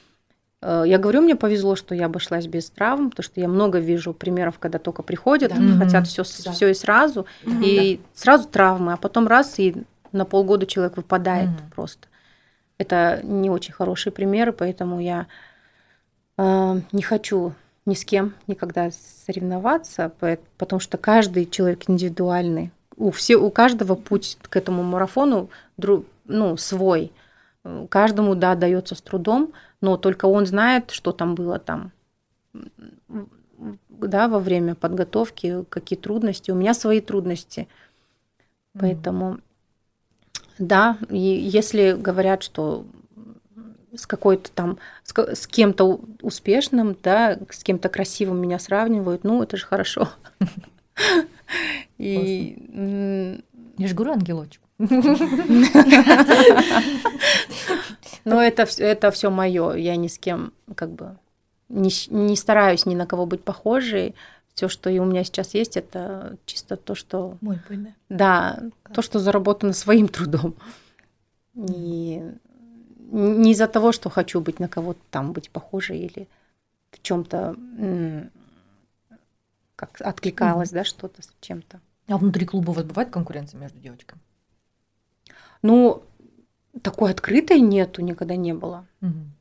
[0.62, 4.14] Э, Я говорю, мне повезло, что я обошлась без травм, потому что я много вижу
[4.14, 5.60] примеров, когда только приходят, Да.
[5.60, 5.78] Мгм.
[5.80, 6.52] хотят все, Да.
[6.52, 7.64] все и сразу, Мгм.
[7.64, 9.76] и сразу травмы, а потом раз и
[10.12, 11.72] на полгода человек выпадает Мгм.
[11.76, 12.08] просто.
[12.78, 15.26] Это не очень хорошие примеры, поэтому я
[16.38, 17.54] э, не хочу
[17.86, 20.12] ни с кем никогда соревноваться,
[20.58, 22.72] потому что каждый человек индивидуальный.
[22.96, 25.50] У, все, у каждого путь к этому марафону
[26.26, 27.12] ну, свой.
[27.90, 31.92] Каждому, да, дается с трудом, но только он знает, что там было там
[33.90, 36.52] да, во время подготовки, какие трудности.
[36.52, 37.68] У меня свои трудности.
[38.78, 39.40] Поэтому,
[40.58, 42.86] да, и если говорят, что
[43.96, 49.58] с какой-то там, с, с кем-то успешным, да, с кем-то красивым меня сравнивают, ну, это
[49.58, 50.10] же хорошо.
[51.98, 52.58] И
[53.78, 54.62] Я же говорю, ангелочек.
[58.26, 59.74] Но это, это все мое.
[59.74, 61.18] Я ни с кем как бы
[61.70, 64.16] не, не стараюсь ни на кого быть похожей.
[64.54, 67.90] Все, что и у меня сейчас есть, это чисто то, что Мой путь, да?
[68.10, 68.60] Да,
[68.94, 70.56] то, что заработано своим трудом.
[71.56, 72.22] И
[73.14, 76.28] не из-за того, что хочу быть на кого-то там быть похожей или
[76.92, 77.56] в чем-то
[79.76, 81.80] как откликалась, да, что-то с чем-то.
[82.08, 84.22] А внутри клуба у вас бывает конкуренция между девочками?
[85.62, 86.04] Ну,
[86.82, 88.86] такой открытой нету, никогда не было.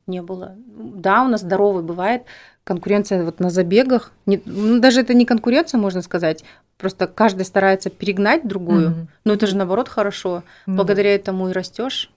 [0.07, 0.57] Не было.
[0.67, 2.25] Да, у нас здоровый бывает
[2.65, 4.13] конкуренция вот на забегах.
[4.27, 6.45] Не- ну, даже это не конкуренция, можно сказать.
[6.77, 8.91] Просто каждый старается перегнать другую.
[8.91, 9.09] Мгм.
[9.25, 10.43] Но это же наоборот хорошо.
[10.67, 12.11] Ну, Благодаря этому и растешь.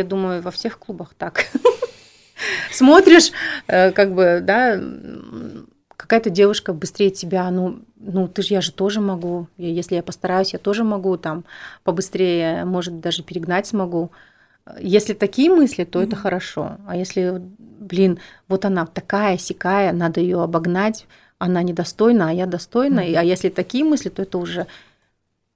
[0.00, 1.46] Я думаю, во всех клубах так.
[2.72, 3.32] Смотришь,
[3.66, 4.80] э, как бы, да,
[5.96, 9.46] какая-то девушка быстрее тебя, ну, ну, ты же, я же тоже могу.
[9.58, 11.44] Если я постараюсь, я тоже могу там
[11.84, 14.10] побыстрее, может, даже перегнать смогу.
[14.78, 16.78] Если такие мысли, то это хорошо.
[16.86, 18.18] А если, блин,
[18.48, 21.06] вот она такая, сякая, надо ее обогнать,
[21.38, 23.02] она недостойна, а я достойна.
[23.02, 24.66] А если такие мысли, то это уже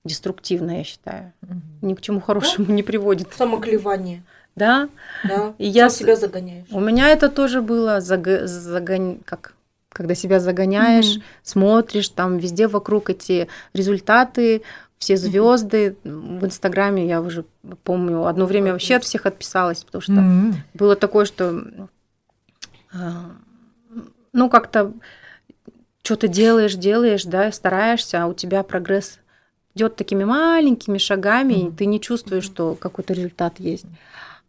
[0.05, 1.33] деструктивно, я считаю.
[1.43, 1.63] Мгм.
[1.83, 3.33] Ни к чему хорошему не приводит.
[3.35, 4.23] Самоклевание,
[4.57, 4.89] Да?
[5.25, 5.55] да.
[5.59, 6.67] И я Сам себя загоняешь.
[6.71, 9.55] У меня это тоже было, заг- загон- как
[9.91, 11.23] когда себя загоняешь, Мгм.
[11.45, 14.63] смотришь, там везде вокруг эти результаты,
[14.99, 15.97] все звезды.
[16.03, 17.45] В Инстаграме я уже
[17.85, 20.57] помню, одно время вообще от всех отписалась, потому что М.
[20.75, 21.63] было такое, что
[22.93, 23.31] а,
[24.33, 24.93] ну как-то
[26.03, 29.21] что-то делаешь, делаешь, да, стараешься, а у тебя прогресс
[29.75, 31.77] идет такими маленькими шагами, и Мгм.
[31.77, 33.87] ты не чувствуешь, что какой-то результат есть.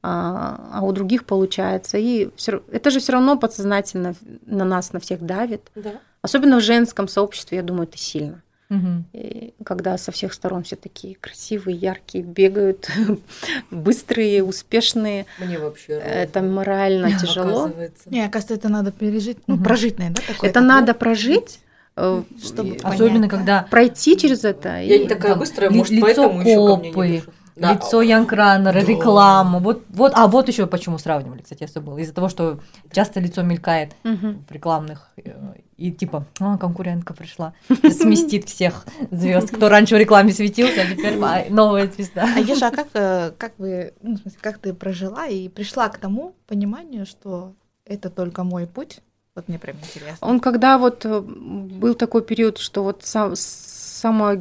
[0.04, 1.98] А, а у других получается.
[1.98, 4.14] И всё- это же все равно подсознательно
[4.46, 5.62] на нас, на всех давит.
[5.76, 5.94] Да.
[6.22, 8.42] Особенно в женском сообществе, я думаю, это сильно.
[8.70, 9.06] Мгм.
[9.14, 12.88] И когда со всех сторон все такие красивые, яркие, бегают,
[13.72, 17.50] быстрые, успешные, Мне вообще это рознь, морально тяжело.
[17.66, 18.10] оказывается.
[18.10, 19.64] Не, оказывается, это надо пережить, ну, Мгм.
[19.64, 21.65] прожить, наверное, да, такое Это надо прожить, э,
[21.96, 22.78] Чтобы.
[22.84, 23.30] Особенно, да.
[23.30, 24.70] когда пройти через это.
[24.82, 27.18] Я и- не такая да, быстрая, ли- может, лицо поэтому еще ко мне копы, не
[27.20, 27.34] дошел.
[27.56, 27.72] Да.
[27.74, 28.80] лицо Янкранера, Да.
[28.82, 29.60] реклама.
[29.60, 31.98] Вот, вот, а вот еще почему сравнивали, кстати, я забыла.
[32.00, 32.60] Из-за того, что
[32.92, 34.44] часто лицо мелькает Мгм.
[34.46, 35.32] в рекламных э,
[35.78, 41.18] и типа, а, конкурентка пришла, сместит всех звезд, кто раньше в рекламе светился, а теперь
[41.22, 42.28] а, новая звезда.
[42.36, 45.88] А Еша, а как, э, как вы, ну, в смысле, как ты прожила и пришла
[45.88, 47.54] к тому пониманию, что
[47.86, 49.00] это только мой путь?
[49.36, 50.18] Вот мне прям интересно.
[50.28, 54.34] Он когда вот э, был такой период, что вот сам, само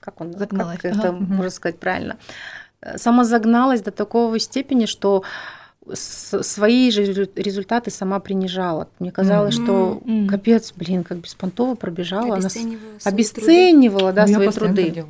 [0.00, 1.00] как он, Загналась, как ага.
[1.08, 2.16] это можно сказать правильно,
[2.82, 5.22] Э, самозагналась до такой степени, что
[5.92, 8.88] свои же резу- результаты сама принижала.
[8.98, 10.28] Мне казалось, что Мгм.
[10.28, 13.08] капец, блин, как беспонтово пробежала, она с- Обесценивала свои труды.
[13.14, 15.06] обесценивала, да, Ну, я свои труды.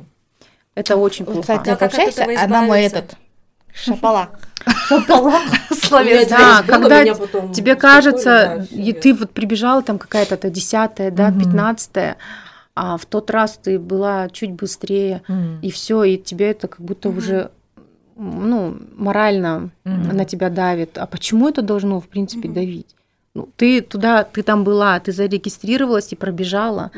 [0.75, 1.41] Это очень плохо.
[1.41, 3.15] кстати, А как от этого она мой этот
[3.73, 4.39] шапалак.
[4.91, 5.01] У
[5.91, 6.29] меня Словес.
[6.29, 12.17] Да, когда потом Тебе кажется, и ты вот прибежала там какая-то то десятая, да, пятнадцатая,
[12.75, 15.23] а в тот раз ты была чуть быстрее,
[15.61, 17.51] и все, и тебе это как будто уже
[18.15, 20.97] ну, морально на тебя давит.
[20.97, 22.95] А почему это должно, в принципе, давить?
[23.33, 26.91] Ну, ты туда, ты там была, ты зарегистрировалась и пробежала.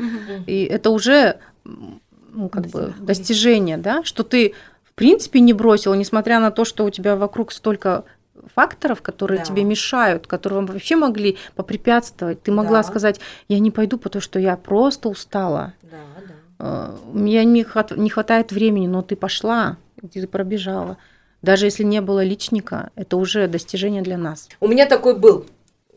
[0.46, 4.54] И это уже ну, как бы достижение, да, что ты
[4.84, 8.04] в принципе не бросила, несмотря на то, что у тебя вокруг столько
[8.54, 9.44] факторов, которые Да.
[9.44, 12.42] тебе мешают, которые вообще могли попрепятствовать.
[12.42, 12.82] Ты могла Да.
[12.88, 15.74] сказать, я не пойду, потому что я просто устала.
[15.82, 15.96] Да,
[16.26, 16.34] да.
[16.62, 19.76] Э, Мне не хват- не хватает времени, но ты пошла,
[20.12, 20.96] ты пробежала.
[21.42, 24.48] Даже если не было личника, это уже достижение для нас.
[24.60, 25.46] У меня такой был.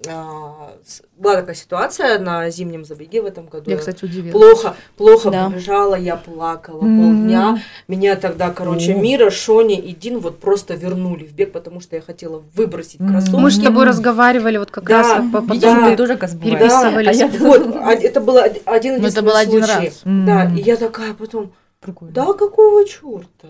[0.07, 0.73] А,
[1.17, 3.69] Была такая ситуация на зимнем забеге в этом году.
[3.71, 4.31] Я, кстати, удивилась.
[4.33, 5.49] Плохо, плохо Да.
[5.49, 6.99] побежала, я плакала М.
[6.99, 7.61] полдня.
[7.87, 8.97] Меня тогда, короче, О.
[8.97, 13.09] Мира, Шони и Дин вот просто вернули в бег, потому что я хотела выбросить М.
[13.09, 13.35] кроссовки.
[13.39, 15.89] Мы с тобой разговаривали вот как Да, раз по- по Видишь, Да.
[15.89, 16.15] ты тоже.
[16.15, 17.19] Переписывались.
[17.19, 19.85] Да, А я- вот, а- это был од- один Но это был один случай.
[19.87, 20.01] раз.
[20.03, 20.55] Да, М.
[20.57, 22.13] и я такая потом, Прикольно.
[22.13, 23.47] да какого черта?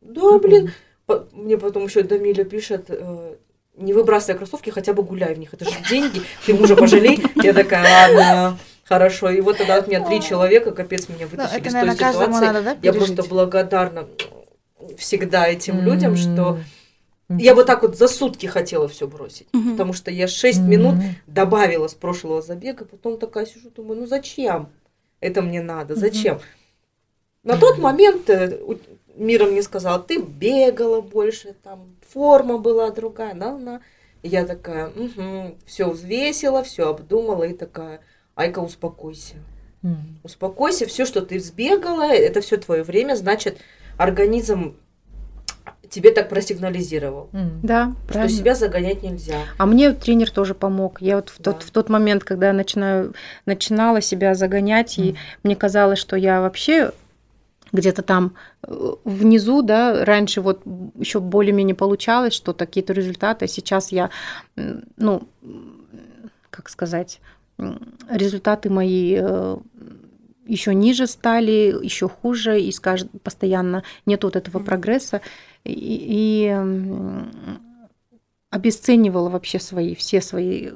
[0.00, 0.38] Да, Прикольно.
[0.40, 0.70] блин.
[1.06, 3.34] По- Мне потом еще Дамиля пишет, э,
[3.76, 5.54] не выбрасывай кроссовки, хотя бы гуляй в них.
[5.54, 7.22] Это же деньги, ты мужа пожалей.
[7.36, 9.30] Я такая, ладно, хорошо.
[9.30, 12.46] И вот тогда от меня три человека, капец, меня Ну, вытащили это, из той ситуации.
[12.46, 14.06] надо, да, Я просто благодарна
[14.96, 16.58] всегда этим людям, что
[17.28, 19.48] я вот так вот за сутки хотела все бросить.
[19.52, 19.72] Мгм.
[19.72, 20.70] Потому что я 6 М.
[20.70, 20.94] минут
[21.26, 24.68] добавила с прошлого забега, потом такая сижу, думаю, ну зачем
[25.20, 26.40] это мне надо, зачем?
[27.42, 28.58] На тот момент э,
[29.16, 33.80] Мира мне сказала, ты бегала больше, там форма была другая, на, на.
[34.22, 34.90] И я такая,
[35.66, 38.00] все взвесила, все обдумала и такая,
[38.34, 39.34] Айка, успокойся.
[39.84, 40.18] М.
[40.24, 43.58] Успокойся, все, что ты сбегала, это все твое время, значит,
[43.98, 44.76] организм
[45.90, 47.60] тебе так просигнализировал, М.
[47.62, 48.36] Да, что правильно.
[48.38, 49.36] себя загонять нельзя.
[49.58, 51.02] А мне тренер тоже помог.
[51.02, 51.66] Я вот в тот, Да.
[51.66, 53.12] в тот момент, когда я начинаю,
[53.44, 55.16] начинала себя загонять, и М.
[55.42, 56.92] мне казалось, что я вообще
[57.76, 60.62] где-то там э, внизу, да, раньше вот
[60.98, 64.10] еще более-менее получалось что-то, какие-то результаты, а сейчас я,
[64.96, 65.28] ну,
[66.50, 67.20] как сказать,
[68.10, 69.20] результаты мои
[70.46, 75.20] еще ниже стали, еще хуже, и с кажд- постоянно нет вот этого прогресса.
[75.64, 76.56] И, и,
[78.50, 80.70] обесценивала вообще свои, все свои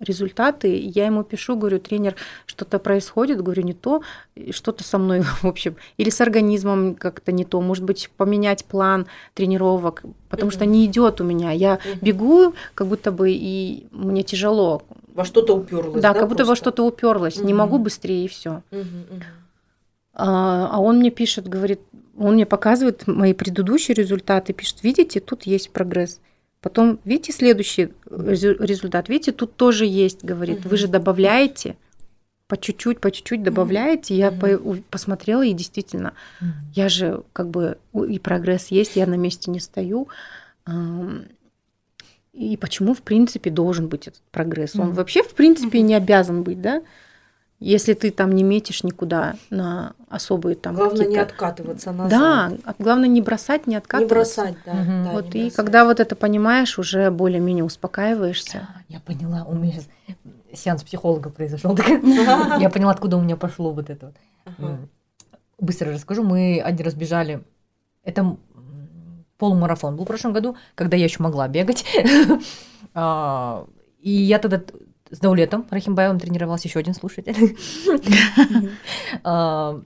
[0.00, 0.78] результаты.
[0.78, 2.14] Я ему пишу, говорю, тренер,
[2.46, 4.02] что-то происходит, говорю, не то,
[4.50, 9.06] что-то со мной, в общем, или с организмом как-то не то, может быть, поменять план
[9.34, 11.50] тренировок, потому что не идет у меня.
[11.50, 11.98] Я Мгм.
[12.00, 14.82] бегу, как будто бы и мне тяжело.
[15.14, 16.02] Во что-то уперлась.
[16.02, 16.64] Да, как будто во просто?
[16.64, 17.36] что-то уперлась.
[17.36, 17.56] Не Мгм.
[17.58, 18.62] могу быстрее и все.
[18.70, 19.22] Мгм.
[20.14, 21.80] А а он мне пишет, говорит,
[22.18, 26.20] он мне показывает мои предыдущие результаты, пишет, видите, тут есть прогресс.
[26.60, 31.76] Потом, видите, следующий резу- результат, видите, тут тоже есть, говорит, вы же добавляете,
[32.48, 34.16] по чуть-чуть, по чуть-чуть добавляете.
[34.16, 36.14] Я по- посмотрела, и действительно,
[36.74, 37.78] я же как бы
[38.08, 40.08] и прогресс есть, я на месте не стою.
[42.32, 44.76] И почему, в принципе, должен быть этот прогресс?
[44.76, 46.82] Он вообще, в принципе, не обязан быть, да?
[47.60, 52.10] Если ты там не метишь никуда на особые там Главное не откатываться назад.
[52.60, 54.14] Да, главное не бросать, не Не откатываться.
[54.14, 54.74] бросать, да.
[54.74, 55.04] Мгм.
[55.04, 55.56] да, Вот не и бросать.
[55.56, 58.68] когда вот это понимаешь, уже более-менее успокаиваешься.
[58.88, 59.88] Я поняла, у меня сейчас
[60.54, 61.76] сеанс психолога произошел.
[62.58, 64.14] Я поняла, откуда у меня пошло вот это.
[64.56, 64.78] вот.
[65.58, 66.22] Быстро расскажу.
[66.22, 67.42] Мы один раз бежали.
[68.04, 68.36] Это
[69.36, 71.84] полумарафон был в прошлом году, когда я еще могла бегать.
[72.94, 73.66] А,
[74.00, 74.62] И я тогда
[75.10, 77.56] с Даулетом Рахимбаевым тренировалась, еще один слушатель.
[79.24, 79.80] А,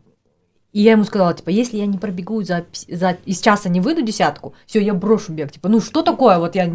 [0.73, 4.03] И я ему сказала, типа, если я не пробегу за, за из часа не выйду
[4.03, 5.53] десятку, все, я брошу бег.
[5.53, 6.39] Типа, ну что такое?
[6.39, 6.73] Вот я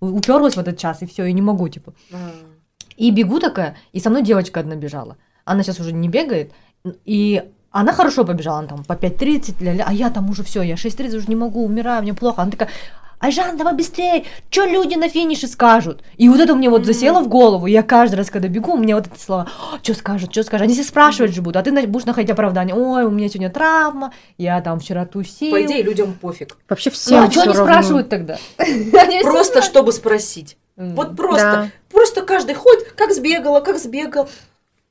[0.00, 1.92] уперлась в этот час, и все, и не могу, типа.
[2.12, 2.30] А.
[2.96, 5.16] И бегу такая, и со мной девочка одна бежала.
[5.44, 6.52] Она сейчас уже не бегает,
[7.04, 10.74] и она хорошо побежала, она там по 5.30, ля-ля, а я там уже все, я
[10.74, 12.42] 6.30 уже не могу, умираю, мне плохо.
[12.42, 12.68] Она такая,
[13.20, 16.02] Айжан, давай быстрее, что люди на финише скажут?
[16.16, 18.96] И вот это мне вот засело в голову, я каждый раз, когда бегу, у меня
[18.96, 19.46] вот эти слова,
[19.82, 23.04] что скажут, что скажут, они все спрашивать же будут, а ты будешь находить оправдание, ой,
[23.04, 25.50] у меня сегодня травма, я там вчера тусил.
[25.50, 26.56] По идее, людям пофиг.
[26.66, 27.64] Вообще Ну, всем а что они равно.
[27.64, 28.38] спрашивают тогда?
[29.22, 30.56] Просто чтобы спросить.
[30.76, 31.70] Вот просто.
[31.90, 34.30] Просто каждый ходит, как сбегала, как сбегал.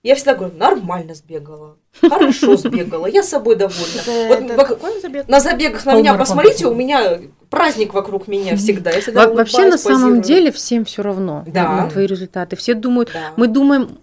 [0.04, 1.78] Я всегда говорю, нормально сбегала.
[2.00, 4.56] Хорошо сбегала, я собой довольна.
[4.56, 5.28] Вот?
[5.28, 7.20] На забегах на меня посмотрите, у меня
[7.50, 8.92] праздник вокруг меня всегда.
[8.92, 10.22] Я всегда Во- Вообще на самом позирую.
[10.24, 11.84] деле всем все равно Да.
[11.84, 12.56] на твои результаты.
[12.56, 13.32] Все думают, Да.
[13.38, 13.98] мы думаем,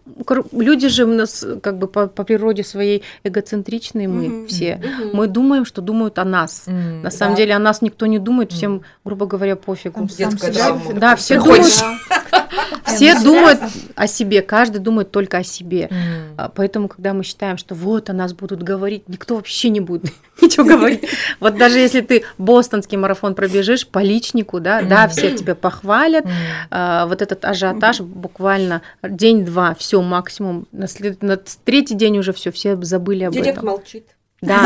[0.53, 4.47] люди же у нас как бы по, по природе своей эгоцентричные мы Мгм.
[4.49, 4.77] все.
[4.83, 5.11] Мгм.
[5.17, 6.65] Мы думаем, что думают о нас.
[6.67, 7.03] М.
[7.03, 7.43] На самом Да.
[7.43, 9.95] деле о нас никто не думает, всем, грубо говоря, пофигу.
[10.01, 10.99] Там сам Детская видит.
[10.99, 11.67] Да, все думают,
[12.87, 13.61] все думают
[13.95, 15.89] о себе, каждый думает только о себе.
[16.37, 20.13] А, Поэтому, когда мы считаем, что вот о нас будут говорить, никто вообще не будет
[20.43, 21.05] ничего говорить.
[21.41, 26.25] Вот даже если ты бостонский марафон пробежишь по личнику, да, да, все тебя похвалят,
[26.71, 30.67] а, вот этот ажиотаж буквально день-два, все максимум.
[30.73, 33.67] На, след- на третий день уже все, все забыли об Директ этом.
[33.67, 34.07] молчит.
[34.43, 34.61] Да,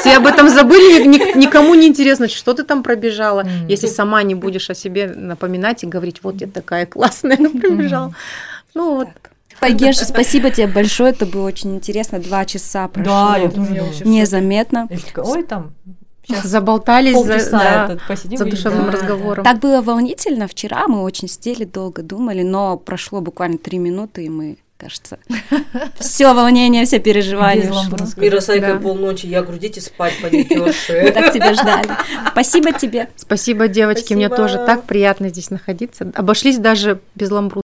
[0.00, 3.66] все об этом забыли, ни- ни- никому не интересно, что ты там пробежала, Мгм.
[3.68, 8.14] если сама не будешь о себе напоминать и говорить, вот я такая классная, ну, пробежала.
[8.74, 9.08] Ну вот,
[9.74, 12.18] Геша, спасибо тебе большое, это было очень интересно.
[12.18, 14.86] Два часа прошло Да, я тоже незаметно.
[14.90, 15.72] Я такая, ой, там,
[16.34, 18.38] сейчас заболтались за, да, этот посидим.
[18.38, 18.98] за душевным Да, да.
[18.98, 19.44] разговором.
[19.44, 20.46] Так было волнительно.
[20.48, 25.18] Вчера мы очень сидели, долго думали, но прошло буквально три минуты, и мы, кажется,
[25.98, 27.70] все волнение, все переживания.
[28.16, 28.80] Мира Сайка Да.
[28.80, 31.12] полночи, я говорю, идите спать, Мы паникерши.
[31.12, 31.88] так тебя ждали.
[32.32, 33.08] Спасибо тебе.
[33.16, 36.10] Спасибо, девочки, мне тоже так приятно здесь находиться.
[36.14, 37.62] Обошлись даже без ламбру.